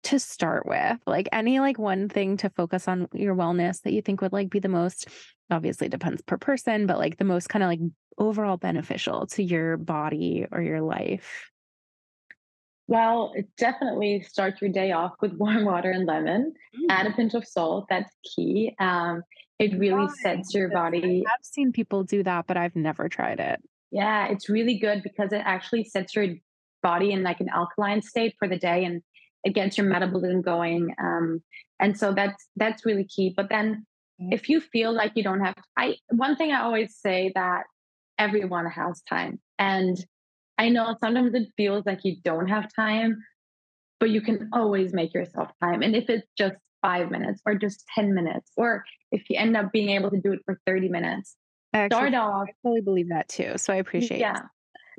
to 0.05 0.19
start 0.19 0.67
with 0.67 0.99
like 1.07 1.29
any 1.33 1.61
like 1.61 1.79
one 1.79 2.09
thing 2.09 2.37
to 2.37 2.51
focus 2.51 2.89
on 2.89 3.07
your 3.13 3.37
wellness 3.37 3.83
that 3.83 3.93
you 3.93 4.03
think 4.03 4.21
would 4.21 4.33
like 4.33 4.51
be 4.51 4.59
the 4.59 4.69
most 4.69 5.07
obviously 5.51 5.89
depends 5.89 6.21
per 6.23 6.37
person 6.37 6.87
but 6.87 6.99
like 6.99 7.19
the 7.19 7.25
most 7.25 7.49
kind 7.49 7.63
of 7.63 7.69
like 7.69 7.79
overall 8.19 8.57
beneficial 8.57 9.27
to 9.29 9.43
your 9.43 9.77
body 9.77 10.47
or 10.51 10.61
your 10.61 10.81
life? 10.81 11.51
Well, 12.89 13.33
definitely 13.57 14.23
start 14.23 14.61
your 14.61 14.71
day 14.71 14.93
off 14.93 15.13
with 15.21 15.33
warm 15.39 15.65
water 15.65 15.91
and 15.91 16.07
lemon. 16.07 16.55
Add 16.91 17.07
a 17.07 17.11
Mm. 17.11 17.17
pinch 17.17 17.35
of 17.35 17.47
salt. 17.47 17.87
That's 17.89 18.15
key. 18.35 18.75
Um, 18.79 19.23
it 19.59 19.79
really 19.79 20.07
Why? 20.07 20.15
sets 20.23 20.55
body. 20.73 21.25
I've 21.27 21.45
seen 21.45 21.73
people 21.73 22.03
do 22.03 22.23
that, 22.25 22.47
but 22.47 22.57
I've 22.57 22.75
never 22.75 23.09
tried 23.09 23.39
it. 23.41 23.63
Yeah, 23.91 24.27
it's 24.27 24.49
really 24.49 24.79
good 24.79 25.03
because 25.03 25.33
it 25.33 25.43
actually 25.45 25.85
sets 25.85 26.17
your 26.17 26.27
body 26.83 27.13
in 27.13 27.23
like 27.23 27.41
an 27.41 27.49
alkaline 27.49 28.03
state 28.03 28.35
for 28.39 28.49
the 28.49 28.59
day 28.59 28.85
and 28.85 29.03
it 29.45 29.55
gets 29.55 29.79
your 29.79 29.87
metabolism 29.87 30.43
going. 30.43 30.95
Um, 31.01 31.43
and 31.79 31.97
so 31.97 32.13
that's 32.13 32.49
that's 32.57 32.85
really 32.85 33.05
key. 33.05 33.33
But 33.37 33.49
then 33.49 33.87
Mm. 34.21 34.33
if 34.35 34.51
you 34.51 34.61
feel 34.61 34.93
like 34.93 35.13
you 35.15 35.23
don't 35.23 35.41
have 35.41 35.55
I 35.77 35.97
one 36.11 36.37
thing 36.37 36.53
I 36.53 36.61
always 36.63 36.95
say 36.97 37.33
that 37.35 37.63
everyone 38.19 38.67
has 38.67 39.03
time. 39.09 39.41
And 39.59 39.97
I 40.59 40.69
know 40.69 40.97
sometimes 41.01 41.35
it 41.35 41.49
feels 41.57 41.85
like 41.87 42.01
you 42.05 42.17
don't 42.25 42.49
have 42.49 42.69
time, 42.75 43.23
but 44.01 44.11
you 44.11 44.21
can 44.21 44.51
always 44.53 44.93
make 44.93 45.15
yourself 45.15 45.51
time. 45.63 45.83
And 45.83 45.97
if 45.97 46.09
it's 46.09 46.27
just 46.37 46.55
five 46.83 47.11
minutes 47.11 47.41
or 47.47 47.55
just 47.55 47.85
10 47.95 48.15
minutes, 48.15 48.51
or 48.57 48.85
if 49.11 49.23
you 49.29 49.39
end 49.39 49.57
up 49.57 49.73
being 49.73 49.91
able 49.91 50.11
to 50.11 50.21
do 50.21 50.33
it 50.33 50.41
for 50.45 50.61
30 50.67 50.89
minutes, 50.89 51.37
I 51.73 51.79
actually 51.79 51.97
start 51.97 52.15
off. 52.15 52.49
I 52.49 52.53
fully 52.63 52.81
believe 52.81 53.09
that 53.09 53.29
too, 53.29 53.55
so 53.57 53.73
I 53.73 53.77
appreciate 53.77 54.21
Yeah. 54.21 54.41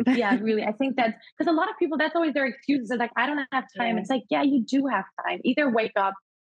Yeah, 0.08 0.40
really. 0.42 0.64
I 0.64 0.72
think 0.72 0.96
that's 0.96 1.14
because 1.38 1.52
a 1.52 1.56
lot 1.56 1.70
of 1.70 1.78
people, 1.78 2.00
that's 2.00 2.16
always 2.16 2.34
their 2.34 2.46
excuses. 2.46 2.90
They're 2.90 2.98
like, 2.98 3.12
I 3.16 3.28
don't 3.28 3.46
have 3.52 3.66
time. 3.78 3.96
Yeah. 3.96 4.02
It's 4.02 4.10
like, 4.10 4.24
yeah, 4.32 4.42
you 4.42 4.64
do 4.64 4.88
have 4.88 5.06
time. 5.24 5.40
Either 5.44 5.70
wake 5.70 5.92
up, 5.96 6.16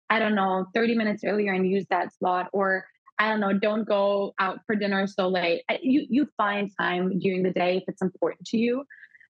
I 0.09 0.17
don't 0.17 0.33
know, 0.33 0.65
30 0.73 0.95
minutes 0.95 1.23
earlier 1.23 1.53
and 1.53 1.69
use 1.69 1.85
that 1.91 2.13
slot, 2.17 2.47
or 2.51 2.85
I 3.19 3.29
don't 3.29 3.39
know, 3.39 3.53
don't 3.53 3.87
go 3.87 4.33
out 4.39 4.59
for 4.65 4.75
dinner 4.75 5.07
so 5.07 5.27
late. 5.27 5.63
You 5.81 6.05
you 6.09 6.27
find 6.37 6.71
time 6.79 7.19
during 7.19 7.43
the 7.43 7.51
day 7.51 7.77
if 7.77 7.83
it's 7.87 8.01
important 8.01 8.45
to 8.47 8.57
you. 8.57 8.85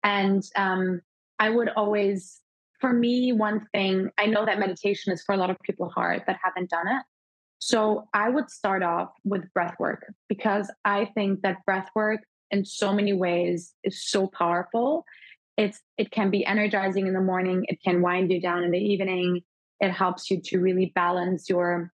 And 0.03 0.43
um, 0.57 1.01
I 1.39 1.51
would 1.51 1.69
always, 1.71 2.41
for 2.81 2.93
me, 2.93 3.33
one 3.33 3.67
thing, 3.73 4.11
I 4.19 4.27
know 4.27 4.45
that 4.45 4.59
meditation 4.59 5.13
is 5.13 5.23
for 5.23 5.35
a 5.35 5.39
lot 5.39 5.51
of 5.51 5.59
people 5.61 5.89
hard 5.89 6.23
that 6.27 6.39
haven't 6.43 6.71
done 6.71 6.89
it. 6.89 7.03
So 7.59 8.09
I 8.15 8.31
would 8.31 8.51
start 8.51 8.83
off 8.83 9.11
with 9.25 9.53
breath 9.53 9.77
work 9.79 10.07
because 10.29 10.71
I 10.85 11.07
think 11.15 11.43
that 11.43 11.65
breath 11.67 11.89
work 11.95 12.21
in 12.51 12.65
so 12.65 12.93
many 12.93 13.13
ways 13.13 13.75
is 13.85 14.03
so 14.03 14.27
powerful. 14.27 15.05
It's 15.57 15.81
it 15.99 16.11
can 16.11 16.31
be 16.31 16.45
energizing 16.45 17.07
in 17.07 17.13
the 17.13 17.21
morning, 17.21 17.67
it 17.69 17.83
can 17.83 18.01
wind 18.01 18.33
you 18.33 18.41
down 18.41 18.65
in 18.65 18.71
the 18.71 18.79
evening. 18.79 19.43
It 19.79 19.91
helps 19.91 20.31
you 20.31 20.41
to 20.45 20.59
really 20.59 20.93
balance 20.95 21.49
your 21.49 21.93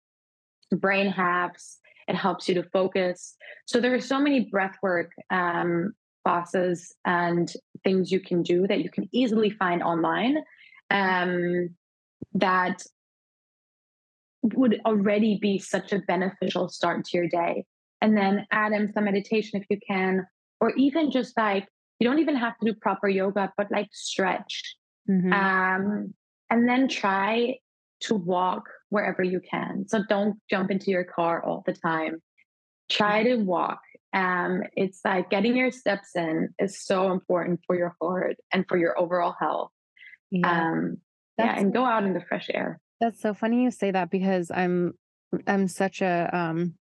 brain 0.72 1.08
halves. 1.08 1.78
It 2.08 2.14
helps 2.14 2.48
you 2.48 2.54
to 2.54 2.62
focus. 2.62 3.36
So 3.66 3.80
there 3.80 3.94
are 3.94 4.00
so 4.00 4.20
many 4.20 4.48
breath 4.50 4.76
work 4.82 5.10
um, 5.30 5.92
classes 6.24 6.94
and 7.04 7.52
things 7.84 8.10
you 8.10 8.20
can 8.20 8.42
do 8.42 8.66
that 8.66 8.80
you 8.80 8.90
can 8.90 9.08
easily 9.12 9.50
find 9.50 9.82
online 9.82 10.38
um, 10.90 11.70
that 12.34 12.82
would 14.42 14.80
already 14.84 15.38
be 15.40 15.58
such 15.58 15.92
a 15.92 15.98
beneficial 16.00 16.68
start 16.68 17.04
to 17.04 17.16
your 17.16 17.28
day. 17.28 17.64
And 18.00 18.16
then 18.16 18.46
add 18.52 18.72
in 18.72 18.92
some 18.92 19.04
meditation 19.04 19.60
if 19.60 19.66
you 19.70 19.78
can, 19.86 20.26
or 20.60 20.70
even 20.76 21.10
just 21.10 21.36
like 21.36 21.66
you 21.98 22.08
don't 22.08 22.18
even 22.18 22.36
have 22.36 22.58
to 22.58 22.66
do 22.66 22.74
proper 22.74 23.08
yoga, 23.08 23.52
but 23.56 23.68
like 23.70 23.88
stretch. 23.92 24.76
Mhm. 25.08 25.32
Um, 25.32 26.14
and 26.50 26.68
then 26.68 26.88
try 26.88 27.58
to 28.00 28.14
walk 28.14 28.64
wherever 28.90 29.22
you 29.22 29.40
can. 29.40 29.86
So 29.88 30.02
don't 30.08 30.36
jump 30.50 30.70
into 30.70 30.90
your 30.90 31.04
car 31.04 31.42
all 31.44 31.62
the 31.66 31.72
time. 31.72 32.22
Try 32.90 33.24
to 33.24 33.36
walk. 33.36 33.80
Um, 34.12 34.62
it's 34.74 35.00
like 35.04 35.28
getting 35.30 35.56
your 35.56 35.70
steps 35.70 36.10
in 36.14 36.50
is 36.58 36.80
so 36.82 37.12
important 37.12 37.60
for 37.66 37.76
your 37.76 37.96
heart 38.00 38.36
and 38.52 38.64
for 38.68 38.76
your 38.76 38.98
overall 38.98 39.34
health. 39.38 39.70
Yeah, 40.30 40.70
Um, 40.70 40.98
yeah, 41.38 41.58
and 41.58 41.72
go 41.72 41.84
out 41.84 42.04
in 42.04 42.14
the 42.14 42.20
fresh 42.20 42.48
air. 42.52 42.80
that's 43.00 43.20
so 43.20 43.34
funny 43.34 43.62
you 43.62 43.70
say 43.70 43.90
that 43.90 44.10
because 44.10 44.50
I'm 44.50 44.94
I'm 45.46 45.68
such 45.68 46.00
a 46.00 46.30
um 46.32 46.74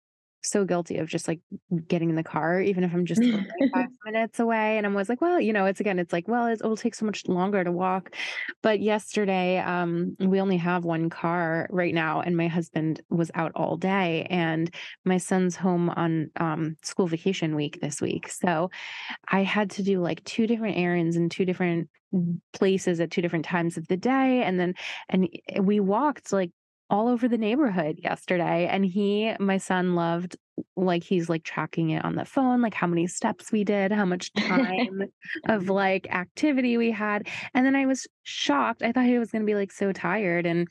so 0.45 0.65
guilty 0.65 0.99
of 0.99 1.09
just 1.09 1.27
like 1.27 1.41
getting 1.89 2.11
in 2.11 2.17
the 2.17 2.23
car, 2.23 2.61
even 2.61 2.85
if 2.85 2.93
I'm 2.93 3.07
just 3.07 3.23
like 3.23 3.47
five 3.73 3.89
minutes 4.05 4.39
away. 4.39 4.77
And 4.77 4.87
I'm 4.87 4.93
always 4.93 5.09
like, 5.09 5.21
well, 5.21 5.41
you 5.41 5.53
know, 5.53 5.65
it's 5.67 5.81
again, 5.81 5.99
it's 5.99 6.13
like, 6.13 6.29
well, 6.29 6.47
it's, 6.47 6.61
it'll 6.61 6.77
take 6.77 6.95
so 6.95 7.07
much 7.07 7.27
longer 7.27 7.65
to 7.65 7.73
walk. 7.73 8.15
But 8.63 8.81
yesterday, 8.81 9.59
um, 9.59 10.17
we 10.21 10.41
only 10.41 10.59
have 10.59 10.85
one 10.85 11.11
car 11.11 11.67
right 11.71 11.95
now, 11.95 12.21
and 12.21 12.37
my 12.37 12.49
husband 12.49 13.01
was 13.11 13.31
out 13.35 13.53
all 13.55 13.77
day, 13.77 14.27
and 14.31 14.73
my 15.05 15.19
son's 15.19 15.57
home 15.57 15.91
on 15.91 16.31
um, 16.37 16.77
school 16.83 17.07
vacation 17.07 17.57
week 17.57 17.81
this 17.81 18.01
week. 18.01 18.29
So 18.29 18.71
I 19.29 19.43
had 19.43 19.71
to 19.73 19.83
do 19.83 20.01
like 20.01 20.23
two 20.25 20.47
different 20.47 20.77
errands 20.77 21.17
in 21.17 21.29
two 21.29 21.45
different 21.45 21.89
places 22.53 23.01
at 23.01 23.11
two 23.11 23.23
different 23.23 23.45
times 23.45 23.77
of 23.77 23.89
the 23.89 23.97
day. 23.97 24.43
And 24.43 24.59
then, 24.59 24.75
and 25.09 25.29
we 25.61 25.81
walked 25.81 26.33
like 26.33 26.51
all 26.95 27.09
over 27.09 27.27
the 27.27 27.37
neighborhood 27.37 27.99
yesterday. 28.01 28.69
And 28.71 28.85
he, 28.85 29.35
my 29.41 29.59
son, 29.59 29.97
loved 29.97 30.37
like 30.77 31.03
he's 31.03 31.29
like 31.29 31.43
tracking 31.43 31.91
it 31.91 32.05
on 32.05 32.15
the 32.15 32.25
phone, 32.25 32.63
like 32.63 32.73
how 32.73 32.87
many 32.87 33.09
steps 33.09 33.51
we 33.51 33.65
did, 33.65 33.91
how 33.91 34.05
much 34.05 34.33
time 34.39 35.03
of 35.49 35.69
like 35.69 36.07
activity 36.13 36.77
we 36.77 36.93
had. 36.93 37.27
And 37.53 37.67
then 37.67 37.75
I 37.75 37.87
was 37.87 38.07
shocked. 38.23 38.83
I 38.85 38.93
thought 38.93 39.07
he 39.07 39.19
was 39.19 39.33
going 39.33 39.43
to 39.43 39.47
be 39.47 39.57
like 39.57 39.73
so 39.73 39.91
tired 39.91 40.47
and 40.47 40.69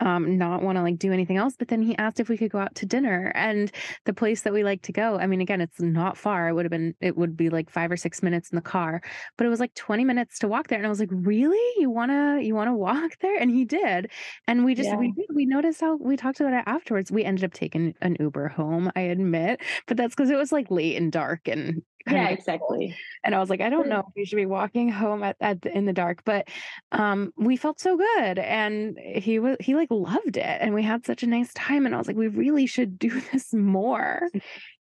um 0.00 0.38
not 0.38 0.62
want 0.62 0.76
to 0.76 0.82
like 0.82 0.98
do 0.98 1.12
anything 1.12 1.36
else 1.36 1.54
but 1.58 1.68
then 1.68 1.82
he 1.82 1.96
asked 1.98 2.20
if 2.20 2.28
we 2.28 2.36
could 2.36 2.50
go 2.50 2.58
out 2.58 2.74
to 2.74 2.86
dinner 2.86 3.32
and 3.34 3.70
the 4.06 4.14
place 4.14 4.42
that 4.42 4.52
we 4.52 4.64
like 4.64 4.82
to 4.82 4.92
go 4.92 5.18
i 5.18 5.26
mean 5.26 5.40
again 5.40 5.60
it's 5.60 5.80
not 5.80 6.16
far 6.16 6.48
it 6.48 6.54
would 6.54 6.64
have 6.64 6.70
been 6.70 6.94
it 7.00 7.16
would 7.16 7.36
be 7.36 7.50
like 7.50 7.70
5 7.70 7.90
or 7.90 7.96
6 7.96 8.22
minutes 8.22 8.50
in 8.50 8.56
the 8.56 8.62
car 8.62 9.00
but 9.36 9.46
it 9.46 9.50
was 9.50 9.60
like 9.60 9.74
20 9.74 10.04
minutes 10.04 10.38
to 10.38 10.48
walk 10.48 10.68
there 10.68 10.78
and 10.78 10.86
i 10.86 10.90
was 10.90 11.00
like 11.00 11.10
really 11.12 11.58
you 11.78 11.90
want 11.90 12.10
to 12.10 12.40
you 12.42 12.54
want 12.54 12.68
to 12.68 12.74
walk 12.74 13.12
there 13.20 13.36
and 13.38 13.50
he 13.50 13.64
did 13.64 14.10
and 14.46 14.64
we 14.64 14.74
just 14.74 14.90
Yeah. 14.90 14.96
we 14.96 15.12
did 15.12 15.26
we 15.34 15.46
noticed 15.46 15.80
how 15.80 15.96
we 15.96 16.16
talked 16.16 16.40
about 16.40 16.52
it 16.54 16.64
afterwards 16.66 17.10
we 17.12 17.24
ended 17.24 17.44
up 17.44 17.52
taking 17.52 17.94
an 18.00 18.16
uber 18.20 18.48
home 18.48 18.90
i 18.96 19.00
admit 19.02 19.60
but 19.86 19.96
that's 19.96 20.14
because 20.14 20.30
it 20.30 20.36
was 20.36 20.52
like 20.52 20.70
late 20.70 20.96
and 20.96 21.12
dark 21.12 21.48
and 21.48 21.82
Yeah, 22.10 22.28
exactly. 22.28 22.94
and 23.22 23.34
I 23.34 23.38
was 23.38 23.48
like, 23.48 23.60
I 23.60 23.70
don't 23.70 23.88
know 23.88 24.00
if 24.00 24.06
we 24.14 24.24
should 24.24 24.36
be 24.36 24.46
walking 24.46 24.90
home 24.90 25.22
at, 25.22 25.36
at 25.40 25.62
the, 25.62 25.76
in 25.76 25.86
the 25.86 25.92
dark, 25.92 26.22
but 26.24 26.48
um, 26.92 27.32
we 27.36 27.56
felt 27.56 27.80
so 27.80 27.96
good, 27.96 28.38
and 28.38 28.98
he 28.98 29.38
was 29.38 29.56
he 29.60 29.74
like 29.74 29.90
loved 29.90 30.36
it, 30.36 30.58
and 30.60 30.74
we 30.74 30.82
had 30.82 31.06
such 31.06 31.22
a 31.22 31.26
nice 31.26 31.52
time, 31.54 31.86
and 31.86 31.94
I 31.94 31.98
was 31.98 32.06
like, 32.06 32.16
we 32.16 32.28
really 32.28 32.66
should 32.66 32.98
do 32.98 33.20
this 33.32 33.52
more. 33.54 34.28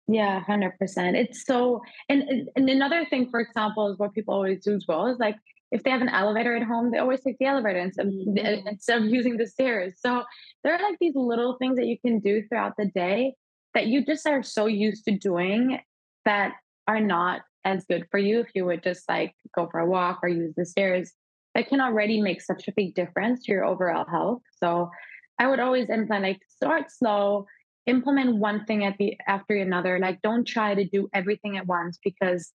Yeah, 0.08 0.42
100%. 0.48 0.72
It's 1.14 1.46
so, 1.46 1.80
and, 2.08 2.24
and 2.56 2.68
another 2.68 3.06
thing, 3.08 3.30
for 3.30 3.40
example, 3.40 3.90
is 3.92 3.98
what 3.98 4.12
people 4.12 4.34
always 4.34 4.64
do 4.64 4.74
as 4.74 4.84
well 4.88 5.06
is 5.06 5.18
like 5.18 5.36
if 5.70 5.82
they 5.84 5.90
have 5.90 6.02
an 6.02 6.08
elevator 6.08 6.54
at 6.56 6.64
home, 6.64 6.90
they 6.90 6.98
always 6.98 7.20
take 7.22 7.38
the 7.38 7.46
elevator 7.46 7.78
instead 7.78 8.06
of, 8.06 8.12
Mhm. 8.12 8.66
instead 8.66 8.98
of 9.00 9.04
using 9.08 9.36
the 9.36 9.46
stairs. 9.46 9.94
So 9.98 10.24
there 10.64 10.74
are 10.74 10.82
like 10.82 10.98
these 11.00 11.14
little 11.14 11.56
things 11.58 11.76
that 11.76 11.86
you 11.86 11.98
can 11.98 12.18
do 12.18 12.42
throughout 12.48 12.74
the 12.76 12.90
day 12.94 13.34
that 13.74 13.86
you 13.86 14.04
just 14.04 14.26
are 14.26 14.42
so 14.42 14.66
used 14.66 15.04
to 15.06 15.16
doing 15.16 15.78
that 16.26 16.52
are 16.86 17.00
not 17.00 17.42
as 17.64 17.84
good 17.84 18.06
for 18.10 18.18
you 18.18 18.40
if 18.40 18.48
you 18.54 18.64
would 18.64 18.82
just 18.82 19.08
like 19.08 19.34
go 19.54 19.68
for 19.70 19.80
a 19.80 19.86
walk 19.86 20.20
or 20.22 20.28
use 20.28 20.54
the 20.56 20.66
stairs. 20.66 21.12
That 21.54 21.68
can 21.68 21.80
already 21.80 22.20
make 22.20 22.40
such 22.40 22.66
a 22.66 22.72
big 22.72 22.94
difference 22.94 23.44
to 23.44 23.52
your 23.52 23.64
overall 23.64 24.06
health. 24.08 24.42
So 24.58 24.90
I 25.38 25.48
would 25.48 25.60
always 25.60 25.90
implement 25.90 26.24
like 26.24 26.40
start 26.48 26.90
slow, 26.90 27.46
implement 27.86 28.36
one 28.36 28.64
thing 28.64 28.84
at 28.84 28.96
the 28.98 29.16
after 29.26 29.56
another. 29.56 29.98
Like 29.98 30.22
don't 30.22 30.46
try 30.46 30.74
to 30.74 30.84
do 30.84 31.08
everything 31.12 31.56
at 31.58 31.66
once 31.66 31.98
because 32.02 32.52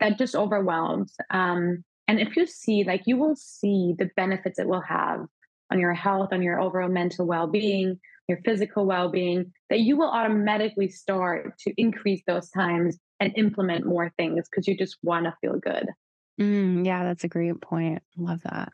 that 0.00 0.18
just 0.18 0.34
overwhelms. 0.34 1.14
Um, 1.30 1.84
and 2.08 2.18
if 2.18 2.36
you 2.36 2.46
see, 2.46 2.82
like 2.82 3.02
you 3.06 3.16
will 3.16 3.36
see 3.36 3.94
the 3.96 4.10
benefits 4.16 4.58
it 4.58 4.66
will 4.66 4.80
have 4.80 5.26
on 5.70 5.78
your 5.78 5.94
health, 5.94 6.30
on 6.32 6.42
your 6.42 6.60
overall 6.60 6.88
mental 6.88 7.26
well-being, 7.26 8.00
your 8.26 8.38
physical 8.44 8.84
well-being, 8.84 9.52
that 9.68 9.80
you 9.80 9.96
will 9.96 10.10
automatically 10.10 10.88
start 10.88 11.56
to 11.58 11.72
increase 11.76 12.22
those 12.26 12.50
times 12.50 12.98
and 13.20 13.32
implement 13.36 13.86
more 13.86 14.12
things 14.18 14.48
because 14.50 14.66
you 14.66 14.76
just 14.76 14.96
want 15.02 15.26
to 15.26 15.34
feel 15.40 15.58
good. 15.58 15.86
Mm, 16.40 16.86
yeah, 16.86 17.04
that's 17.04 17.24
a 17.24 17.28
great 17.28 17.60
point. 17.60 18.02
Love 18.16 18.40
that. 18.44 18.72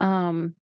Um, 0.00 0.54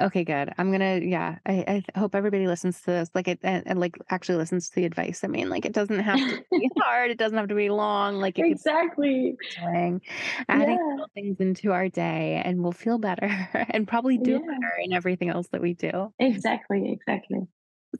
okay, 0.00 0.24
good. 0.24 0.52
I'm 0.58 0.72
gonna, 0.72 0.98
yeah. 0.98 1.38
I, 1.46 1.82
I 1.94 1.98
hope 1.98 2.14
everybody 2.16 2.48
listens 2.48 2.80
to 2.82 2.86
this, 2.90 3.10
like 3.14 3.28
it, 3.28 3.38
and, 3.42 3.62
and 3.66 3.78
like 3.78 3.96
actually 4.10 4.38
listens 4.38 4.68
to 4.70 4.74
the 4.74 4.84
advice. 4.84 5.22
I 5.22 5.28
mean, 5.28 5.48
like 5.48 5.64
it 5.64 5.72
doesn't 5.72 6.00
have 6.00 6.18
to 6.18 6.42
be 6.50 6.70
hard. 6.78 7.12
It 7.12 7.18
doesn't 7.18 7.38
have 7.38 7.48
to 7.48 7.54
be 7.54 7.70
long. 7.70 8.16
Like 8.16 8.38
exactly. 8.38 9.36
doing, 9.62 10.00
adding 10.48 10.76
Yeah. 10.76 10.90
little 10.90 11.10
things 11.14 11.38
into 11.38 11.70
our 11.72 11.88
day, 11.88 12.42
and 12.44 12.62
we'll 12.62 12.72
feel 12.72 12.98
better 12.98 13.26
and 13.70 13.86
probably 13.86 14.18
do 14.18 14.32
Yeah. 14.32 14.38
better 14.38 14.72
in 14.82 14.92
everything 14.92 15.28
else 15.28 15.46
that 15.52 15.62
we 15.62 15.74
do. 15.74 16.12
Exactly. 16.18 16.90
Exactly. 16.92 17.40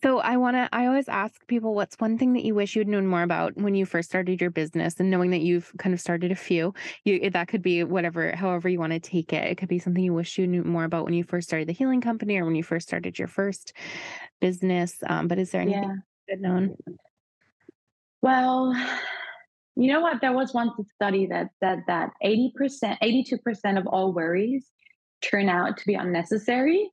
So 0.03 0.19
I 0.19 0.37
want 0.37 0.57
to 0.57 0.69
I 0.73 0.87
always 0.87 1.09
ask 1.09 1.47
people 1.47 1.75
what's 1.75 1.97
one 1.97 2.19
thing 2.19 2.33
that 2.33 2.45
you 2.45 2.55
wish 2.55 2.75
you'd 2.75 2.89
known 2.89 3.07
more 3.07 3.23
about 3.23 3.57
when 3.57 3.75
you 3.75 3.87
first 3.87 4.09
started 4.09 4.41
your 4.41 4.51
business 4.51 4.99
and 4.99 5.11
knowing 5.11 5.31
that 5.31 5.41
you've 5.41 5.73
kind 5.79 5.95
of 5.95 6.01
started 6.01 6.33
a 6.33 6.37
few. 6.37 6.75
You 7.05 7.31
that 7.31 7.49
could 7.49 7.63
be 7.63 7.85
whatever 7.85 8.35
however 8.35 8.69
you 8.69 8.79
want 8.79 8.93
to 8.93 9.01
take 9.01 9.33
it. 9.33 9.45
It 9.45 9.57
could 9.57 9.69
be 9.69 9.79
something 9.79 10.03
you 10.03 10.15
wish 10.15 10.39
you 10.39 10.47
knew 10.47 10.65
more 10.65 10.85
about 10.85 11.05
when 11.05 11.15
you 11.15 11.25
first 11.25 11.49
started 11.49 11.69
the 11.69 11.73
healing 11.73 12.01
company 12.01 12.37
or 12.39 12.45
when 12.45 12.55
you 12.55 12.63
first 12.63 12.89
started 12.89 13.19
your 13.19 13.29
first 13.29 13.73
business. 14.41 14.97
Um, 15.07 15.29
but 15.29 15.39
is 15.39 15.51
there 15.51 15.63
anything 15.63 16.03
Yeah. 16.29 16.37
known? 16.37 16.77
Well, 18.23 18.75
you 19.77 19.93
know 19.93 20.01
what? 20.01 20.21
There 20.21 20.33
was 20.33 20.55
once 20.55 20.73
a 20.79 20.85
study 20.95 21.27
that 21.27 21.51
said 21.61 21.83
that 21.87 22.11
80%, 22.25 22.99
82% 23.03 23.79
of 23.79 23.87
all 23.87 24.13
worries 24.13 24.71
turn 25.21 25.49
out 25.49 25.77
to 25.79 25.87
be 25.87 25.95
unnecessary. 25.95 26.91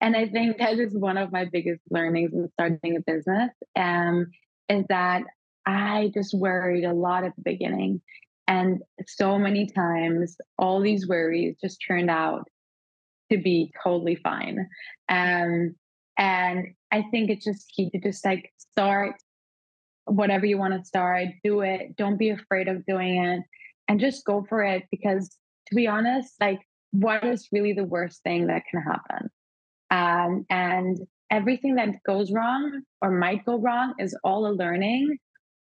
And 0.00 0.16
I 0.16 0.28
think 0.28 0.58
that 0.58 0.78
is 0.78 0.94
one 0.94 1.16
of 1.16 1.32
my 1.32 1.46
biggest 1.50 1.82
learnings 1.90 2.32
in 2.32 2.48
starting 2.54 2.96
a 2.96 3.00
business. 3.00 3.50
Um, 3.76 4.26
is 4.68 4.84
that 4.88 5.22
I 5.66 6.10
just 6.14 6.34
worried 6.36 6.84
a 6.84 6.92
lot 6.92 7.24
at 7.24 7.34
the 7.36 7.42
beginning. 7.42 8.00
And 8.46 8.82
so 9.06 9.38
many 9.38 9.66
times, 9.66 10.36
all 10.58 10.80
these 10.80 11.08
worries 11.08 11.56
just 11.60 11.82
turned 11.86 12.10
out 12.10 12.48
to 13.30 13.38
be 13.38 13.72
totally 13.82 14.16
fine. 14.16 14.68
Um, 15.08 15.74
and 16.18 16.66
I 16.92 17.04
think 17.10 17.30
it's 17.30 17.44
just 17.44 17.72
key 17.74 17.90
to 17.90 17.98
just 17.98 18.24
like 18.24 18.52
start 18.58 19.16
whatever 20.06 20.44
you 20.44 20.58
want 20.58 20.74
to 20.74 20.84
start, 20.84 21.28
do 21.42 21.60
it. 21.60 21.96
Don't 21.96 22.18
be 22.18 22.30
afraid 22.30 22.68
of 22.68 22.84
doing 22.84 23.24
it 23.24 23.42
and 23.88 23.98
just 23.98 24.24
go 24.24 24.44
for 24.48 24.62
it. 24.62 24.84
Because 24.90 25.36
to 25.68 25.74
be 25.74 25.86
honest, 25.86 26.34
like, 26.40 26.60
what 26.92 27.24
is 27.24 27.48
really 27.50 27.72
the 27.72 27.84
worst 27.84 28.22
thing 28.22 28.46
that 28.48 28.62
can 28.70 28.82
happen? 28.82 29.30
Um, 29.94 30.44
and 30.50 30.98
everything 31.30 31.76
that 31.76 32.02
goes 32.04 32.32
wrong 32.32 32.82
or 33.00 33.12
might 33.12 33.44
go 33.44 33.58
wrong 33.58 33.94
is 34.00 34.16
all 34.24 34.46
a 34.46 34.52
learning 34.52 35.18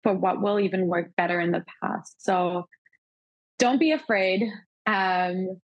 for 0.03 0.13
what 0.13 0.43
will 0.43 0.61
even 0.61 0.87
work 0.87 1.17
better 1.17 1.41
in 1.41 1.51
the 1.51 1.65
past. 1.83 2.17
So 2.19 2.67
don't 3.59 3.81
be 3.81 3.93
afraid. 3.93 4.45
Um, 4.87 5.61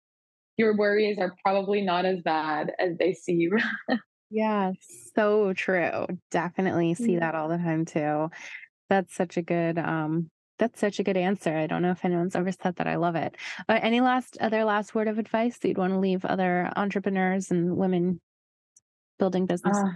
your 0.59 0.77
worries 0.77 1.19
are 1.19 1.35
probably 1.43 1.81
not 1.81 2.05
as 2.05 2.21
bad 2.21 2.73
as 2.79 2.99
they 2.99 3.15
seem. 3.15 3.53
yeah, 4.31 4.73
so 5.15 5.55
true. 5.55 6.07
Definitely 6.31 6.95
see 6.95 7.19
that 7.19 7.35
all 7.35 7.49
the 7.49 7.57
time 7.57 7.87
too. 7.87 8.31
That's 8.91 9.15
such 9.15 9.39
a 9.39 9.43
good 9.43 9.79
um 9.79 10.29
that's 10.59 10.79
such 10.79 10.99
a 10.99 11.03
good 11.03 11.17
answer. 11.17 11.57
I 11.57 11.67
don't 11.67 11.81
know 11.81 11.93
if 11.93 12.05
anyone's 12.05 12.37
ever 12.37 12.53
said 12.53 12.77
that. 12.77 12.87
I 12.87 12.97
love 12.97 13.17
it. 13.17 13.35
Uh, 13.67 13.79
any 13.81 14.03
last 14.03 14.37
other 14.43 14.65
last 14.65 14.95
word 14.95 15.09
of 15.09 15.19
advice 15.19 15.57
that 15.59 15.69
you'd 15.69 15.79
want 15.79 15.95
to 15.95 15.99
leave 15.99 16.27
other 16.27 16.71
entrepreneurs 16.77 17.51
and 17.51 17.79
women 17.79 18.21
building 19.21 19.47
business? 19.47 19.79
Uh, 19.79 19.93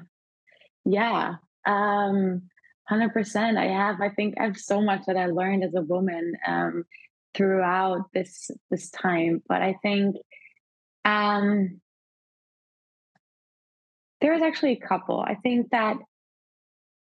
yeah. 0.84 1.34
Um 1.66 2.42
100% 2.90 3.56
i 3.56 3.66
have 3.66 4.00
i 4.00 4.10
think 4.10 4.34
i 4.38 4.44
have 4.44 4.56
so 4.56 4.80
much 4.80 5.02
that 5.06 5.16
i 5.16 5.26
learned 5.26 5.64
as 5.64 5.74
a 5.74 5.80
woman 5.80 6.34
um, 6.46 6.84
throughout 7.34 8.02
this 8.12 8.50
this 8.70 8.90
time 8.90 9.42
but 9.48 9.62
i 9.62 9.74
think 9.82 10.16
um 11.04 11.80
there's 14.20 14.42
actually 14.42 14.72
a 14.72 14.86
couple 14.86 15.20
i 15.20 15.34
think 15.36 15.70
that 15.70 15.96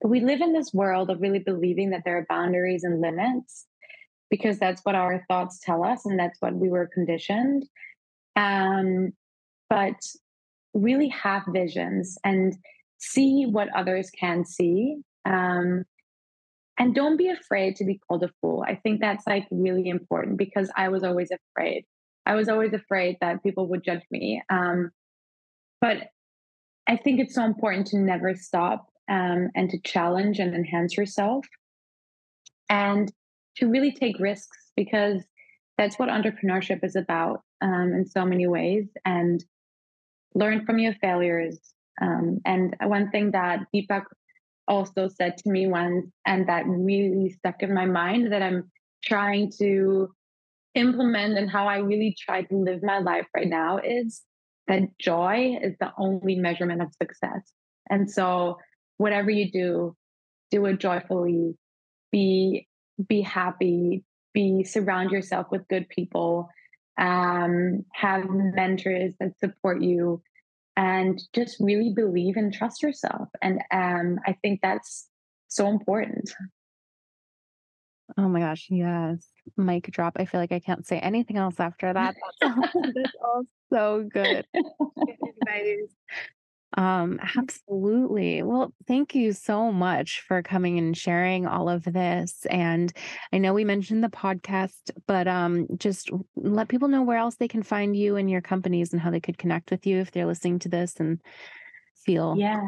we 0.02 0.20
live 0.20 0.42
in 0.42 0.52
this 0.52 0.72
world 0.74 1.08
of 1.08 1.20
really 1.22 1.38
believing 1.38 1.90
that 1.90 2.02
there 2.04 2.18
are 2.18 2.26
boundaries 2.28 2.84
and 2.84 3.00
limits 3.00 3.66
because 4.30 4.58
that's 4.58 4.82
what 4.84 4.94
our 4.94 5.24
thoughts 5.28 5.60
tell 5.62 5.82
us 5.82 6.04
and 6.04 6.18
that's 6.18 6.40
what 6.40 6.54
we 6.54 6.68
were 6.68 6.90
conditioned 6.92 7.64
um 8.36 9.12
but 9.70 9.96
really 10.74 11.08
have 11.08 11.42
visions 11.48 12.18
and 12.24 12.56
see 12.98 13.46
what 13.46 13.68
others 13.74 14.10
can 14.10 14.44
see 14.44 14.98
um, 15.24 15.84
and 16.78 16.94
don't 16.94 17.16
be 17.16 17.28
afraid 17.28 17.76
to 17.76 17.84
be 17.84 17.98
called 17.98 18.24
a 18.24 18.30
fool. 18.40 18.64
I 18.66 18.74
think 18.74 19.00
that's 19.00 19.26
like 19.26 19.46
really 19.50 19.88
important 19.88 20.36
because 20.38 20.70
I 20.76 20.88
was 20.88 21.04
always 21.04 21.30
afraid. 21.30 21.84
I 22.26 22.34
was 22.34 22.48
always 22.48 22.72
afraid 22.72 23.16
that 23.20 23.42
people 23.42 23.68
would 23.68 23.84
judge 23.84 24.02
me. 24.10 24.42
Um, 24.50 24.90
but 25.80 26.08
I 26.88 26.96
think 26.96 27.20
it's 27.20 27.34
so 27.34 27.44
important 27.44 27.86
to 27.88 27.98
never 27.98 28.34
stop 28.34 28.86
um, 29.08 29.50
and 29.54 29.70
to 29.70 29.78
challenge 29.80 30.38
and 30.38 30.54
enhance 30.54 30.96
yourself 30.96 31.46
and 32.68 33.12
to 33.56 33.68
really 33.68 33.92
take 33.92 34.18
risks 34.18 34.72
because 34.76 35.22
that's 35.78 35.98
what 35.98 36.08
entrepreneurship 36.08 36.82
is 36.82 36.96
about 36.96 37.42
um, 37.60 37.92
in 37.92 38.06
so 38.06 38.24
many 38.24 38.46
ways 38.46 38.86
and 39.04 39.44
learn 40.34 40.64
from 40.64 40.78
your 40.78 40.94
failures. 40.94 41.60
Um, 42.00 42.40
and 42.44 42.74
one 42.82 43.10
thing 43.10 43.30
that 43.32 43.66
Deepak 43.74 44.04
also 44.66 45.08
said 45.08 45.36
to 45.38 45.50
me 45.50 45.66
once, 45.66 46.06
and 46.26 46.48
that 46.48 46.64
really 46.66 47.30
stuck 47.30 47.62
in 47.62 47.74
my 47.74 47.86
mind 47.86 48.32
that 48.32 48.42
I'm 48.42 48.70
trying 49.04 49.52
to 49.58 50.08
implement 50.74 51.38
and 51.38 51.48
how 51.48 51.66
I 51.68 51.78
really 51.78 52.16
try 52.18 52.42
to 52.42 52.56
live 52.56 52.82
my 52.82 52.98
life 52.98 53.26
right 53.34 53.48
now 53.48 53.78
is 53.78 54.22
that 54.66 54.82
joy 54.98 55.58
is 55.62 55.74
the 55.78 55.92
only 55.98 56.36
measurement 56.36 56.82
of 56.82 56.88
success. 57.00 57.52
And 57.90 58.10
so 58.10 58.58
whatever 58.96 59.30
you 59.30 59.50
do, 59.50 59.96
do 60.50 60.64
it 60.66 60.80
joyfully, 60.80 61.56
be 62.10 62.66
be 63.08 63.20
happy, 63.20 64.04
be 64.32 64.64
surround 64.64 65.10
yourself 65.10 65.48
with 65.50 65.66
good 65.68 65.88
people, 65.88 66.48
um, 66.98 67.84
have 67.92 68.28
mentors 68.28 69.14
that 69.20 69.38
support 69.38 69.82
you, 69.82 70.22
and 70.76 71.20
just 71.32 71.56
really 71.60 71.92
believe 71.94 72.36
and 72.36 72.52
trust 72.52 72.82
yourself. 72.82 73.28
And 73.42 73.60
um, 73.70 74.18
I 74.26 74.36
think 74.42 74.60
that's 74.62 75.08
so 75.48 75.68
important. 75.68 76.32
Oh 78.18 78.28
my 78.28 78.40
gosh, 78.40 78.66
yes. 78.70 79.26
Mic 79.56 79.90
drop. 79.90 80.14
I 80.16 80.24
feel 80.24 80.40
like 80.40 80.52
I 80.52 80.60
can't 80.60 80.86
say 80.86 80.98
anything 80.98 81.36
else 81.36 81.58
after 81.58 81.92
that. 81.92 82.14
That's 82.40 82.54
all, 82.56 82.92
that's 82.94 83.12
all 83.22 83.42
so 83.72 84.08
good. 84.12 84.46
Um, 86.76 87.20
absolutely. 87.36 88.42
Well, 88.42 88.72
thank 88.86 89.14
you 89.14 89.32
so 89.32 89.70
much 89.70 90.22
for 90.26 90.42
coming 90.42 90.78
and 90.78 90.96
sharing 90.96 91.46
all 91.46 91.68
of 91.68 91.84
this. 91.84 92.46
And 92.50 92.92
I 93.32 93.38
know 93.38 93.54
we 93.54 93.64
mentioned 93.64 94.02
the 94.02 94.08
podcast, 94.08 94.90
but 95.06 95.28
um, 95.28 95.66
just 95.76 96.10
let 96.36 96.68
people 96.68 96.88
know 96.88 97.02
where 97.02 97.18
else 97.18 97.36
they 97.36 97.48
can 97.48 97.62
find 97.62 97.96
you 97.96 98.16
and 98.16 98.30
your 98.30 98.40
companies 98.40 98.92
and 98.92 99.00
how 99.00 99.10
they 99.10 99.20
could 99.20 99.38
connect 99.38 99.70
with 99.70 99.86
you 99.86 99.98
if 99.98 100.10
they're 100.10 100.26
listening 100.26 100.58
to 100.60 100.68
this 100.68 100.94
and 100.98 101.20
feel. 102.04 102.34
Yeah. 102.36 102.60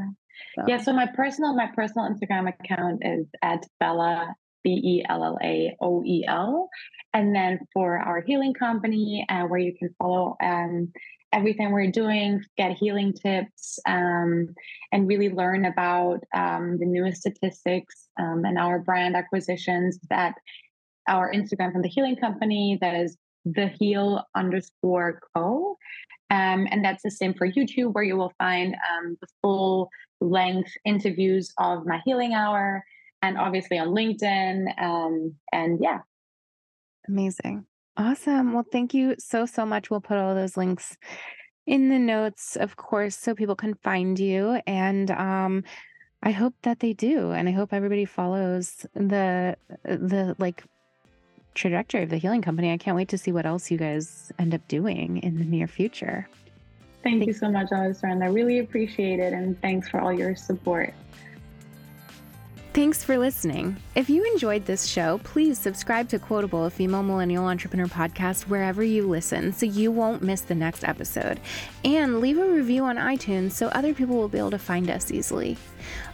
So. 0.54 0.64
Yeah. 0.68 0.78
So 0.78 0.92
my 0.92 1.06
personal, 1.06 1.54
my 1.54 1.68
personal 1.74 2.08
Instagram 2.08 2.48
account 2.48 3.02
is 3.04 3.26
at 3.42 3.64
Bella 3.80 4.34
B 4.62 4.70
E 4.70 5.04
L 5.08 5.24
L 5.24 5.38
A 5.42 5.76
O 5.80 6.04
E 6.04 6.24
L. 6.26 6.68
And 7.12 7.34
then 7.34 7.60
for 7.72 7.98
our 7.98 8.20
healing 8.20 8.52
company, 8.52 9.24
uh, 9.28 9.44
where 9.44 9.58
you 9.58 9.74
can 9.78 9.94
follow 9.98 10.36
um, 10.42 10.92
everything 11.36 11.70
we're 11.70 11.90
doing, 11.90 12.42
get 12.56 12.72
healing 12.72 13.12
tips, 13.12 13.78
um, 13.86 14.54
and 14.90 15.06
really 15.06 15.28
learn 15.28 15.66
about 15.66 16.24
um, 16.34 16.78
the 16.78 16.86
newest 16.86 17.20
statistics 17.20 18.08
um, 18.18 18.44
and 18.44 18.58
our 18.58 18.78
brand 18.78 19.14
acquisitions. 19.14 19.98
That 20.08 20.34
our 21.08 21.32
Instagram 21.32 21.72
from 21.72 21.82
the 21.82 21.88
healing 21.88 22.16
company 22.16 22.78
that 22.80 22.94
is 22.94 23.16
the 23.44 23.68
heal 23.68 24.24
underscore 24.34 25.20
co. 25.36 25.76
Um, 26.30 26.66
and 26.70 26.84
that's 26.84 27.04
the 27.04 27.10
same 27.10 27.34
for 27.34 27.46
YouTube, 27.46 27.92
where 27.92 28.02
you 28.02 28.16
will 28.16 28.32
find 28.38 28.74
um, 28.74 29.16
the 29.20 29.28
full 29.42 29.90
length 30.20 30.72
interviews 30.84 31.52
of 31.58 31.86
my 31.86 32.00
healing 32.04 32.34
hour, 32.34 32.82
and 33.22 33.38
obviously 33.38 33.78
on 33.78 33.88
LinkedIn. 33.88 34.82
Um, 34.82 35.34
and 35.52 35.78
yeah. 35.80 35.98
Amazing. 37.06 37.66
Awesome. 37.96 38.52
Well, 38.52 38.66
thank 38.70 38.92
you 38.92 39.14
so, 39.18 39.46
so 39.46 39.64
much. 39.64 39.90
We'll 39.90 40.00
put 40.00 40.18
all 40.18 40.34
those 40.34 40.56
links 40.56 40.96
in 41.66 41.88
the 41.88 41.98
notes, 41.98 42.56
of 42.56 42.76
course, 42.76 43.16
so 43.16 43.34
people 43.34 43.56
can 43.56 43.74
find 43.74 44.18
you. 44.18 44.60
And 44.66 45.10
um, 45.10 45.64
I 46.22 46.30
hope 46.30 46.54
that 46.62 46.80
they 46.80 46.92
do. 46.92 47.32
And 47.32 47.48
I 47.48 47.52
hope 47.52 47.72
everybody 47.72 48.04
follows 48.04 48.86
the, 48.94 49.56
the 49.84 50.36
like, 50.38 50.62
trajectory 51.54 52.02
of 52.02 52.10
the 52.10 52.18
healing 52.18 52.42
company. 52.42 52.70
I 52.70 52.76
can't 52.76 52.96
wait 52.96 53.08
to 53.08 53.18
see 53.18 53.32
what 53.32 53.46
else 53.46 53.70
you 53.70 53.78
guys 53.78 54.30
end 54.38 54.54
up 54.54 54.66
doing 54.68 55.16
in 55.18 55.38
the 55.38 55.44
near 55.44 55.66
future. 55.66 56.28
Thank, 57.02 57.20
Thank 57.20 57.26
you 57.26 57.32
so 57.32 57.50
much, 57.50 57.72
Alessandra. 57.72 58.28
I 58.28 58.30
really 58.30 58.58
appreciate 58.58 59.20
it. 59.20 59.32
And 59.32 59.60
thanks 59.62 59.88
for 59.88 60.00
all 60.00 60.12
your 60.12 60.36
support. 60.36 60.92
Thanks 62.76 63.02
for 63.02 63.16
listening. 63.16 63.78
If 63.94 64.10
you 64.10 64.22
enjoyed 64.22 64.66
this 64.66 64.84
show, 64.84 65.16
please 65.24 65.58
subscribe 65.58 66.10
to 66.10 66.18
Quotable, 66.18 66.66
a 66.66 66.70
female 66.70 67.02
millennial 67.02 67.46
entrepreneur 67.46 67.86
podcast, 67.86 68.48
wherever 68.48 68.82
you 68.82 69.08
listen 69.08 69.54
so 69.54 69.64
you 69.64 69.90
won't 69.90 70.20
miss 70.20 70.42
the 70.42 70.54
next 70.54 70.84
episode. 70.84 71.40
And 71.86 72.20
leave 72.20 72.36
a 72.36 72.46
review 72.46 72.84
on 72.84 72.96
iTunes 72.96 73.52
so 73.52 73.68
other 73.68 73.94
people 73.94 74.16
will 74.16 74.28
be 74.28 74.36
able 74.36 74.50
to 74.50 74.58
find 74.58 74.90
us 74.90 75.10
easily. 75.10 75.56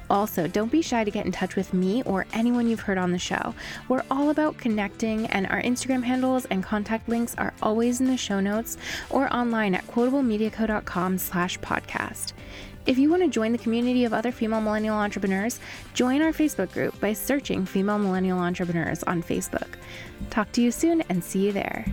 Also, 0.08 0.46
don't 0.46 0.70
be 0.70 0.82
shy 0.82 1.02
to 1.02 1.10
get 1.10 1.26
in 1.26 1.32
touch 1.32 1.56
with 1.56 1.74
me 1.74 2.04
or 2.04 2.26
anyone 2.32 2.68
you've 2.68 2.78
heard 2.78 2.98
on 2.98 3.10
the 3.10 3.18
show. 3.18 3.56
We're 3.88 4.04
all 4.08 4.30
about 4.30 4.56
connecting, 4.56 5.26
and 5.26 5.48
our 5.48 5.62
Instagram 5.62 6.04
handles 6.04 6.44
and 6.44 6.62
contact 6.62 7.08
links 7.08 7.34
are 7.38 7.54
always 7.60 8.00
in 8.00 8.06
the 8.06 8.16
show 8.16 8.38
notes 8.38 8.76
or 9.10 9.34
online 9.34 9.74
at 9.74 9.86
quotablemediaco.com 9.88 11.18
slash 11.18 11.58
podcast. 11.58 12.34
If 12.84 12.98
you 12.98 13.10
want 13.10 13.22
to 13.22 13.28
join 13.28 13.52
the 13.52 13.58
community 13.58 14.04
of 14.04 14.12
other 14.12 14.32
female 14.32 14.60
millennial 14.60 14.96
entrepreneurs, 14.96 15.60
join 15.94 16.20
our 16.20 16.32
Facebook 16.32 16.72
group 16.72 16.98
by 16.98 17.12
searching 17.12 17.64
Female 17.64 17.98
Millennial 17.98 18.40
Entrepreneurs 18.40 19.04
on 19.04 19.22
Facebook. 19.22 19.74
Talk 20.30 20.50
to 20.52 20.60
you 20.60 20.72
soon 20.72 21.02
and 21.02 21.22
see 21.22 21.46
you 21.46 21.52
there. 21.52 21.86